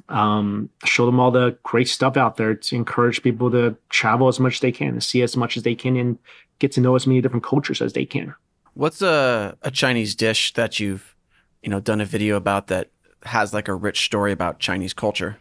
um, 0.08 0.70
show 0.84 1.06
them 1.06 1.20
all 1.20 1.30
the 1.30 1.56
great 1.62 1.88
stuff 1.88 2.16
out 2.16 2.36
there 2.36 2.54
to 2.54 2.76
encourage 2.76 3.22
people 3.22 3.50
to 3.50 3.76
travel 3.88 4.28
as 4.28 4.40
much 4.40 4.54
as 4.54 4.60
they 4.60 4.72
can, 4.72 4.88
and 4.88 5.04
see 5.04 5.22
as 5.22 5.36
much 5.36 5.56
as 5.56 5.62
they 5.62 5.74
can, 5.74 5.96
and 5.96 6.18
get 6.58 6.72
to 6.72 6.80
know 6.80 6.94
as 6.94 7.06
many 7.06 7.20
different 7.20 7.44
cultures 7.44 7.80
as 7.80 7.92
they 7.92 8.04
can. 8.04 8.34
What's 8.74 9.02
a, 9.02 9.56
a 9.62 9.70
Chinese 9.70 10.14
dish 10.14 10.54
that 10.54 10.78
you've 10.80 11.14
you 11.62 11.70
know 11.70 11.80
done 11.80 12.00
a 12.00 12.04
video 12.04 12.36
about 12.36 12.68
that 12.68 12.90
has 13.24 13.52
like 13.52 13.68
a 13.68 13.74
rich 13.74 14.04
story 14.04 14.32
about 14.32 14.58
Chinese 14.58 14.94
culture? 14.94 15.38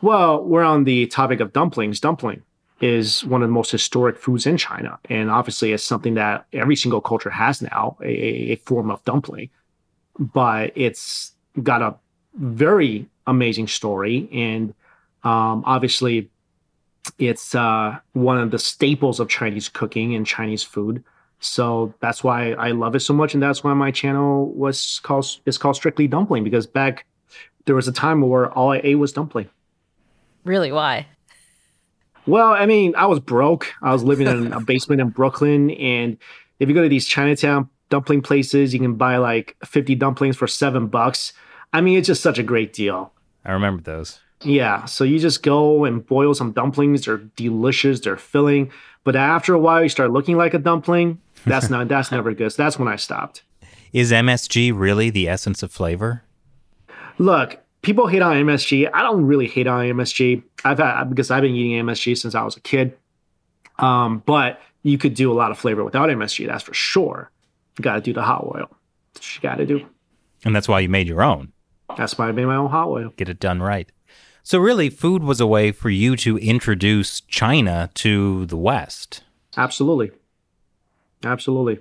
Well, 0.00 0.44
we're 0.44 0.62
on 0.62 0.84
the 0.84 1.06
topic 1.06 1.40
of 1.40 1.52
dumplings. 1.52 2.00
Dumpling 2.00 2.42
is 2.80 3.24
one 3.24 3.42
of 3.42 3.48
the 3.48 3.52
most 3.52 3.70
historic 3.70 4.16
foods 4.16 4.46
in 4.46 4.56
China, 4.56 4.98
and 5.06 5.30
obviously 5.30 5.72
it's 5.72 5.84
something 5.84 6.14
that 6.14 6.46
every 6.52 6.76
single 6.76 7.00
culture 7.00 7.30
has 7.30 7.60
now 7.60 7.96
a, 8.02 8.52
a 8.52 8.56
form 8.56 8.90
of 8.90 9.04
dumpling. 9.04 9.50
But 10.18 10.72
it's 10.74 11.32
got 11.62 11.82
a 11.82 11.96
very 12.38 13.06
amazing 13.26 13.68
story, 13.68 14.28
and 14.32 14.74
um, 15.24 15.62
obviously 15.66 16.30
it's 17.18 17.54
uh, 17.54 17.98
one 18.12 18.38
of 18.38 18.50
the 18.50 18.58
staples 18.58 19.20
of 19.20 19.28
Chinese 19.28 19.68
cooking 19.68 20.14
and 20.14 20.26
Chinese 20.26 20.62
food. 20.62 21.02
So 21.40 21.94
that's 22.00 22.24
why 22.24 22.52
I 22.52 22.72
love 22.72 22.94
it 22.94 23.00
so 23.00 23.14
much, 23.14 23.34
and 23.34 23.42
that's 23.42 23.62
why 23.62 23.72
my 23.74 23.90
channel 23.90 24.46
was 24.52 25.00
called 25.02 25.26
is 25.46 25.58
called 25.58 25.76
Strictly 25.76 26.08
Dumpling 26.08 26.42
because 26.44 26.66
back 26.66 27.06
there 27.66 27.74
was 27.74 27.86
a 27.86 27.92
time 27.92 28.22
where 28.22 28.50
all 28.52 28.72
I 28.72 28.80
ate 28.82 28.96
was 28.96 29.12
dumpling. 29.12 29.48
Really? 30.44 30.72
Why? 30.72 31.06
Well, 32.26 32.52
I 32.52 32.66
mean, 32.66 32.94
I 32.96 33.06
was 33.06 33.20
broke. 33.20 33.72
I 33.82 33.92
was 33.92 34.02
living 34.02 34.26
in 34.26 34.52
a 34.52 34.60
basement 34.64 35.00
in 35.00 35.10
Brooklyn, 35.10 35.70
and 35.72 36.18
if 36.58 36.68
you 36.68 36.74
go 36.74 36.82
to 36.82 36.88
these 36.88 37.06
Chinatown 37.06 37.68
dumpling 37.88 38.20
places, 38.20 38.74
you 38.74 38.80
can 38.80 38.94
buy 38.94 39.18
like 39.18 39.56
fifty 39.64 39.94
dumplings 39.94 40.36
for 40.36 40.48
seven 40.48 40.88
bucks. 40.88 41.32
I 41.72 41.80
mean, 41.80 41.98
it's 41.98 42.06
just 42.06 42.22
such 42.22 42.38
a 42.38 42.42
great 42.42 42.72
deal. 42.72 43.12
I 43.44 43.52
remember 43.52 43.82
those. 43.82 44.20
Yeah, 44.42 44.84
so 44.84 45.04
you 45.04 45.18
just 45.18 45.42
go 45.42 45.84
and 45.84 46.06
boil 46.06 46.32
some 46.34 46.52
dumplings. 46.52 47.04
They're 47.06 47.16
delicious. 47.18 48.00
They're 48.00 48.16
filling. 48.16 48.70
But 49.04 49.16
after 49.16 49.52
a 49.54 49.58
while, 49.58 49.82
you 49.82 49.88
start 49.88 50.12
looking 50.12 50.36
like 50.36 50.54
a 50.54 50.58
dumpling. 50.58 51.20
That's 51.44 51.70
not. 51.70 51.88
That's 51.88 52.12
never 52.12 52.32
good. 52.32 52.52
So 52.52 52.62
that's 52.62 52.78
when 52.78 52.88
I 52.88 52.96
stopped. 52.96 53.42
Is 53.92 54.12
MSG 54.12 54.72
really 54.74 55.10
the 55.10 55.28
essence 55.28 55.62
of 55.62 55.72
flavor? 55.72 56.22
Look, 57.18 57.58
people 57.82 58.06
hate 58.06 58.22
on 58.22 58.36
MSG. 58.36 58.88
I 58.92 59.02
don't 59.02 59.24
really 59.24 59.48
hate 59.48 59.66
on 59.66 59.84
MSG. 59.86 60.42
I've 60.64 60.78
had 60.78 61.04
because 61.04 61.30
I've 61.30 61.42
been 61.42 61.54
eating 61.54 61.84
MSG 61.84 62.16
since 62.16 62.34
I 62.34 62.42
was 62.42 62.56
a 62.56 62.60
kid. 62.60 62.96
Um, 63.78 64.22
but 64.26 64.60
you 64.82 64.98
could 64.98 65.14
do 65.14 65.32
a 65.32 65.34
lot 65.34 65.50
of 65.50 65.58
flavor 65.58 65.82
without 65.84 66.08
MSG. 66.08 66.46
That's 66.46 66.62
for 66.62 66.74
sure. 66.74 67.30
You 67.78 67.82
got 67.82 67.94
to 67.94 68.00
do 68.00 68.12
the 68.12 68.22
hot 68.22 68.44
oil. 68.44 68.70
You 69.16 69.40
got 69.40 69.56
to 69.56 69.66
do. 69.66 69.86
And 70.44 70.54
that's 70.54 70.68
why 70.68 70.80
you 70.80 70.88
made 70.88 71.08
your 71.08 71.22
own. 71.22 71.52
That's 71.96 72.18
why 72.18 72.28
I 72.28 72.32
made 72.32 72.46
my 72.46 72.56
own 72.56 72.70
hot 72.70 72.88
oil. 72.88 73.12
Get 73.16 73.28
it 73.28 73.40
done 73.40 73.60
right. 73.60 73.90
So 74.42 74.58
really, 74.58 74.88
food 74.88 75.22
was 75.22 75.40
a 75.40 75.46
way 75.46 75.72
for 75.72 75.90
you 75.90 76.16
to 76.16 76.38
introduce 76.38 77.20
China 77.22 77.90
to 77.94 78.46
the 78.46 78.56
West. 78.56 79.22
Absolutely. 79.56 80.10
Absolutely. 81.24 81.80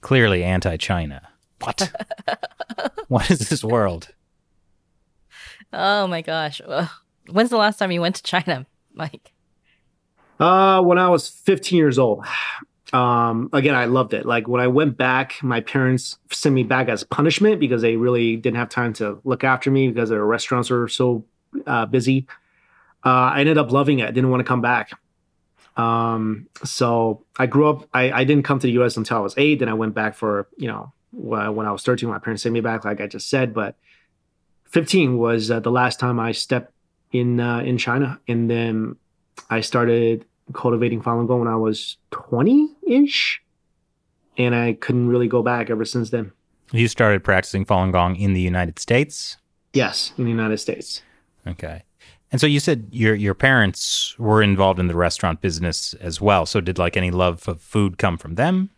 Clearly 0.00 0.44
anti-China. 0.44 1.28
What? 1.60 1.92
what 3.08 3.30
is 3.30 3.48
this 3.48 3.64
world? 3.64 4.08
Oh 5.72 6.06
my 6.06 6.20
gosh. 6.22 6.60
When's 7.30 7.50
the 7.50 7.56
last 7.56 7.78
time 7.78 7.90
you 7.90 8.00
went 8.00 8.16
to 8.16 8.22
China, 8.22 8.66
Mike? 8.92 9.32
Uh, 10.38 10.82
when 10.82 10.98
I 10.98 11.08
was 11.08 11.28
15 11.28 11.76
years 11.76 11.98
old. 11.98 12.24
Um, 12.92 13.48
again, 13.52 13.74
I 13.74 13.86
loved 13.86 14.14
it. 14.14 14.26
Like 14.26 14.46
when 14.46 14.60
I 14.60 14.66
went 14.66 14.96
back, 14.96 15.42
my 15.42 15.60
parents 15.60 16.18
sent 16.30 16.54
me 16.54 16.62
back 16.62 16.88
as 16.88 17.02
punishment 17.02 17.58
because 17.58 17.82
they 17.82 17.96
really 17.96 18.36
didn't 18.36 18.56
have 18.56 18.68
time 18.68 18.92
to 18.94 19.20
look 19.24 19.42
after 19.42 19.70
me 19.70 19.88
because 19.88 20.10
their 20.10 20.24
restaurants 20.24 20.70
were 20.70 20.88
so 20.88 21.24
uh, 21.66 21.86
busy. 21.86 22.26
Uh, 23.04 23.32
I 23.34 23.40
ended 23.40 23.58
up 23.58 23.72
loving 23.72 23.98
it. 23.98 24.08
I 24.08 24.10
didn't 24.10 24.30
want 24.30 24.40
to 24.40 24.44
come 24.44 24.60
back. 24.60 24.90
Um, 25.76 26.46
so 26.62 27.24
I 27.38 27.46
grew 27.46 27.68
up. 27.68 27.88
I, 27.92 28.12
I 28.12 28.24
didn't 28.24 28.44
come 28.44 28.58
to 28.58 28.66
the 28.66 28.72
U.S. 28.74 28.96
until 28.96 29.18
I 29.18 29.20
was 29.20 29.34
eight. 29.36 29.58
Then 29.58 29.68
I 29.68 29.74
went 29.74 29.94
back 29.94 30.14
for 30.14 30.48
you 30.56 30.68
know 30.68 30.92
when 31.12 31.66
I 31.66 31.72
was 31.72 31.82
13. 31.82 32.08
My 32.08 32.18
parents 32.18 32.42
sent 32.42 32.52
me 32.52 32.60
back, 32.60 32.84
like 32.84 33.00
I 33.00 33.06
just 33.06 33.28
said. 33.28 33.54
But 33.54 33.76
15 34.66 35.18
was 35.18 35.50
uh, 35.50 35.60
the 35.60 35.70
last 35.70 36.00
time 36.00 36.20
I 36.20 36.32
stepped 36.32 36.72
in 37.12 37.40
uh, 37.40 37.60
in 37.60 37.78
China, 37.78 38.20
and 38.28 38.48
then 38.48 38.96
I 39.50 39.60
started 39.60 40.26
cultivating 40.52 41.02
Falun 41.02 41.26
Gong 41.26 41.40
when 41.40 41.48
I 41.48 41.56
was 41.56 41.96
20 42.10 42.74
ish, 42.86 43.42
and 44.36 44.54
I 44.54 44.74
couldn't 44.74 45.08
really 45.08 45.28
go 45.28 45.42
back 45.42 45.70
ever 45.70 45.84
since 45.84 46.10
then. 46.10 46.32
You 46.72 46.88
started 46.88 47.24
practicing 47.24 47.64
Falun 47.64 47.92
Gong 47.92 48.16
in 48.16 48.34
the 48.34 48.40
United 48.40 48.78
States. 48.78 49.36
Yes, 49.72 50.12
in 50.18 50.24
the 50.24 50.30
United 50.30 50.58
States. 50.58 51.02
Okay. 51.46 51.82
And 52.32 52.40
so 52.40 52.46
you 52.46 52.58
said 52.58 52.88
your 52.90 53.14
your 53.14 53.34
parents 53.34 54.18
were 54.18 54.42
involved 54.42 54.80
in 54.80 54.88
the 54.88 54.96
restaurant 54.96 55.40
business 55.40 55.94
as 55.94 56.20
well. 56.20 56.46
So 56.46 56.60
did 56.60 56.78
like 56.78 56.96
any 56.96 57.10
love 57.10 57.46
of 57.48 57.60
food 57.60 57.96
come 57.96 58.18
from 58.18 58.34
them? 58.34 58.70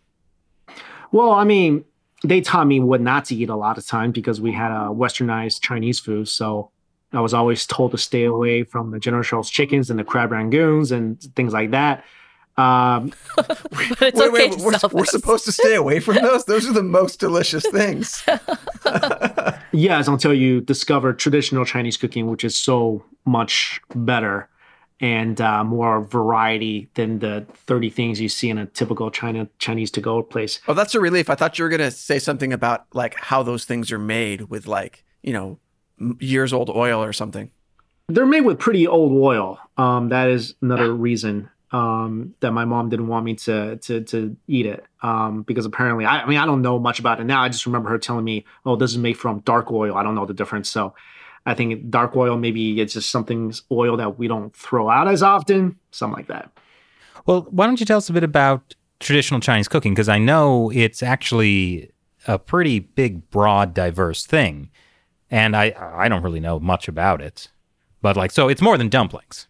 Well, 1.10 1.30
I 1.30 1.44
mean, 1.44 1.84
they 2.22 2.40
taught 2.40 2.66
me 2.66 2.80
what 2.80 3.00
not 3.00 3.24
to 3.26 3.34
eat 3.34 3.48
a 3.48 3.56
lot 3.56 3.78
of 3.78 3.86
time 3.86 4.10
because 4.10 4.40
we 4.40 4.52
had 4.52 4.70
a 4.70 4.90
westernized 4.90 5.62
Chinese 5.62 6.00
food. 6.00 6.28
So 6.28 6.70
I 7.16 7.20
was 7.20 7.34
always 7.34 7.66
told 7.66 7.92
to 7.92 7.98
stay 7.98 8.24
away 8.24 8.62
from 8.62 8.90
the 8.90 8.98
General 8.98 9.24
Tso's 9.24 9.50
chickens 9.50 9.90
and 9.90 9.98
the 9.98 10.04
crab 10.04 10.30
rangoons 10.30 10.92
and 10.92 11.20
things 11.34 11.52
like 11.52 11.70
that. 11.70 12.04
Um, 12.56 13.12
but 13.36 13.50
it's 14.00 14.00
wait, 14.00 14.14
okay 14.14 14.30
wait, 14.30 14.58
we're, 14.58 14.78
we're 14.92 15.04
supposed 15.04 15.44
to 15.44 15.52
stay 15.52 15.74
away 15.74 16.00
from 16.00 16.16
those. 16.16 16.44
Those 16.46 16.68
are 16.68 16.72
the 16.72 16.82
most 16.82 17.20
delicious 17.20 17.66
things. 17.66 18.24
yes, 19.72 20.08
until 20.08 20.32
you 20.32 20.60
discover 20.62 21.12
traditional 21.12 21.64
Chinese 21.64 21.96
cooking, 21.96 22.28
which 22.30 22.44
is 22.44 22.58
so 22.58 23.04
much 23.24 23.80
better 23.94 24.48
and 25.00 25.40
uh, 25.40 25.62
more 25.62 26.00
variety 26.00 26.88
than 26.94 27.18
the 27.18 27.46
30 27.66 27.90
things 27.90 28.20
you 28.20 28.30
see 28.30 28.48
in 28.48 28.56
a 28.56 28.66
typical 28.66 29.10
China 29.10 29.48
Chinese 29.58 29.90
to 29.90 30.00
go 30.00 30.22
place. 30.22 30.60
Oh, 30.66 30.74
that's 30.74 30.94
a 30.94 31.00
relief. 31.00 31.28
I 31.28 31.34
thought 31.34 31.58
you 31.58 31.64
were 31.64 31.68
going 31.68 31.80
to 31.80 31.90
say 31.90 32.18
something 32.18 32.52
about 32.52 32.86
like 32.94 33.14
how 33.14 33.42
those 33.42 33.66
things 33.66 33.92
are 33.92 33.98
made 33.98 34.42
with 34.42 34.66
like, 34.66 35.04
you 35.22 35.34
know, 35.34 35.58
years 36.20 36.52
old 36.52 36.70
oil 36.70 37.02
or 37.02 37.12
something. 37.12 37.50
They're 38.08 38.26
made 38.26 38.42
with 38.42 38.58
pretty 38.58 38.86
old 38.86 39.12
oil. 39.12 39.58
Um, 39.76 40.10
that 40.10 40.28
is 40.28 40.54
another 40.62 40.94
reason 40.94 41.50
um, 41.72 42.34
that 42.40 42.52
my 42.52 42.64
mom 42.64 42.88
didn't 42.88 43.08
want 43.08 43.24
me 43.24 43.34
to 43.34 43.76
to 43.76 44.02
to 44.02 44.36
eat 44.46 44.66
it 44.66 44.84
um, 45.02 45.42
because 45.42 45.66
apparently 45.66 46.04
I, 46.04 46.22
I, 46.22 46.26
mean 46.26 46.38
I 46.38 46.46
don't 46.46 46.62
know 46.62 46.78
much 46.78 47.00
about 47.00 47.20
it 47.20 47.24
now. 47.24 47.42
I 47.42 47.48
just 47.48 47.66
remember 47.66 47.90
her 47.90 47.98
telling 47.98 48.24
me, 48.24 48.44
"Oh, 48.64 48.76
this 48.76 48.92
is 48.92 48.98
made 48.98 49.18
from 49.18 49.40
dark 49.40 49.72
oil." 49.72 49.96
I 49.96 50.02
don't 50.02 50.14
know 50.14 50.26
the 50.26 50.34
difference, 50.34 50.68
so 50.68 50.94
I 51.44 51.54
think 51.54 51.90
dark 51.90 52.16
oil 52.16 52.36
maybe 52.36 52.80
it's 52.80 52.92
just 52.92 53.10
something 53.10 53.52
oil 53.70 53.96
that 53.96 54.18
we 54.18 54.28
don't 54.28 54.54
throw 54.54 54.88
out 54.88 55.08
as 55.08 55.22
often, 55.22 55.76
something 55.90 56.16
like 56.16 56.28
that. 56.28 56.50
Well, 57.26 57.46
why 57.50 57.66
don't 57.66 57.80
you 57.80 57.86
tell 57.86 57.98
us 57.98 58.08
a 58.08 58.12
bit 58.12 58.24
about 58.24 58.74
traditional 59.00 59.40
Chinese 59.40 59.68
cooking 59.68 59.92
because 59.92 60.08
I 60.08 60.18
know 60.18 60.70
it's 60.70 61.02
actually 61.02 61.90
a 62.28 62.38
pretty 62.38 62.78
big, 62.80 63.28
broad, 63.30 63.74
diverse 63.74 64.24
thing, 64.24 64.70
and 65.30 65.56
I 65.56 65.74
I 65.78 66.08
don't 66.08 66.22
really 66.22 66.40
know 66.40 66.58
much 66.60 66.88
about 66.88 67.20
it, 67.20 67.48
but 68.02 68.16
like 68.16 68.30
so 68.30 68.48
it's 68.48 68.62
more 68.62 68.78
than 68.78 68.88
dumplings. 68.88 69.48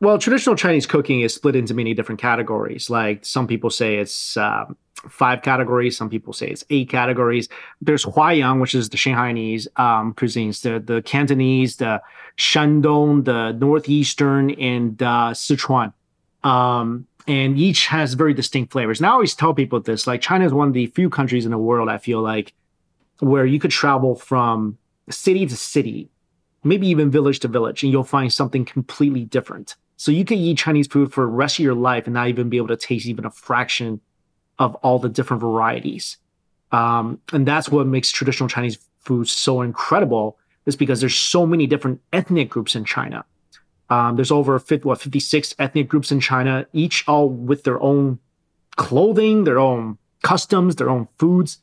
Well, 0.00 0.18
traditional 0.18 0.56
Chinese 0.56 0.86
cooking 0.86 1.20
is 1.22 1.34
split 1.34 1.56
into 1.56 1.72
many 1.72 1.94
different 1.94 2.20
categories. 2.20 2.90
Like 2.90 3.24
some 3.24 3.46
people 3.46 3.70
say 3.70 3.96
it's 3.96 4.36
um, 4.36 4.76
five 5.08 5.42
categories, 5.42 5.96
some 5.96 6.10
people 6.10 6.32
say 6.32 6.48
it's 6.48 6.64
eight 6.68 6.88
categories. 6.88 7.48
There's 7.80 8.04
Huaiyang, 8.04 8.60
which 8.60 8.74
is 8.74 8.88
the 8.90 8.96
Shanghainese 8.96 9.66
um, 9.78 10.12
cuisines, 10.14 10.62
the, 10.62 10.80
the 10.80 11.00
Cantonese, 11.02 11.76
the 11.76 12.02
Shandong, 12.36 13.24
the 13.24 13.52
Northeastern, 13.52 14.50
and 14.52 15.02
uh, 15.02 15.30
Sichuan. 15.32 15.92
Um, 16.42 17.06
and 17.26 17.58
each 17.58 17.86
has 17.86 18.14
very 18.14 18.34
distinct 18.34 18.72
flavors. 18.72 19.00
And 19.00 19.06
I 19.06 19.10
always 19.10 19.34
tell 19.34 19.54
people 19.54 19.80
this 19.80 20.06
like, 20.06 20.20
China 20.20 20.44
is 20.44 20.52
one 20.52 20.68
of 20.68 20.74
the 20.74 20.86
few 20.88 21.08
countries 21.08 21.46
in 21.46 21.50
the 21.50 21.58
world, 21.58 21.88
I 21.88 21.98
feel 21.98 22.20
like, 22.20 22.52
where 23.20 23.46
you 23.46 23.58
could 23.58 23.70
travel 23.70 24.14
from 24.14 24.76
city 25.10 25.46
to 25.46 25.56
city, 25.56 26.10
maybe 26.62 26.86
even 26.88 27.10
village 27.10 27.40
to 27.40 27.48
village, 27.48 27.82
and 27.82 27.92
you'll 27.92 28.04
find 28.04 28.32
something 28.32 28.64
completely 28.64 29.24
different. 29.24 29.76
So 29.96 30.10
you 30.10 30.24
could 30.24 30.38
eat 30.38 30.58
Chinese 30.58 30.86
food 30.86 31.12
for 31.12 31.22
the 31.22 31.28
rest 31.28 31.58
of 31.58 31.64
your 31.64 31.74
life 31.74 32.06
and 32.06 32.14
not 32.14 32.28
even 32.28 32.48
be 32.48 32.56
able 32.56 32.68
to 32.68 32.76
taste 32.76 33.06
even 33.06 33.24
a 33.24 33.30
fraction 33.30 34.00
of 34.58 34.74
all 34.76 34.98
the 34.98 35.08
different 35.08 35.40
varieties. 35.40 36.16
Um, 36.72 37.20
and 37.32 37.46
that's 37.46 37.68
what 37.68 37.86
makes 37.86 38.10
traditional 38.10 38.48
Chinese 38.48 38.78
food 39.00 39.28
so 39.28 39.62
incredible 39.62 40.38
is 40.66 40.76
because 40.76 41.00
there's 41.00 41.16
so 41.16 41.46
many 41.46 41.66
different 41.66 42.00
ethnic 42.12 42.48
groups 42.48 42.74
in 42.74 42.84
China. 42.84 43.24
Um, 43.90 44.16
there's 44.16 44.30
over 44.30 44.58
50, 44.58 44.88
what 44.88 45.00
56 45.00 45.54
ethnic 45.58 45.88
groups 45.88 46.10
in 46.10 46.20
China, 46.20 46.66
each 46.72 47.06
all 47.06 47.28
with 47.28 47.64
their 47.64 47.80
own 47.80 48.18
clothing, 48.76 49.44
their 49.44 49.58
own 49.58 49.98
customs, 50.22 50.76
their 50.76 50.88
own 50.88 51.06
foods. 51.18 51.58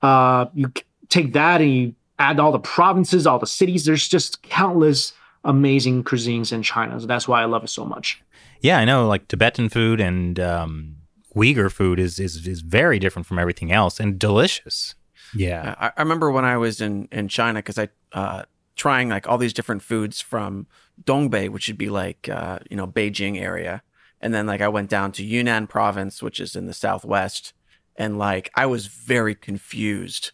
Uh, 0.00 0.46
you 0.54 0.72
take 1.08 1.32
that 1.32 1.60
and 1.60 1.74
you 1.74 1.94
add 2.18 2.40
all 2.40 2.52
the 2.52 2.58
provinces, 2.58 3.26
all 3.26 3.38
the 3.38 3.46
cities. 3.46 3.84
There's 3.84 4.08
just 4.08 4.42
countless 4.42 5.12
amazing 5.44 6.04
cuisines 6.04 6.52
in 6.52 6.62
China. 6.62 7.00
So 7.00 7.06
that's 7.06 7.28
why 7.28 7.42
I 7.42 7.44
love 7.44 7.64
it 7.64 7.68
so 7.68 7.84
much. 7.84 8.22
Yeah, 8.60 8.78
I 8.78 8.84
know. 8.84 9.06
Like 9.06 9.28
Tibetan 9.28 9.68
food 9.68 10.00
and 10.00 10.40
um, 10.40 10.96
Uyghur 11.34 11.70
food 11.70 11.98
is 11.98 12.18
is 12.18 12.46
is 12.46 12.60
very 12.60 12.98
different 12.98 13.26
from 13.26 13.38
everything 13.38 13.72
else 13.72 14.00
and 14.00 14.18
delicious. 14.18 14.94
Yeah, 15.34 15.74
I, 15.78 15.92
I 15.96 16.02
remember 16.02 16.30
when 16.30 16.44
I 16.44 16.56
was 16.56 16.80
in 16.80 17.08
in 17.12 17.28
China 17.28 17.58
because 17.58 17.78
I 17.78 17.88
uh, 18.12 18.42
trying 18.74 19.08
like 19.08 19.28
all 19.28 19.38
these 19.38 19.52
different 19.52 19.82
foods 19.82 20.20
from 20.20 20.66
Dongbei, 21.04 21.48
which 21.48 21.68
would 21.68 21.78
be 21.78 21.90
like 21.90 22.28
uh, 22.28 22.60
you 22.70 22.76
know 22.76 22.86
Beijing 22.86 23.40
area, 23.40 23.82
and 24.20 24.32
then 24.32 24.46
like 24.46 24.60
I 24.60 24.68
went 24.68 24.88
down 24.88 25.12
to 25.12 25.24
Yunnan 25.24 25.66
province, 25.66 26.22
which 26.22 26.40
is 26.40 26.56
in 26.56 26.66
the 26.66 26.74
southwest, 26.74 27.52
and 27.96 28.18
like 28.18 28.50
I 28.54 28.66
was 28.66 28.86
very 28.86 29.34
confused 29.34 30.32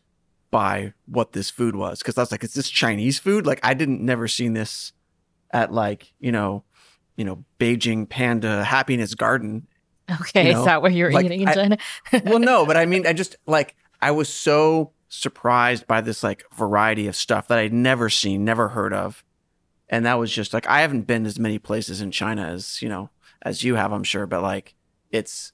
by 0.52 0.92
what 1.06 1.32
this 1.32 1.50
food 1.50 1.74
was 1.74 1.98
because 1.98 2.16
I 2.16 2.20
was 2.20 2.30
like, 2.30 2.44
is 2.44 2.52
this 2.54 2.68
Chinese 2.68 3.18
food? 3.18 3.46
Like 3.46 3.58
I 3.64 3.74
didn't 3.74 4.00
never 4.02 4.28
seen 4.28 4.52
this 4.52 4.92
at 5.50 5.72
like 5.72 6.12
you 6.20 6.30
know 6.30 6.62
you 7.16 7.24
know 7.24 7.44
Beijing 7.58 8.08
Panda 8.08 8.62
Happiness 8.62 9.14
Garden. 9.14 9.66
Okay, 10.20 10.48
You 10.48 10.52
know, 10.52 10.60
is 10.60 10.64
that 10.66 10.82
what 10.82 10.92
you're 10.92 11.10
like, 11.10 11.26
eating 11.26 11.40
in 11.40 11.48
I- 11.48 11.78
well, 12.24 12.38
no, 12.38 12.66
but 12.66 12.76
I 12.76 12.86
mean, 12.86 13.06
I 13.06 13.14
just 13.14 13.36
like 13.46 13.74
I 14.00 14.10
was 14.10 14.28
so 14.28 14.92
surprised 15.08 15.86
by 15.86 16.00
this 16.02 16.22
like 16.22 16.44
variety 16.54 17.06
of 17.06 17.16
stuff 17.16 17.48
that 17.48 17.58
I'd 17.58 17.72
never 17.72 18.10
seen, 18.10 18.44
never 18.44 18.68
heard 18.68 18.92
of, 18.92 19.24
and 19.88 20.04
that 20.04 20.18
was 20.18 20.30
just 20.30 20.52
like 20.52 20.68
I 20.68 20.82
haven't 20.82 21.06
been 21.06 21.24
as 21.24 21.38
many 21.38 21.58
places 21.58 22.00
in 22.02 22.10
China 22.10 22.46
as 22.46 22.82
you 22.82 22.90
know 22.90 23.08
as 23.40 23.64
you 23.64 23.74
have, 23.76 23.90
I'm 23.90 24.04
sure, 24.04 24.26
but 24.26 24.42
like 24.42 24.74
it's 25.10 25.52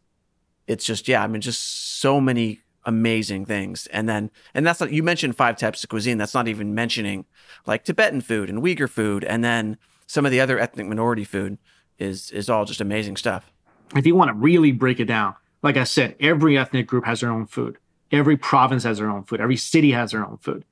it's 0.66 0.84
just 0.84 1.07
yeah, 1.07 1.22
I 1.22 1.28
mean, 1.28 1.40
just 1.40 2.01
so 2.01 2.20
many 2.20 2.61
amazing 2.89 3.45
things, 3.45 3.86
and 3.89 4.09
then 4.09 4.30
and 4.55 4.66
that's 4.66 4.80
not 4.80 4.91
you 4.91 5.03
mentioned 5.03 5.36
five 5.36 5.57
types 5.57 5.84
of 5.84 5.91
cuisine. 5.91 6.18
That's 6.18 6.34
not 6.34 6.49
even 6.49 6.74
mentioning 6.74 7.26
like 7.66 7.84
Tibetan 7.84 8.22
food 8.22 8.49
and 8.49 8.62
Uyghur 8.62 8.89
food, 8.89 9.22
and 9.22 9.45
then 9.45 9.76
some 10.07 10.24
of 10.24 10.32
the 10.32 10.41
other 10.41 10.59
ethnic 10.59 10.86
minority 10.86 11.24
food 11.24 11.59
is 11.99 12.30
is 12.30 12.49
all 12.49 12.64
just 12.64 12.80
amazing 12.80 13.16
stuff. 13.16 13.53
if 13.95 14.07
you 14.07 14.14
want 14.14 14.30
to 14.30 14.34
really 14.34 14.72
break 14.72 15.01
it 15.01 15.05
down, 15.05 15.34
like 15.62 15.76
I 15.76 15.84
said, 15.84 16.16
every 16.18 16.57
ethnic 16.57 16.86
group 16.86 17.05
has 17.05 17.20
their 17.20 17.30
own 17.30 17.47
food. 17.47 17.76
Every 18.11 18.39
province 18.39 18.84
has 18.84 18.99
their 18.99 19.11
own 19.11 19.24
food. 19.24 19.41
Every 19.41 19.57
city 19.57 19.93
has 19.93 20.12
their 20.12 20.24
own 20.24 20.39
food. 20.39 20.64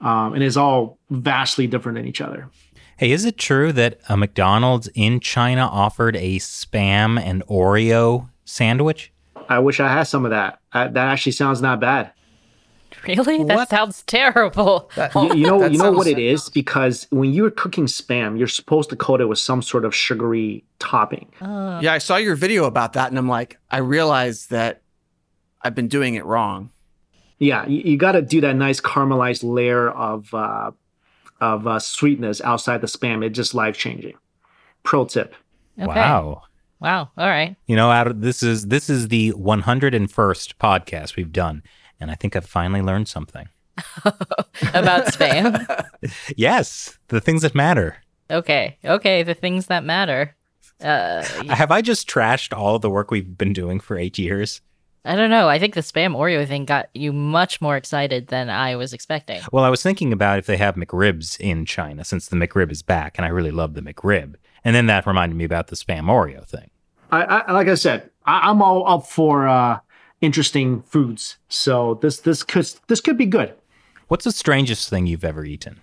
Um, 0.00 0.34
and 0.34 0.42
it's 0.42 0.56
all 0.56 0.98
vastly 1.08 1.66
different 1.66 1.96
than 1.96 2.06
each 2.06 2.20
other. 2.20 2.50
Hey, 2.98 3.10
is 3.10 3.24
it 3.24 3.38
true 3.38 3.72
that 3.72 4.00
a 4.08 4.16
McDonald's 4.16 4.88
in 4.94 5.18
China 5.20 5.62
offered 5.62 6.14
a 6.16 6.38
spam 6.38 7.18
and 7.18 7.44
Oreo 7.46 8.28
sandwich? 8.44 9.13
I 9.48 9.58
wish 9.58 9.80
I 9.80 9.88
had 9.88 10.04
some 10.04 10.24
of 10.24 10.30
that. 10.30 10.58
Uh, 10.72 10.88
that 10.88 11.08
actually 11.08 11.32
sounds 11.32 11.60
not 11.62 11.80
bad. 11.80 12.12
really? 13.06 13.44
That 13.44 13.56
What? 13.56 13.68
sounds 13.68 14.02
terrible. 14.04 14.90
You, 15.14 15.34
you 15.34 15.46
know, 15.46 15.64
you 15.66 15.78
know 15.78 15.92
what 15.92 16.06
it 16.06 16.18
is 16.18 16.48
because 16.48 17.06
when 17.10 17.32
you're 17.32 17.50
cooking 17.50 17.86
spam, 17.86 18.38
you're 18.38 18.48
supposed 18.48 18.90
to 18.90 18.96
coat 18.96 19.20
it 19.20 19.26
with 19.26 19.38
some 19.38 19.62
sort 19.62 19.84
of 19.84 19.94
sugary 19.94 20.64
topping. 20.78 21.28
Uh, 21.40 21.80
Yeah, 21.82 21.92
I 21.92 21.98
saw 21.98 22.16
your 22.16 22.34
video 22.36 22.64
about 22.64 22.94
that, 22.94 23.08
and 23.10 23.18
I'm 23.18 23.28
like, 23.28 23.58
I 23.70 23.78
realized 23.78 24.50
that 24.50 24.82
I've 25.62 25.74
been 25.74 25.88
doing 25.88 26.14
it 26.14 26.24
wrong. 26.24 26.70
Yeah, 27.38 27.66
you, 27.66 27.80
you 27.92 27.96
got 27.98 28.12
to 28.12 28.22
do 28.22 28.40
that 28.42 28.54
nice 28.56 28.80
caramelized 28.80 29.42
layer 29.44 29.90
of 29.90 30.32
uh, 30.32 30.70
of 31.40 31.66
uh, 31.66 31.78
sweetness 31.78 32.40
outside 32.42 32.80
the 32.80 32.86
spam. 32.86 33.24
It's 33.24 33.36
just 33.36 33.54
life 33.54 33.76
changing. 33.76 34.14
Pro 34.82 35.04
tip. 35.04 35.34
okay. 35.78 35.86
Wow. 35.88 36.42
Wow. 36.84 37.10
All 37.16 37.26
right. 37.26 37.56
You 37.66 37.76
know, 37.76 37.90
out 37.90 38.06
of 38.06 38.20
this 38.20 38.42
is 38.42 38.66
this 38.66 38.90
is 38.90 39.08
the 39.08 39.32
101st 39.32 40.54
podcast 40.56 41.16
we've 41.16 41.32
done, 41.32 41.62
and 41.98 42.10
I 42.10 42.14
think 42.14 42.36
I've 42.36 42.44
finally 42.44 42.82
learned 42.82 43.08
something. 43.08 43.48
About 44.04 45.06
spam. 45.06 45.86
Yes, 46.36 46.98
the 47.08 47.22
things 47.22 47.40
that 47.40 47.54
matter. 47.54 47.96
okay. 48.30 48.76
Okay. 48.84 49.22
The 49.22 49.32
things 49.32 49.66
that 49.68 49.82
matter. 49.82 50.36
Uh, 50.82 51.22
Have 51.48 51.70
I 51.70 51.80
just 51.80 52.06
trashed 52.06 52.54
all 52.54 52.78
the 52.78 52.90
work 52.90 53.10
we've 53.10 53.38
been 53.38 53.54
doing 53.54 53.80
for 53.80 53.96
eight 53.96 54.18
years? 54.18 54.60
I 55.06 55.16
don't 55.16 55.30
know. 55.30 55.48
I 55.48 55.58
think 55.58 55.72
the 55.72 55.80
spam 55.80 56.14
Oreo 56.14 56.46
thing 56.46 56.66
got 56.66 56.90
you 56.94 57.12
much 57.14 57.62
more 57.62 57.76
excited 57.78 58.28
than 58.28 58.50
I 58.50 58.76
was 58.76 58.92
expecting. 58.92 59.40
Well, 59.52 59.64
I 59.64 59.70
was 59.70 59.82
thinking 59.82 60.12
about 60.12 60.38
if 60.38 60.44
they 60.46 60.58
have 60.58 60.74
McRibs 60.74 61.40
in 61.40 61.64
China, 61.64 62.04
since 62.04 62.28
the 62.28 62.36
McRib 62.36 62.70
is 62.70 62.82
back, 62.82 63.16
and 63.16 63.24
I 63.24 63.28
really 63.30 63.50
love 63.50 63.72
the 63.72 63.80
McRib. 63.82 64.34
And 64.62 64.74
then 64.76 64.86
that 64.86 65.06
reminded 65.06 65.36
me 65.36 65.44
about 65.44 65.68
the 65.68 65.76
spam 65.76 66.04
Oreo 66.04 66.46
thing. 66.46 66.70
I, 67.22 67.38
I 67.38 67.52
like 67.52 67.68
I 67.68 67.74
said, 67.74 68.10
I, 68.24 68.50
I'm 68.50 68.62
all 68.62 68.86
up 68.88 69.06
for 69.06 69.46
uh, 69.48 69.80
interesting 70.20 70.82
foods. 70.82 71.36
So 71.48 71.98
this 72.02 72.20
this 72.20 72.42
could 72.42 72.70
this 72.88 73.00
could 73.00 73.16
be 73.16 73.26
good. 73.26 73.54
What's 74.08 74.24
the 74.24 74.32
strangest 74.32 74.88
thing 74.90 75.06
you've 75.06 75.24
ever 75.24 75.44
eaten? 75.44 75.80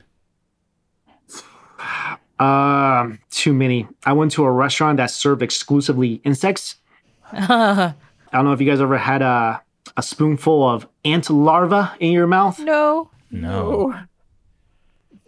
Um, 2.40 3.20
too 3.30 3.54
many. 3.54 3.88
I 4.04 4.14
went 4.14 4.32
to 4.34 4.44
a 4.46 4.52
restaurant 4.52 4.98
that 4.98 5.12
served 5.12 5.44
exclusively 5.44 6.22
insects. 6.24 6.76
I 7.32 7.94
don't 8.34 8.46
know 8.46 8.54
if 8.54 8.60
you 8.62 8.68
guys 8.68 8.82
ever 8.82 8.98
had 8.98 9.22
a 9.22 9.62
a 9.98 10.02
spoonful 10.04 10.68
of 10.68 10.88
ant 11.04 11.30
larva 11.30 11.94
in 12.00 12.12
your 12.12 12.28
mouth. 12.28 12.60
no. 12.60 13.10
No. 13.30 13.96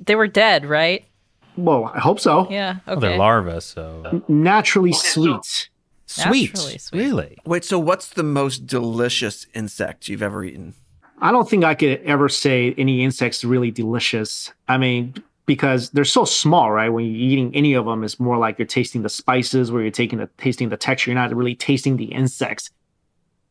They 0.05 0.15
were 0.15 0.27
dead, 0.27 0.65
right? 0.65 1.05
Well, 1.55 1.85
I 1.93 1.99
hope 1.99 2.19
so. 2.19 2.49
Yeah. 2.49 2.71
Okay. 2.71 2.81
Well, 2.87 2.99
they're 2.99 3.17
larvae, 3.17 3.61
so 3.61 4.23
Naturally 4.27 4.91
sweet. 4.91 5.69
Sweet. 6.05 6.49
Naturally 6.53 6.77
sweet. 6.77 6.99
Really? 6.99 7.37
Wait, 7.45 7.63
so 7.65 7.79
what's 7.79 8.09
the 8.09 8.23
most 8.23 8.65
delicious 8.67 9.45
insect 9.53 10.07
you've 10.07 10.21
ever 10.23 10.43
eaten? 10.43 10.73
I 11.19 11.31
don't 11.31 11.49
think 11.49 11.63
I 11.63 11.73
could 11.75 12.01
ever 12.03 12.27
say 12.29 12.73
any 12.77 13.03
insect's 13.03 13.43
really 13.43 13.71
delicious. 13.71 14.51
I 14.67 14.77
mean, 14.77 15.13
because 15.45 15.89
they're 15.91 16.03
so 16.05 16.25
small, 16.25 16.71
right? 16.71 16.89
When 16.89 17.05
you're 17.05 17.15
eating 17.15 17.55
any 17.55 17.73
of 17.73 17.85
them, 17.85 18.03
it's 18.03 18.19
more 18.19 18.37
like 18.37 18.59
you're 18.59 18.65
tasting 18.65 19.03
the 19.03 19.09
spices, 19.09 19.71
where 19.71 19.81
you're 19.81 19.91
taking 19.91 20.19
the 20.19 20.29
tasting 20.37 20.69
the 20.69 20.77
texture. 20.77 21.11
You're 21.11 21.19
not 21.21 21.33
really 21.35 21.55
tasting 21.55 21.97
the 21.97 22.05
insects. 22.05 22.69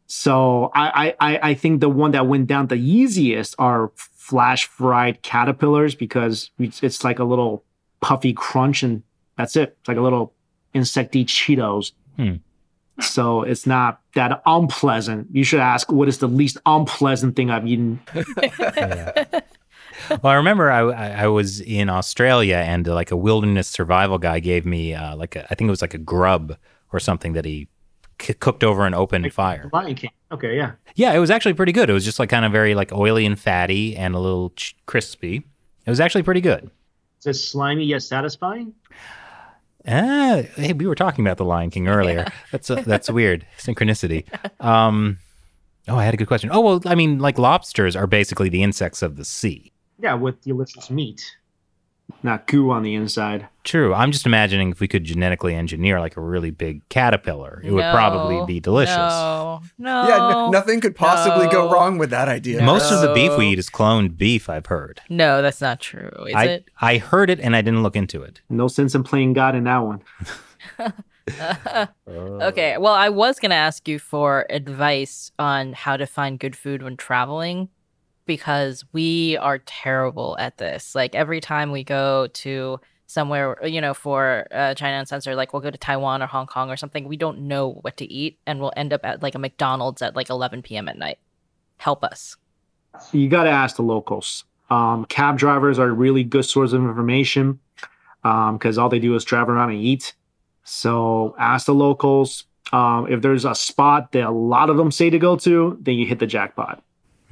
So 0.07 0.71
I 0.75 1.15
I 1.21 1.33
I- 1.33 1.51
I 1.51 1.55
think 1.55 1.81
the 1.81 1.89
one 1.89 2.11
that 2.11 2.27
went 2.27 2.47
down 2.47 2.67
the 2.67 2.77
easiest 2.77 3.55
are 3.59 3.91
flash 3.97 4.67
fried 4.67 5.23
caterpillars 5.23 5.95
because 5.95 6.51
it's 6.59 6.83
it's 6.83 7.03
like 7.05 7.19
a 7.19 7.25
little 7.25 7.65
puffy 8.01 8.33
crunch 8.33 8.83
and 8.83 9.03
that's 9.39 9.57
it. 9.57 9.77
It's 9.81 9.89
like 9.89 9.97
a 9.97 10.03
little 10.03 10.35
insecty 10.75 11.25
Cheetos. 11.25 11.93
Hmm. 12.17 12.35
So 13.01 13.43
it's 13.43 13.67
not 13.67 14.01
that 14.15 14.43
unpleasant. 14.47 15.29
You 15.33 15.45
should 15.45 15.61
ask 15.61 15.91
what 15.91 16.09
is 16.09 16.19
the 16.19 16.29
least 16.29 16.59
unpleasant 16.67 17.37
thing 17.37 17.51
I've 17.51 17.67
eaten. 17.67 18.01
Well, 20.11 20.33
I 20.33 20.35
remember 20.35 20.71
I, 20.71 20.81
I 20.81 21.09
I 21.23 21.27
was 21.29 21.61
in 21.61 21.89
Australia 21.89 22.57
and 22.57 22.89
uh, 22.89 22.95
like 22.95 23.11
a 23.13 23.17
wilderness 23.17 23.69
survival 23.69 24.19
guy 24.19 24.41
gave 24.41 24.67
me 24.67 24.95
uh, 24.95 25.15
like 25.17 25.37
a, 25.37 25.45
I 25.51 25.55
think 25.55 25.69
it 25.69 25.71
was 25.71 25.81
like 25.83 25.95
a 25.95 25.99
grub 25.99 26.57
or 26.93 26.99
something 26.99 27.35
that 27.35 27.45
he 27.45 27.69
c- 28.21 28.35
cooked 28.35 28.65
over 28.65 28.85
an 28.85 28.95
open 28.95 29.29
fire. 29.31 29.71
Lion 29.73 29.95
King. 29.95 30.11
Okay, 30.33 30.57
yeah. 30.57 30.73
Yeah, 30.97 31.13
it 31.13 31.19
was 31.19 31.31
actually 31.31 31.55
pretty 31.55 31.73
good. 31.73 31.89
It 31.89 31.93
was 31.93 32.05
just 32.05 32.19
like 32.19 32.31
kind 32.31 32.45
of 32.45 32.51
very 32.53 32.75
like 32.75 32.93
oily 32.93 33.25
and 33.25 33.39
fatty 33.39 33.97
and 33.97 34.15
a 34.15 34.19
little 34.19 34.51
ch- 34.51 34.75
crispy. 34.87 35.45
It 35.87 35.91
was 35.91 36.01
actually 36.01 36.25
pretty 36.25 36.41
good. 36.41 36.71
Is 37.21 37.27
it 37.27 37.35
slimy 37.35 37.85
yet 37.85 38.03
satisfying? 38.03 38.75
Ah, 39.87 40.43
hey, 40.57 40.73
we 40.73 40.87
were 40.87 40.95
talking 40.95 41.25
about 41.27 41.37
the 41.39 41.45
Lion 41.45 41.71
King 41.71 41.89
earlier. 41.89 42.27
That's 42.51 42.71
a, 42.71 42.77
that's 42.77 43.11
weird 43.11 43.47
synchronicity. 43.59 44.25
Um, 44.61 45.19
oh, 45.89 45.97
I 45.97 46.05
had 46.05 46.15
a 46.15 46.17
good 46.17 46.29
question. 46.29 46.51
Oh 46.53 46.61
well, 46.61 46.81
I 46.87 46.95
mean, 46.95 47.19
like 47.19 47.39
lobsters 47.39 47.97
are 47.97 48.07
basically 48.07 48.49
the 48.49 48.63
insects 48.63 49.03
of 49.03 49.17
the 49.17 49.25
sea. 49.25 49.73
Yeah, 49.99 50.15
with 50.15 50.41
delicious 50.43 50.91
meat. 50.91 51.37
Not 52.23 52.47
goo 52.47 52.71
on 52.71 52.83
the 52.83 52.95
inside. 52.95 53.49
True. 53.65 53.95
I'm 53.95 54.13
just 54.13 54.27
imagining 54.27 54.71
if 54.71 54.81
we 54.81 54.89
could 54.89 55.05
genetically 55.05 55.55
engineer 55.55 56.01
like 56.01 56.17
a 56.17 56.21
really 56.21 56.51
big 56.51 56.89
caterpillar, 56.89 57.61
it 57.65 57.71
would 57.73 57.91
probably 57.93 58.45
be 58.47 58.61
delicious. 58.61 58.97
No, 58.97 59.61
no. 59.79 60.09
Yeah, 60.09 60.45
n- 60.45 60.51
nothing 60.51 60.81
could 60.81 60.97
possibly 60.97 61.49
go 61.49 61.71
wrong 61.71 61.99
with 61.99 62.11
that 62.11 62.29
idea. 62.29 62.63
Most 62.63 62.93
of 62.93 63.01
the 63.01 63.13
beef 63.13 63.37
we 63.37 63.49
eat 63.49 63.59
is 63.59 63.71
cloned 63.71 64.17
beef, 64.17 64.49
I've 64.49 64.67
heard. 64.67 65.01
No, 65.09 65.43
that's 65.43 65.61
not 65.61 65.81
true. 65.81 66.11
Is 66.29 66.35
I, 66.35 66.45
it? 66.45 66.71
I 66.81 66.99
heard 66.99 67.31
it 67.31 67.41
and 67.41 67.55
I 67.55 67.63
didn't 67.63 67.83
look 67.83 67.97
into 67.97 68.23
it. 68.23 68.41
No 68.49 68.69
sense 68.69 68.95
in 68.95 69.03
playing 69.03 69.33
God 69.33 69.55
in 69.55 69.65
that 69.65 69.79
one. 69.79 70.03
okay. 72.09 72.79
Well, 72.79 72.95
I 72.95 73.09
was 73.09 73.39
going 73.39 73.51
to 73.51 73.57
ask 73.57 73.87
you 73.89 73.99
for 73.99 74.47
advice 74.51 75.31
on 75.39 75.73
how 75.73 75.97
to 75.97 76.07
find 76.07 76.39
good 76.39 76.57
food 76.57 76.83
when 76.83 76.97
traveling 76.97 77.69
because 78.27 78.85
we 78.93 79.37
are 79.39 79.59
terrible 79.59 80.37
at 80.39 80.59
this. 80.59 80.95
Like 80.95 81.15
every 81.15 81.41
time 81.41 81.71
we 81.71 81.85
go 81.85 82.29
to 82.29 82.81
somewhere, 83.07 83.59
you 83.67 83.81
know, 83.81 83.95
for 83.95 84.47
uh, 84.51 84.75
China 84.75 84.99
Uncensored, 84.99 85.37
like 85.37 85.53
we'll 85.53 85.63
go 85.63 85.71
to 85.71 85.79
Taiwan 85.79 86.23
or 86.23 86.27
Hong 86.27 86.47
Kong 86.47 86.71
or 86.71 86.77
something, 86.77 87.07
we 87.07 87.17
don't 87.17 87.41
know 87.41 87.73
what 87.83 87.97
to 87.99 88.11
eat 88.11 88.39
and 88.47 88.61
we'll 88.61 88.73
end 88.77 88.93
up 88.93 89.05
at 89.05 89.23
like 89.23 89.35
a 89.35 89.39
McDonald's 89.39 90.03
at 90.03 90.17
like 90.17 90.31
11 90.31 90.63
p.m. 90.63 90.89
at 90.89 90.99
night. 90.99 91.19
Help 91.79 92.05
us. 92.05 92.37
you 93.13 93.29
got 93.29 93.45
to 93.45 93.51
ask 93.51 93.77
the 93.77 93.83
locals. 93.83 94.45
Um, 94.71 95.05
cab 95.07 95.37
drivers 95.37 95.79
are 95.79 95.91
really 95.93 96.25
good 96.25 96.45
source 96.45 96.73
of 96.73 96.81
information 96.83 97.59
because 98.23 98.79
all 98.79 98.89
they 98.89 98.99
do 98.99 99.15
is 99.15 99.25
drive 99.25 99.49
around 99.49 99.71
and 99.71 99.81
eat. 99.81 100.15
So 100.65 101.35
ask 101.39 101.67
the 101.67 101.75
locals. 101.75 102.45
Um, 102.73 103.07
if 103.11 103.21
there's 103.21 103.45
a 103.45 103.55
spot 103.55 104.13
that 104.13 104.25
a 104.25 104.31
lot 104.31 104.71
of 104.71 104.77
them 104.77 104.91
say 104.91 105.11
to 105.11 105.19
go 105.19 105.37
to, 105.37 105.77
then 105.83 105.97
you 105.97 106.07
hit 106.07 106.21
the 106.21 106.27
jackpot. 106.27 106.83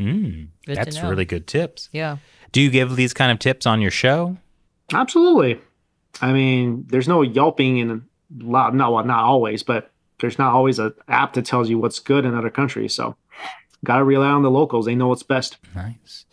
Good 0.05 0.49
to 0.67 0.85
That's 0.85 1.03
really 1.03 1.25
good 1.25 1.47
tips. 1.47 1.89
Yeah. 1.93 2.19
Do 2.53 2.61
you 2.61 2.71
give 2.71 2.97
these 2.97 3.15
kind 3.15 3.31
of 3.31 3.39
tips 3.39 3.67
on 3.67 3.81
your 3.81 3.91
show? 3.91 4.37
Absolutely. 4.93 5.61
I 6.21 6.33
mean, 6.33 6.87
there's 6.89 7.09
no 7.09 7.23
yelping 7.23 7.79
in 7.79 7.91
a 7.91 8.01
lot. 8.45 8.75
No, 8.75 8.91
well, 8.93 9.05
not 9.05 9.25
always, 9.25 9.63
but 9.63 9.91
there's 10.21 10.39
not 10.39 10.53
always 10.53 10.79
an 10.79 10.95
app 11.09 11.35
that 11.35 11.45
tells 11.45 11.69
you 11.69 11.79
what's 11.79 11.99
good 11.99 12.25
in 12.25 12.35
other 12.35 12.51
countries. 12.51 12.95
So 12.95 13.17
got 13.85 13.99
to 13.99 14.05
rely 14.05 14.31
on 14.31 14.43
the 14.43 14.51
locals. 14.51 14.87
They 14.87 14.95
know 14.95 15.09
what's 15.09 15.23
best. 15.23 15.59
Nice. 15.75 16.25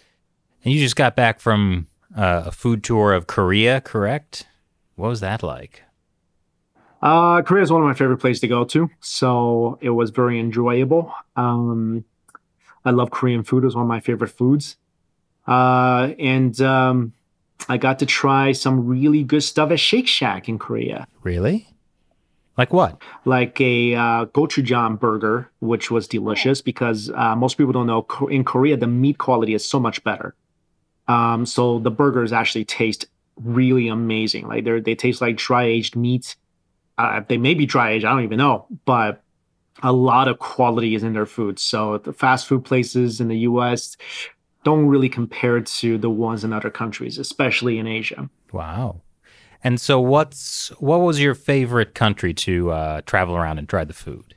And 0.64 0.74
you 0.74 0.80
just 0.80 0.96
got 0.96 1.16
back 1.16 1.40
from 1.40 1.88
uh, 2.16 2.44
a 2.48 2.52
food 2.52 2.84
tour 2.84 3.14
of 3.14 3.28
Korea, 3.28 3.80
correct? 3.82 4.48
What 4.96 5.10
was 5.10 5.20
that 5.20 5.44
like? 5.44 5.84
Uh, 7.02 7.42
Korea 7.44 7.64
is 7.64 7.72
one 7.72 7.82
of 7.82 7.88
my 7.88 7.94
favorite 7.94 8.18
places 8.18 8.42
to 8.42 8.48
go 8.48 8.64
to, 8.66 8.90
so 9.02 9.78
it 9.82 9.92
was 9.92 10.10
very 10.10 10.40
enjoyable. 10.40 11.14
Um, 11.36 12.04
I 12.88 12.92
love 12.92 13.12
Korean 13.12 13.44
food; 13.44 13.64
it 13.64 13.68
was 13.68 13.76
one 13.76 13.84
of 13.84 13.90
my 13.90 14.00
favorite 14.00 14.30
foods. 14.30 14.78
Uh, 15.46 16.14
and 16.20 16.60
um, 16.62 17.14
I 17.70 17.78
got 17.78 18.00
to 18.00 18.06
try 18.06 18.52
some 18.52 18.86
really 18.88 19.24
good 19.24 19.44
stuff 19.44 19.72
at 19.72 19.80
Shake 19.80 20.08
Shack 20.08 20.50
in 20.50 20.60
Korea, 20.60 21.08
Really? 21.24 21.68
Like 22.58 22.74
what? 22.74 23.02
like 23.24 23.62
a 23.62 23.94
uh, 23.94 24.26
gochujang 24.26 25.00
burger, 25.00 25.50
which 25.60 25.92
was 25.92 26.08
delicious 26.08 26.62
because 26.62 27.12
uh, 27.14 27.36
most 27.36 27.58
people 27.58 27.72
don't 27.72 27.86
know 27.88 28.06
in 28.30 28.44
Korea 28.44 28.76
the 28.78 28.88
meat 28.88 29.20
quality 29.20 29.54
is 29.54 29.64
so 29.64 29.80
much 29.80 30.04
better. 30.04 30.34
Um, 31.08 31.46
so 31.46 31.80
the 31.80 31.92
burgers 31.92 32.34
actually 32.34 32.66
taste 32.66 33.06
really 33.36 33.88
amazing. 33.88 34.48
Like 34.48 34.66
they 34.66 34.80
they 34.80 34.96
taste 34.96 35.22
like 35.22 35.38
dry 35.38 35.66
aged 35.66 35.96
meat. 35.96 36.36
Uh, 36.98 37.22
they 37.28 37.38
may 37.38 37.54
be 37.54 37.68
dry 37.68 37.92
aged, 37.92 38.06
I 38.06 38.10
don't 38.10 38.24
even 38.24 38.40
know, 38.40 38.66
but 38.86 39.22
a 39.84 39.92
lot 39.92 40.28
of 40.28 40.40
quality 40.40 40.96
is 40.96 41.04
in 41.04 41.14
their 41.14 41.26
food. 41.26 41.60
So 41.60 41.98
the 42.00 42.14
fast 42.14 42.48
food 42.48 42.66
places 42.66 43.22
in 43.22 43.28
the 43.28 43.40
U.S. 43.40 43.98
don't 44.64 44.88
really 44.88 45.10
compare 45.10 45.62
to 45.62 45.98
the 45.98 46.10
ones 46.10 46.44
in 46.44 46.54
other 46.54 46.70
countries, 46.70 47.18
especially 47.18 47.78
in 47.78 47.88
Asia. 47.88 48.30
Wow. 48.52 49.02
And 49.64 49.82
so, 49.82 50.00
what's 50.00 50.70
what 50.80 51.00
was 51.00 51.20
your 51.20 51.34
favorite 51.34 51.96
country 51.96 52.34
to 52.36 52.72
uh, 52.72 53.02
travel 53.02 53.36
around 53.36 53.58
and 53.58 53.68
try 53.68 53.84
the 53.84 53.94
food? 53.94 54.36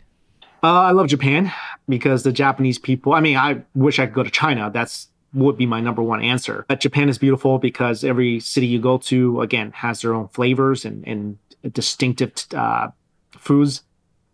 Uh, 0.63 0.81
I 0.81 0.91
love 0.93 1.09
Japan 1.09 1.53
because 1.89 2.23
the 2.23 2.33
Japanese 2.33 2.79
people. 2.79 3.13
I 3.13 3.21
mean, 3.21 3.37
I 3.37 3.63
wish 3.75 3.99
I 3.99 4.07
could 4.07 4.15
go 4.15 4.23
to 4.23 4.31
China. 4.31 4.71
That's 4.73 5.09
would 5.33 5.57
be 5.57 5.67
my 5.67 5.81
number 5.81 6.03
one 6.03 6.23
answer. 6.23 6.65
But 6.69 6.81
Japan 6.81 7.09
is 7.09 7.19
beautiful 7.19 7.59
because 7.59 8.03
every 8.03 8.41
city 8.41 8.67
you 8.67 8.81
go 8.81 8.99
to, 8.99 9.43
again, 9.43 9.71
has 9.73 10.03
their 10.03 10.15
own 10.15 10.29
flavors 10.29 10.85
and 10.85 11.07
and 11.07 11.39
distinctive 11.73 12.33
uh, 12.55 12.89
foods. 13.33 13.83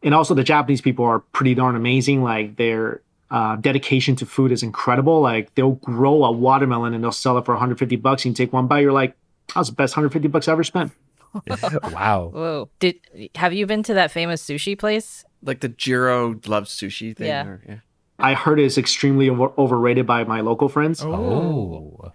And 0.07 0.15
also, 0.15 0.33
the 0.33 0.45
Japanese 0.45 0.81
people 0.81 1.05
are 1.05 1.19
pretty 1.19 1.55
darn 1.55 1.77
amazing. 1.77 2.23
Like 2.23 2.57
their 2.57 3.03
uh, 3.31 3.57
dedication 3.57 4.17
to 4.17 4.25
food 4.25 4.53
is 4.53 4.63
incredible. 4.63 5.21
Like 5.21 5.55
they'll 5.55 5.73
grow 5.73 6.25
a 6.25 6.33
watermelon 6.33 6.95
and 6.95 7.05
they'll 7.05 7.13
sell 7.13 7.37
it 7.37 7.45
for 7.45 7.53
150 7.53 7.97
bucks. 7.97 8.25
And 8.25 8.31
you 8.31 8.47
take 8.47 8.53
one 8.53 8.67
bite, 8.67 8.81
you're 8.81 8.93
like, 8.93 9.15
that 9.49 9.57
was 9.57 9.69
the 9.69 9.75
best 9.75 9.95
150 9.97 10.29
bucks 10.29 10.49
I 10.49 10.53
ever 10.53 10.65
spent. 10.65 10.93
wow. 11.93 12.31
Whoa. 12.33 12.71
Did 12.79 13.01
have 13.35 13.53
you 13.53 13.67
been 13.67 13.83
to 13.83 13.95
that 13.95 14.11
famous 14.11 14.43
sushi 14.43 14.79
place? 14.79 15.25
like 15.43 15.61
the 15.61 15.69
Jiro 15.69 16.39
loves 16.47 16.71
sushi 16.75 17.17
thing. 17.17 17.27
Yeah. 17.29 17.47
Or, 17.47 17.63
yeah. 17.67 17.77
I 18.19 18.35
heard 18.35 18.59
it's 18.59 18.79
extremely 18.79 19.29
over- 19.29 19.53
overrated 19.59 20.07
by 20.07 20.25
my 20.25 20.41
local 20.41 20.69
friends. 20.69 21.03
Oh. 21.03 22.13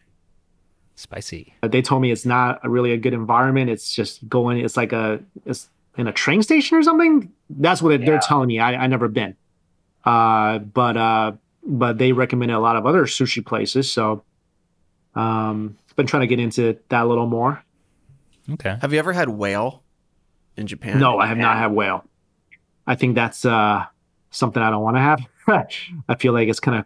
Spicy. 0.96 1.54
Uh, 1.64 1.68
they 1.68 1.82
told 1.82 2.02
me 2.02 2.12
it's 2.12 2.26
not 2.26 2.60
a 2.64 2.70
really 2.70 2.92
a 2.92 2.98
good 2.98 3.14
environment. 3.14 3.70
It's 3.70 3.94
just 3.94 4.28
going. 4.28 4.60
It's 4.60 4.78
like 4.78 4.94
a 4.94 5.20
it's 5.46 5.70
in 5.98 6.08
a 6.08 6.12
train 6.14 6.42
station 6.42 6.78
or 6.78 6.84
something. 6.84 7.32
That's 7.50 7.82
what 7.82 8.00
they're 8.06 8.20
telling 8.20 8.48
me. 8.48 8.60
I 8.60 8.84
I 8.84 8.88
never 8.88 9.08
been, 9.08 9.36
uh, 10.06 10.60
but 10.60 10.98
uh, 10.98 11.32
but 11.66 11.98
they 11.98 12.12
recommended 12.14 12.54
a 12.56 12.60
lot 12.60 12.76
of 12.76 12.86
other 12.86 13.04
sushi 13.06 13.46
places. 13.46 13.92
So, 13.92 14.24
um, 15.16 15.78
been 15.96 16.08
trying 16.08 16.22
to 16.22 16.28
get 16.28 16.40
into 16.40 16.78
that 16.90 17.04
a 17.04 17.06
little 17.06 17.28
more. 17.28 17.64
Okay. 18.54 18.78
Have 18.82 18.94
you 18.94 19.00
ever 19.00 19.12
had 19.14 19.30
whale 19.30 19.84
in 20.58 20.68
Japan? 20.68 21.00
No, 21.00 21.20
I 21.20 21.28
have 21.28 21.38
not 21.38 21.58
had 21.58 21.72
whale. 21.74 22.06
I 22.88 22.96
think 22.96 23.16
that's 23.16 23.44
uh 23.46 23.86
something 24.32 24.64
I 24.64 24.70
don't 24.70 24.82
want 24.82 24.96
to 24.98 25.02
have. 25.02 25.20
I 26.08 26.16
feel 26.16 26.32
like 26.34 26.48
it's 26.48 26.60
kind 26.62 26.80
of 26.80 26.86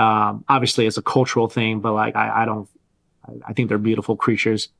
um, 0.00 0.44
obviously 0.48 0.86
it's 0.86 0.98
a 0.98 1.02
cultural 1.02 1.48
thing, 1.48 1.80
but 1.80 1.92
like 1.92 2.16
I, 2.16 2.42
I 2.42 2.44
don't. 2.44 2.68
I- 2.68 2.74
I 3.46 3.52
think 3.52 3.68
they're 3.68 3.76
beautiful 3.78 4.16
creatures. 4.16 4.70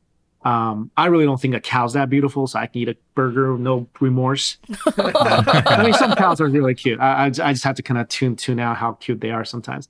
Um, 0.42 0.90
I 0.96 1.06
really 1.06 1.24
don't 1.24 1.40
think 1.40 1.54
a 1.54 1.60
cow's 1.60 1.94
that 1.94 2.08
beautiful, 2.08 2.46
so 2.46 2.58
I 2.58 2.66
can 2.66 2.82
eat 2.82 2.88
a 2.88 2.96
burger 3.14 3.52
with 3.52 3.60
no 3.60 3.88
remorse. 4.00 4.58
I 4.96 5.82
mean, 5.82 5.94
some 5.94 6.14
cows 6.14 6.40
are 6.40 6.46
really 6.46 6.74
cute. 6.74 7.00
I, 7.00 7.24
I, 7.24 7.26
I 7.26 7.52
just 7.52 7.64
have 7.64 7.76
to 7.76 7.82
kind 7.82 7.98
of 7.98 8.08
tune 8.08 8.36
tune 8.36 8.60
out 8.60 8.76
how 8.76 8.92
cute 8.92 9.20
they 9.20 9.30
are 9.30 9.44
sometimes. 9.44 9.88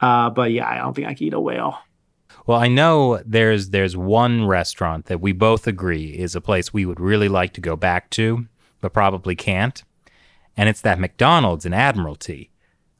Uh, 0.00 0.30
but 0.30 0.50
yeah, 0.50 0.68
I 0.68 0.78
don't 0.78 0.94
think 0.94 1.06
I 1.06 1.14
can 1.14 1.28
eat 1.28 1.32
a 1.32 1.40
whale. 1.40 1.78
Well, 2.46 2.58
I 2.58 2.68
know 2.68 3.22
there's 3.24 3.70
there's 3.70 3.96
one 3.96 4.46
restaurant 4.46 5.06
that 5.06 5.20
we 5.20 5.32
both 5.32 5.66
agree 5.66 6.10
is 6.10 6.34
a 6.34 6.40
place 6.40 6.72
we 6.72 6.86
would 6.86 6.98
really 6.98 7.28
like 7.28 7.52
to 7.54 7.60
go 7.60 7.76
back 7.76 8.10
to, 8.10 8.46
but 8.80 8.92
probably 8.92 9.36
can't. 9.36 9.82
And 10.56 10.68
it's 10.68 10.80
that 10.80 10.98
McDonald's 10.98 11.66
in 11.66 11.72
Admiralty, 11.72 12.50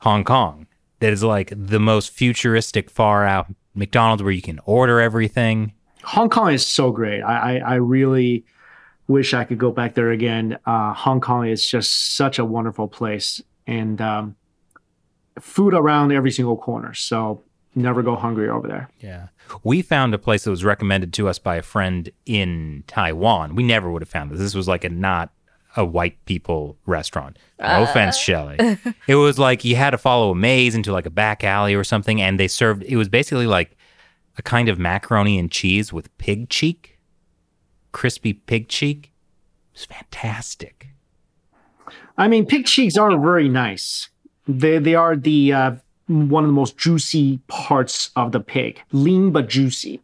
Hong 0.03 0.23
Kong, 0.23 0.67
that 1.01 1.13
is 1.13 1.25
like 1.25 1.53
the 1.57 1.81
most 1.81 2.11
futuristic, 2.11 2.91
far 2.91 3.25
out 3.25 3.47
McDonald's 3.75 4.23
where 4.23 4.33
you 4.33 4.43
can 4.43 4.61
order 4.65 5.01
everything. 5.01 5.73
Hong 6.09 6.31
Kong 6.31 6.53
is 6.53 6.67
so 6.67 6.91
great. 6.91 7.21
I, 7.21 7.59
I, 7.59 7.73
I 7.73 7.75
really 7.75 8.47
wish 9.09 9.35
I 9.35 9.45
could 9.45 9.59
go 9.59 9.71
back 9.71 9.95
there 9.95 10.11
again. 10.11 10.59
Uh, 10.65 10.95
Hong 10.95 11.21
Kong 11.21 11.47
is 11.47 11.67
just 11.67 12.17
such 12.17 12.39
a 12.39 12.47
wonderful 12.47 12.89
place, 12.89 13.43
and 13.67 14.01
um, 14.01 14.37
food 15.39 15.75
around 15.75 16.13
every 16.13 16.31
single 16.31 16.57
corner. 16.57 16.95
So 16.95 17.43
never 17.75 18.03
go 18.03 18.17
hungry 18.17 18.49
over 18.49 18.67
there. 18.67 18.89
Yeah. 19.01 19.29
We 19.63 19.83
found 19.83 20.15
a 20.15 20.19
place 20.19 20.45
that 20.45 20.51
was 20.51 20.65
recommended 20.65 21.13
to 21.13 21.29
us 21.29 21.39
by 21.39 21.57
a 21.57 21.63
friend 21.63 22.11
in 22.25 22.85
Taiwan. 22.87 23.55
We 23.55 23.63
never 23.63 23.91
would 23.91 24.01
have 24.01 24.09
found 24.09 24.31
this. 24.31 24.39
This 24.39 24.55
was 24.55 24.67
like 24.67 24.85
a 24.85 24.89
not 24.89 25.31
a 25.77 25.85
white 25.85 26.25
people 26.25 26.79
restaurant. 26.87 27.39
No 27.61 27.83
offense, 27.83 28.17
Shelley. 28.17 28.57
It 29.07 29.15
was 29.17 29.39
like 29.39 29.65
you 29.65 29.77
had 29.77 29.91
to 29.91 29.99
follow 29.99 30.31
a 30.31 30.35
maze 30.35 30.75
into 30.75 30.93
like 30.93 31.07
a 31.07 31.11
back 31.11 31.45
alley 31.45 31.75
or 31.75 31.85
something, 31.85 32.21
and 32.21 32.41
they 32.41 32.49
served 32.49 32.83
it 32.83 32.97
was 32.97 33.09
basically 33.09 33.47
like 33.47 33.77
a 34.39 34.43
kind 34.43 34.69
of 34.69 34.79
macaroni 34.79 35.39
and 35.39 35.51
cheese 35.51 35.93
with 35.93 36.17
pig 36.17 36.49
cheek, 36.49 36.99
crispy 37.93 38.33
pig 38.33 38.69
cheek. 38.69 39.13
It 39.73 39.79
was 39.79 39.85
fantastic. 39.85 40.89
I 42.17 42.29
mean, 42.29 42.47
pig 42.47 42.67
cheeks 42.67 42.97
are 42.97 43.19
very 43.19 43.49
nice. 43.49 44.09
They 44.47 44.79
they 44.79 44.95
are 44.95 45.17
the 45.17 45.53
uh, 45.53 45.73
one 46.07 46.45
of 46.45 46.49
the 46.49 46.55
most 46.55 46.79
juicy 46.79 47.41
parts 47.49 48.11
of 48.17 48.33
the 48.33 48.41
pig, 48.41 48.81
lean 48.93 49.31
but 49.31 49.49
juicy. 49.49 50.01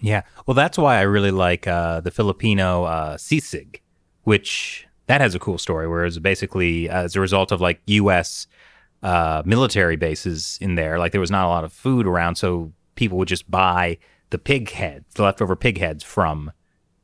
Yeah. 0.00 0.22
Well, 0.46 0.54
that's 0.54 0.76
why 0.76 0.98
I 0.98 1.02
really 1.02 1.30
like 1.30 1.66
uh, 1.66 2.00
the 2.00 2.10
Filipino 2.10 2.84
uh, 2.84 3.16
sisig, 3.16 3.80
which 4.24 4.86
that 5.06 5.20
has 5.20 5.34
a 5.34 5.38
cool 5.38 5.58
story. 5.58 5.88
Whereas 5.88 6.18
basically, 6.18 6.90
uh, 6.90 7.04
as 7.04 7.16
a 7.16 7.20
result 7.20 7.50
of 7.50 7.60
like 7.60 7.80
U.S. 7.86 8.46
Uh, 9.02 9.42
military 9.46 9.96
bases 9.96 10.58
in 10.60 10.74
there, 10.74 10.98
like 10.98 11.12
there 11.12 11.20
was 11.20 11.30
not 11.30 11.46
a 11.46 11.48
lot 11.48 11.64
of 11.64 11.72
food 11.72 12.06
around, 12.06 12.36
so 12.36 12.72
people 12.96 13.16
would 13.18 13.28
just 13.28 13.50
buy 13.50 13.98
the 14.30 14.38
pig 14.38 14.70
heads, 14.72 15.14
the 15.14 15.22
leftover 15.22 15.54
pig 15.54 15.78
heads 15.78 16.02
from 16.02 16.50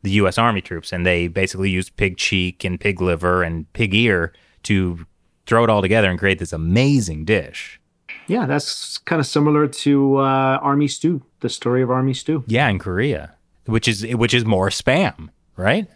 the 0.02 0.10
U.S. 0.12 0.36
Army 0.36 0.60
troops, 0.60 0.92
and 0.92 1.06
they 1.06 1.28
basically 1.28 1.70
used 1.70 1.96
pig 1.96 2.16
cheek 2.16 2.64
and 2.64 2.80
pig 2.80 3.00
liver 3.00 3.42
and 3.44 3.72
pig 3.72 3.94
ear 3.94 4.32
to 4.64 5.06
throw 5.46 5.62
it 5.64 5.70
all 5.70 5.80
together 5.82 6.10
and 6.10 6.18
create 6.18 6.38
this 6.40 6.52
amazing 6.52 7.24
dish. 7.24 7.80
Yeah, 8.26 8.46
that's 8.46 8.98
kind 8.98 9.20
of 9.20 9.26
similar 9.26 9.66
to 9.68 10.16
uh, 10.16 10.58
army 10.60 10.88
stew 10.88 11.22
the 11.40 11.48
story 11.48 11.82
of 11.82 11.90
army 11.90 12.14
stew. 12.14 12.44
Yeah, 12.46 12.68
in 12.68 12.78
Korea, 12.78 13.34
which 13.66 13.86
is 13.86 14.06
which 14.14 14.34
is 14.34 14.44
more 14.44 14.68
spam, 14.70 15.28
right? 15.56 15.86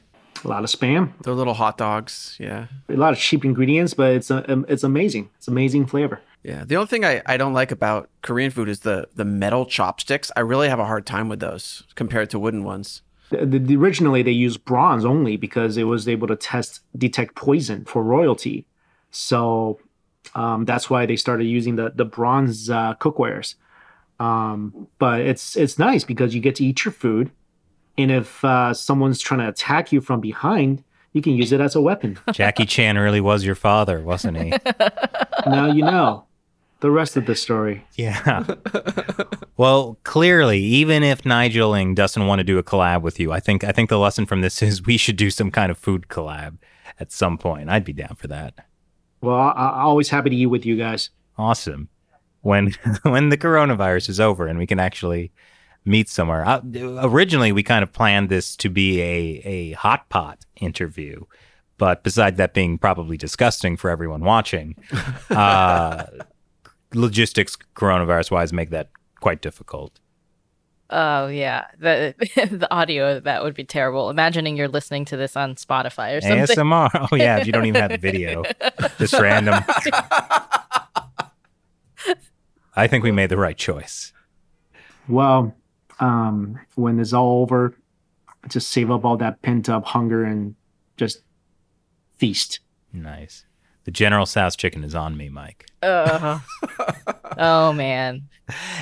A 0.44 0.48
lot 0.48 0.64
of 0.64 0.70
spam, 0.70 1.12
They're 1.22 1.32
little 1.34 1.54
hot 1.54 1.78
dogs. 1.78 2.36
Yeah. 2.38 2.66
a 2.88 2.94
lot 2.94 3.12
of 3.12 3.18
cheap 3.18 3.44
ingredients, 3.44 3.94
but 3.94 4.12
it's 4.12 4.30
a, 4.30 4.64
it's 4.68 4.84
amazing. 4.84 5.30
It's 5.38 5.48
amazing 5.48 5.86
flavor. 5.86 6.20
Yeah. 6.46 6.64
The 6.64 6.76
only 6.76 6.86
thing 6.86 7.04
I, 7.04 7.22
I 7.26 7.36
don't 7.36 7.54
like 7.54 7.72
about 7.72 8.08
Korean 8.22 8.52
food 8.52 8.68
is 8.68 8.80
the 8.80 9.08
the 9.16 9.24
metal 9.24 9.66
chopsticks. 9.66 10.30
I 10.36 10.40
really 10.40 10.68
have 10.68 10.78
a 10.78 10.84
hard 10.86 11.04
time 11.04 11.28
with 11.28 11.40
those 11.40 11.82
compared 11.96 12.30
to 12.30 12.38
wooden 12.38 12.62
ones. 12.62 13.02
The, 13.30 13.44
the, 13.44 13.58
the- 13.58 13.76
originally, 13.76 14.22
they 14.22 14.30
used 14.30 14.64
bronze 14.64 15.04
only 15.04 15.36
because 15.36 15.76
it 15.76 15.84
was 15.84 16.06
able 16.08 16.28
to 16.28 16.36
test 16.36 16.82
detect 16.96 17.34
poison 17.34 17.84
for 17.84 18.00
royalty. 18.04 18.64
So 19.10 19.80
um, 20.36 20.64
that's 20.64 20.88
why 20.88 21.04
they 21.04 21.16
started 21.16 21.44
using 21.46 21.74
the 21.74 21.90
the 21.90 22.04
bronze 22.04 22.70
uh, 22.70 22.94
cookwares. 23.00 23.56
Um, 24.20 24.86
but 25.00 25.22
it's 25.22 25.56
it's 25.56 25.80
nice 25.80 26.04
because 26.04 26.32
you 26.32 26.40
get 26.40 26.54
to 26.56 26.64
eat 26.64 26.84
your 26.84 26.92
food, 26.92 27.32
and 27.98 28.12
if 28.12 28.44
uh, 28.44 28.72
someone's 28.72 29.20
trying 29.20 29.40
to 29.40 29.48
attack 29.48 29.90
you 29.90 30.00
from 30.00 30.20
behind, 30.20 30.84
you 31.12 31.22
can 31.22 31.32
use 31.32 31.50
it 31.50 31.60
as 31.60 31.74
a 31.74 31.80
weapon. 31.80 32.20
Jackie 32.32 32.66
Chan 32.66 32.96
really 32.96 33.20
was 33.20 33.44
your 33.44 33.56
father, 33.56 34.00
wasn't 34.00 34.36
he? 34.38 34.50
now 35.46 35.66
you 35.72 35.82
know 35.82 36.22
the 36.80 36.90
rest 36.90 37.16
of 37.16 37.26
the 37.26 37.34
story. 37.34 37.86
Yeah. 37.94 38.44
well, 39.56 39.98
clearly, 40.02 40.60
even 40.60 41.02
if 41.02 41.24
Nigel 41.24 41.74
Ng 41.74 41.94
doesn't 41.94 42.26
want 42.26 42.40
to 42.40 42.44
do 42.44 42.58
a 42.58 42.62
collab 42.62 43.02
with 43.02 43.18
you, 43.18 43.32
I 43.32 43.40
think 43.40 43.64
I 43.64 43.72
think 43.72 43.88
the 43.88 43.98
lesson 43.98 44.26
from 44.26 44.40
this 44.40 44.62
is 44.62 44.84
we 44.84 44.96
should 44.96 45.16
do 45.16 45.30
some 45.30 45.50
kind 45.50 45.70
of 45.70 45.78
food 45.78 46.06
collab 46.08 46.58
at 47.00 47.12
some 47.12 47.38
point. 47.38 47.70
I'd 47.70 47.84
be 47.84 47.92
down 47.92 48.16
for 48.16 48.28
that. 48.28 48.54
Well, 49.20 49.36
I, 49.36 49.50
I'm 49.52 49.86
always 49.86 50.08
happy 50.08 50.30
to 50.30 50.36
eat 50.36 50.46
with 50.46 50.66
you 50.66 50.76
guys. 50.76 51.10
Awesome. 51.38 51.88
When 52.42 52.72
when 53.02 53.30
the 53.30 53.38
coronavirus 53.38 54.10
is 54.10 54.20
over 54.20 54.46
and 54.46 54.58
we 54.58 54.66
can 54.66 54.78
actually 54.78 55.32
meet 55.84 56.08
somewhere. 56.08 56.44
Uh, 56.44 56.60
originally, 57.02 57.52
we 57.52 57.62
kind 57.62 57.82
of 57.82 57.92
planned 57.92 58.28
this 58.28 58.56
to 58.56 58.68
be 58.68 59.00
a 59.00 59.42
a 59.44 59.72
hot 59.72 60.08
pot 60.10 60.44
interview, 60.56 61.24
but 61.78 62.02
besides 62.02 62.36
that 62.36 62.54
being 62.54 62.76
probably 62.76 63.16
disgusting 63.16 63.76
for 63.76 63.88
everyone 63.88 64.22
watching, 64.22 64.76
uh, 65.30 66.04
logistics 66.94 67.56
coronavirus 67.74 68.30
wise 68.30 68.52
make 68.52 68.70
that 68.70 68.90
quite 69.20 69.42
difficult. 69.42 69.98
Oh 70.88 71.26
yeah, 71.26 71.64
the 71.78 72.14
the 72.36 72.68
audio 72.70 73.18
that 73.20 73.42
would 73.42 73.54
be 73.54 73.64
terrible. 73.64 74.08
Imagining 74.08 74.56
you're 74.56 74.68
listening 74.68 75.04
to 75.06 75.16
this 75.16 75.36
on 75.36 75.56
Spotify 75.56 76.16
or 76.16 76.20
something. 76.20 76.56
ASMR. 76.56 77.08
Oh 77.10 77.16
yeah, 77.16 77.38
if 77.38 77.46
you 77.46 77.52
don't 77.52 77.66
even 77.66 77.80
have 77.80 77.90
the 77.90 77.98
video, 77.98 78.44
just 78.98 79.14
random. 79.14 79.64
I 82.76 82.86
think 82.86 83.02
we 83.02 83.10
made 83.10 83.30
the 83.30 83.38
right 83.38 83.56
choice. 83.56 84.12
Well, 85.08 85.56
um, 85.98 86.60
when 86.74 87.00
it's 87.00 87.12
all 87.12 87.42
over, 87.42 87.74
just 88.48 88.70
save 88.70 88.90
up 88.90 89.04
all 89.04 89.16
that 89.16 89.42
pent 89.42 89.68
up 89.68 89.86
hunger 89.86 90.24
and 90.24 90.54
just 90.96 91.22
feast. 92.16 92.60
Nice. 92.92 93.45
The 93.86 93.92
General 93.92 94.26
Tso's 94.26 94.56
chicken 94.56 94.82
is 94.82 94.96
on 94.96 95.16
me, 95.16 95.28
Mike. 95.28 95.66
Ugh. 95.80 96.40
oh 97.38 97.72
man. 97.72 98.28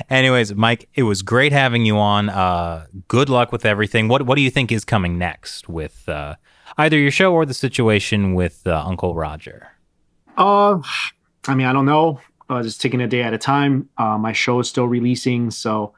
Anyways, 0.09 0.55
Mike, 0.55 0.89
it 0.95 1.03
was 1.03 1.21
great 1.21 1.51
having 1.51 1.85
you 1.85 1.99
on. 1.99 2.27
Uh, 2.27 2.87
good 3.07 3.29
luck 3.29 3.51
with 3.51 3.67
everything. 3.67 4.07
What 4.07 4.23
What 4.23 4.35
do 4.35 4.41
you 4.41 4.49
think 4.49 4.71
is 4.71 4.83
coming 4.83 5.19
next 5.19 5.69
with 5.69 6.09
uh, 6.09 6.37
either 6.79 6.97
your 6.97 7.11
show 7.11 7.31
or 7.33 7.45
the 7.45 7.53
situation 7.53 8.33
with 8.33 8.65
uh, 8.65 8.83
Uncle 8.83 9.13
Roger? 9.13 9.67
Uh, 10.37 10.79
I 11.47 11.53
mean, 11.53 11.67
I 11.67 11.73
don't 11.73 11.85
know. 11.85 12.19
Uh, 12.49 12.63
just 12.63 12.81
taking 12.81 12.99
a 12.99 13.07
day 13.07 13.21
at 13.21 13.31
a 13.31 13.37
time. 13.37 13.87
Uh, 13.99 14.17
my 14.17 14.33
show 14.33 14.59
is 14.59 14.67
still 14.67 14.87
releasing, 14.87 15.51
so 15.51 15.93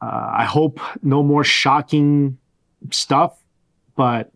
uh, 0.00 0.32
I 0.32 0.46
hope 0.46 0.80
no 1.04 1.22
more 1.22 1.44
shocking 1.44 2.38
stuff. 2.90 3.38
But 3.94 4.31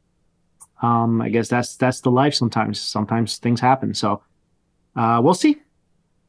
um, 0.83 1.21
I 1.21 1.29
guess 1.29 1.49
that's 1.49 1.77
that's 1.77 2.01
the 2.01 2.11
life. 2.11 2.35
Sometimes, 2.35 2.81
sometimes 2.81 3.39
things 3.39 3.61
happen. 3.61 3.95
So 3.95 4.23
uh, 4.95 5.21
we'll 5.23 5.35
see. 5.35 5.57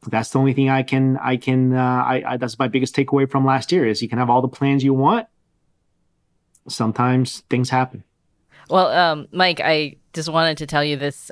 That's 0.06 0.30
the 0.30 0.38
only 0.38 0.52
thing 0.52 0.70
I 0.70 0.82
can 0.82 1.18
I 1.18 1.36
can. 1.36 1.74
Uh, 1.74 1.82
I, 1.82 2.22
I 2.26 2.36
that's 2.36 2.58
my 2.58 2.68
biggest 2.68 2.94
takeaway 2.94 3.30
from 3.30 3.44
last 3.44 3.72
year 3.72 3.86
is 3.86 4.00
you 4.02 4.08
can 4.08 4.18
have 4.18 4.30
all 4.30 4.40
the 4.40 4.48
plans 4.48 4.84
you 4.84 4.94
want. 4.94 5.26
Sometimes 6.68 7.40
things 7.50 7.70
happen. 7.70 8.04
Well, 8.70 8.88
um, 8.88 9.28
Mike, 9.32 9.60
I 9.60 9.96
just 10.12 10.28
wanted 10.28 10.58
to 10.58 10.66
tell 10.66 10.84
you 10.84 10.96
this 10.96 11.30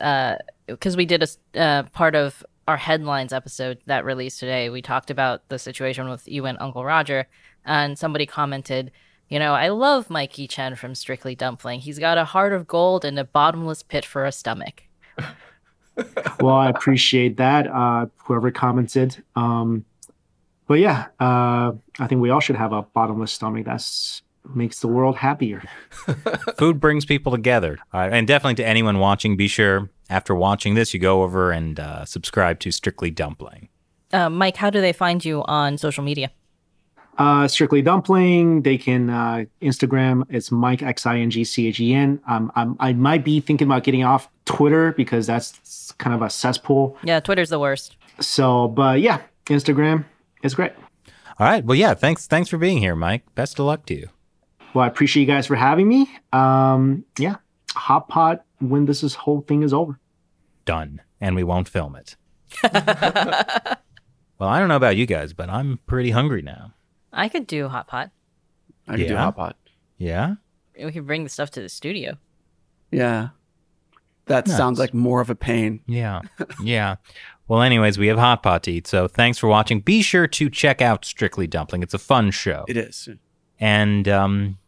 because 0.67 0.97
we 0.97 1.05
did 1.07 1.23
a 1.23 1.61
uh, 1.61 1.83
part 1.85 2.15
of 2.15 2.45
our 2.67 2.77
headlines 2.77 3.33
episode 3.33 3.79
that 3.87 4.05
released 4.05 4.41
today. 4.41 4.71
We 4.71 4.83
talked 4.83 5.11
about 5.11 5.49
the 5.49 5.59
situation 5.59 6.09
with 6.09 6.27
you 6.27 6.47
and 6.47 6.59
Uncle 6.61 6.85
Roger, 6.85 7.29
and 7.65 7.99
somebody 7.99 8.27
commented, 8.27 8.91
you 9.29 9.39
know, 9.39 9.55
I 9.55 9.69
love 9.69 10.11
Mikey 10.11 10.47
Chen 10.47 10.77
from 10.77 10.95
Strictly 10.95 11.35
Dumpling. 11.35 11.81
He's 11.81 11.99
got 11.99 12.19
a 12.19 12.25
heart 12.25 12.53
of 12.53 12.67
gold 12.67 13.05
and 13.05 13.19
a 13.19 13.25
bottomless 13.25 13.83
pit 13.83 14.05
for 14.05 14.25
a 14.25 14.33
stomach. 14.33 14.85
well, 16.41 16.55
I 16.55 16.69
appreciate 16.69 17.37
that. 17.39 17.67
Uh, 17.67 18.07
whoever 18.25 18.51
commented. 18.51 19.23
Um, 19.35 19.85
but 20.67 20.75
yeah, 20.75 21.07
uh, 21.21 21.73
I 21.99 22.07
think 22.07 22.21
we 22.21 22.31
all 22.31 22.41
should 22.41 22.57
have 22.57 22.73
a 22.73 22.83
bottomless 22.83 23.33
stomach. 23.33 23.67
That's 23.67 24.23
makes 24.55 24.81
the 24.81 24.89
world 24.89 25.17
happier. 25.17 25.63
Food 26.59 26.79
brings 26.79 27.05
people 27.05 27.33
together. 27.33 27.79
All 27.93 28.01
right, 28.01 28.13
and 28.13 28.29
definitely 28.29 28.55
to 28.57 28.67
anyone 28.67 28.99
watching, 28.99 29.37
be 29.37 29.49
sure 29.49 29.91
after 30.09 30.35
watching 30.35 30.75
this, 30.75 30.95
you 30.95 31.01
go 31.01 31.23
over 31.23 31.51
and 31.51 31.81
uh, 31.81 32.05
subscribe 32.05 32.61
to 32.61 32.71
Strictly 32.71 33.11
Dumpling. 33.11 33.69
Uh, 34.13 34.31
Mike, 34.31 34.57
how 34.57 34.71
do 34.71 34.81
they 34.81 34.93
find 34.93 35.25
you 35.25 35.43
on 35.47 35.79
social 35.79 36.05
media? 36.05 36.31
Uh, 37.19 37.49
Strictly 37.49 37.83
Dumpling. 37.83 38.63
They 38.63 38.77
can 38.79 39.11
uh, 39.11 39.45
Instagram. 39.63 40.25
It's 40.29 40.51
Mike 40.51 40.83
X 40.83 41.07
I 41.07 41.19
N 41.19 41.31
G 41.31 41.45
C 41.45 41.69
H 41.69 41.81
E 41.81 41.95
N. 41.95 42.21
Um, 42.29 42.53
I'm, 42.55 42.77
I 42.81 42.93
might 42.93 43.25
be 43.25 43.41
thinking 43.41 43.67
about 43.67 43.85
getting 43.85 44.05
off 44.05 44.29
Twitter 44.45 44.93
because 44.93 45.27
that's 45.27 45.93
kind 45.99 46.15
of 46.15 46.23
a 46.23 46.31
cesspool. 46.31 46.97
Yeah, 47.03 47.21
Twitter's 47.21 47.51
the 47.51 47.59
worst. 47.59 47.97
So, 48.21 48.69
but 48.69 49.01
yeah, 49.01 49.21
Instagram 49.47 50.05
is 50.43 50.55
great. 50.55 50.73
All 51.39 51.47
right. 51.47 51.65
Well, 51.65 51.77
yeah. 51.77 51.95
Thanks. 51.95 52.27
Thanks 52.27 52.49
for 52.49 52.59
being 52.59 52.79
here, 52.79 52.97
Mike. 52.97 53.23
Best 53.35 53.59
of 53.59 53.67
luck 53.67 53.87
to 53.87 53.95
you. 53.95 54.09
Well, 54.75 54.85
I 54.85 54.89
appreciate 54.89 55.23
you 55.23 55.27
guys 55.27 55.47
for 55.47 55.57
having 55.57 55.89
me. 55.89 56.11
Um, 56.35 57.05
yeah, 57.19 57.37
hot 57.75 58.09
pot 58.09 58.45
when 58.59 58.85
this 58.85 59.03
is, 59.03 59.15
whole 59.15 59.41
thing 59.41 59.63
is 59.63 59.73
over. 59.73 59.99
Done. 60.67 61.01
And 61.21 61.35
we 61.35 61.45
won't 61.45 61.69
film 61.69 61.97
it. 61.97 62.17
well, 62.63 62.75
I 64.49 64.59
don't 64.59 64.69
know 64.69 64.77
about 64.77 64.97
you 64.97 65.07
guys, 65.07 65.33
but 65.33 65.49
I'm 65.49 65.79
pretty 65.87 66.11
hungry 66.11 66.43
now. 66.43 66.75
I 67.17 67.29
could 67.29 67.47
do 67.47 67.67
hot 67.69 67.89
pot. 67.89 68.11
I 68.87 68.93
could 68.97 69.09
do 69.09 69.15
Yeah? 69.15 69.21
hot 69.25 69.37
pot. 69.37 69.57
Yeah. 69.99 70.35
We 70.81 70.93
could 70.93 71.07
bring 71.07 71.25
the 71.25 71.31
stuff 71.31 71.51
to 71.53 71.61
the 71.63 71.69
studio. 71.69 72.19
Yeah. 72.93 73.29
That 74.27 74.47
Nice. 74.47 74.57
sounds 74.57 74.79
like 74.79 74.93
more 74.95 75.21
of 75.21 75.31
a 75.31 75.35
pain. 75.35 75.81
Yeah. 75.87 76.21
Yeah. 76.63 76.97
Well, 77.49 77.63
anyways, 77.63 77.97
we 77.97 78.09
have 78.09 78.19
hot 78.19 78.43
pot 78.43 78.65
to 78.65 78.73
eat. 78.73 78.87
So 78.89 79.07
thanks 79.09 79.39
for 79.39 79.47
watching. 79.49 79.81
Be 79.81 80.03
sure 80.03 80.27
to 80.27 80.51
check 80.51 80.83
out 80.83 81.05
Strictly 81.05 81.47
Dumpling. 81.47 81.83
It's 81.83 81.95
a 81.95 81.99
fun 81.99 82.31
show. 82.33 82.65
It 82.69 82.77
is. 82.77 83.09
and 83.61 84.07
um, 84.09 84.59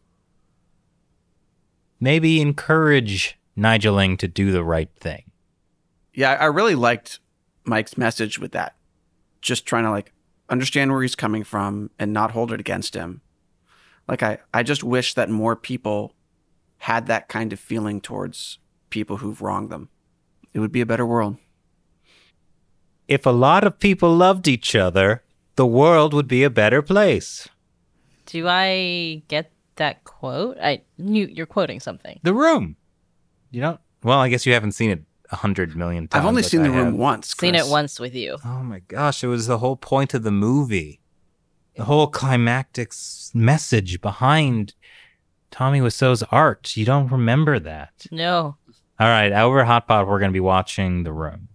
maybe 1.99 2.41
encourage 2.41 3.37
Nigel 3.55 3.99
Ng 3.99 4.17
to 4.17 4.27
do 4.27 4.51
the 4.51 4.63
right 4.63 4.89
thing. 4.99 5.23
Yeah, 6.13 6.31
I 6.39 6.45
really 6.45 6.75
liked 6.75 7.19
Mike's 7.65 7.97
message 7.97 8.39
with 8.39 8.53
that. 8.53 8.75
Just 9.41 9.65
trying 9.65 9.83
to 9.83 9.91
like 9.91 10.13
understand 10.49 10.91
where 10.91 11.01
he's 11.01 11.15
coming 11.15 11.43
from 11.43 11.91
and 11.99 12.13
not 12.13 12.31
hold 12.31 12.51
it 12.51 12.59
against 12.59 12.93
him. 12.93 13.21
Like 14.07 14.23
I, 14.23 14.39
I 14.53 14.63
just 14.63 14.83
wish 14.83 15.13
that 15.13 15.29
more 15.29 15.55
people 15.55 16.13
had 16.79 17.07
that 17.07 17.27
kind 17.27 17.53
of 17.53 17.59
feeling 17.59 18.01
towards 18.01 18.57
people 18.89 19.17
who've 19.17 19.41
wronged 19.41 19.69
them. 19.69 19.89
It 20.53 20.59
would 20.59 20.71
be 20.71 20.81
a 20.81 20.85
better 20.85 21.05
world. 21.05 21.37
If 23.07 23.25
a 23.25 23.31
lot 23.31 23.63
of 23.63 23.79
people 23.79 24.15
loved 24.15 24.47
each 24.47 24.75
other, 24.75 25.23
the 25.55 25.65
world 25.65 26.13
would 26.13 26.27
be 26.27 26.43
a 26.43 26.49
better 26.49 26.81
place. 26.81 27.47
Do 28.25 28.47
I 28.47 29.23
get 29.27 29.51
that 29.75 30.03
quote? 30.03 30.57
I 30.61 30.81
you 30.97 31.25
you're 31.25 31.45
quoting 31.45 31.79
something. 31.79 32.19
The 32.23 32.33
room. 32.33 32.75
You 33.51 33.61
don't? 33.61 33.79
Well, 34.03 34.19
I 34.19 34.29
guess 34.29 34.45
you 34.45 34.53
haven't 34.53 34.73
seen 34.73 34.91
it 34.91 34.99
a 34.99 35.05
hundred 35.31 35.75
million 35.75 36.07
times. 36.07 36.21
I've 36.21 36.27
only 36.27 36.41
like 36.41 36.49
seen 36.51 36.61
I 36.61 36.63
the 36.63 36.71
room 36.71 36.85
have. 36.85 36.93
once. 36.95 37.35
Seen 37.37 37.55
it 37.55 37.67
once 37.67 37.99
with 37.99 38.15
you. 38.15 38.37
Oh 38.43 38.63
my 38.63 38.79
gosh, 38.79 39.23
it 39.23 39.27
was 39.27 39.47
the 39.47 39.59
whole 39.59 39.75
point 39.75 40.13
of 40.13 40.23
the 40.23 40.31
movie. 40.31 40.99
The 41.75 41.85
whole 41.85 42.07
climactic 42.07 42.91
message 43.33 44.01
behind 44.01 44.73
Tommy 45.51 45.79
Wiseau's 45.81 46.23
art. 46.23 46.75
You 46.75 46.83
don't 46.85 47.09
remember 47.11 47.57
that. 47.59 48.05
No. 48.11 48.57
All 48.99 49.07
right, 49.07 49.31
over 49.31 49.63
Hot 49.63 49.87
Pot, 49.87 50.07
we're 50.07 50.19
going 50.19 50.29
to 50.31 50.33
be 50.33 50.41
watching 50.41 51.03
The 51.03 51.13
Room. 51.13 51.47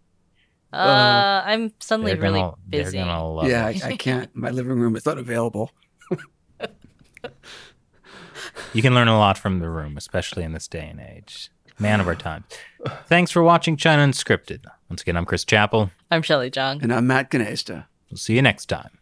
Uh, 0.73 1.43
I'm 1.45 1.73
suddenly 1.79 2.13
They're 2.15 2.23
really 2.23 2.41
gonna- 2.41 2.55
they're 2.67 2.85
busy. 2.85 2.99
gonna 2.99 3.29
love 3.29 3.49
Yeah, 3.49 3.69
it. 3.69 3.85
I, 3.85 3.89
I 3.91 3.97
can't. 3.97 4.35
My 4.35 4.51
living 4.51 4.79
room 4.79 4.97
is 4.97 5.05
not 5.07 5.19
available. 5.19 5.71
You 8.73 8.83
can 8.83 8.95
learn 8.95 9.09
a 9.09 9.17
lot 9.19 9.39
from 9.39 9.61
The 9.61 9.71
Room, 9.71 9.97
especially 9.97 10.43
in 10.43 10.53
this 10.53 10.69
day 10.69 10.87
and 10.91 11.01
age. 11.01 11.51
Man 11.79 12.01
of 12.01 12.07
our 12.07 12.15
time. 12.15 12.45
Thanks 13.07 13.31
for 13.31 13.43
watching 13.43 13.77
China 13.77 14.03
Unscripted. 14.03 14.65
Once 14.89 15.03
again, 15.03 15.17
I'm 15.17 15.25
Chris 15.25 15.45
Chappell. 15.45 15.91
I'm 16.11 16.23
Shelley 16.23 16.51
Zhang. 16.51 16.83
And 16.83 16.93
I'm 16.93 17.07
Matt 17.07 17.31
Gnaizda. 17.31 17.87
We'll 18.11 18.19
see 18.19 18.35
you 18.35 18.43
next 18.43 18.67
time. 18.67 18.99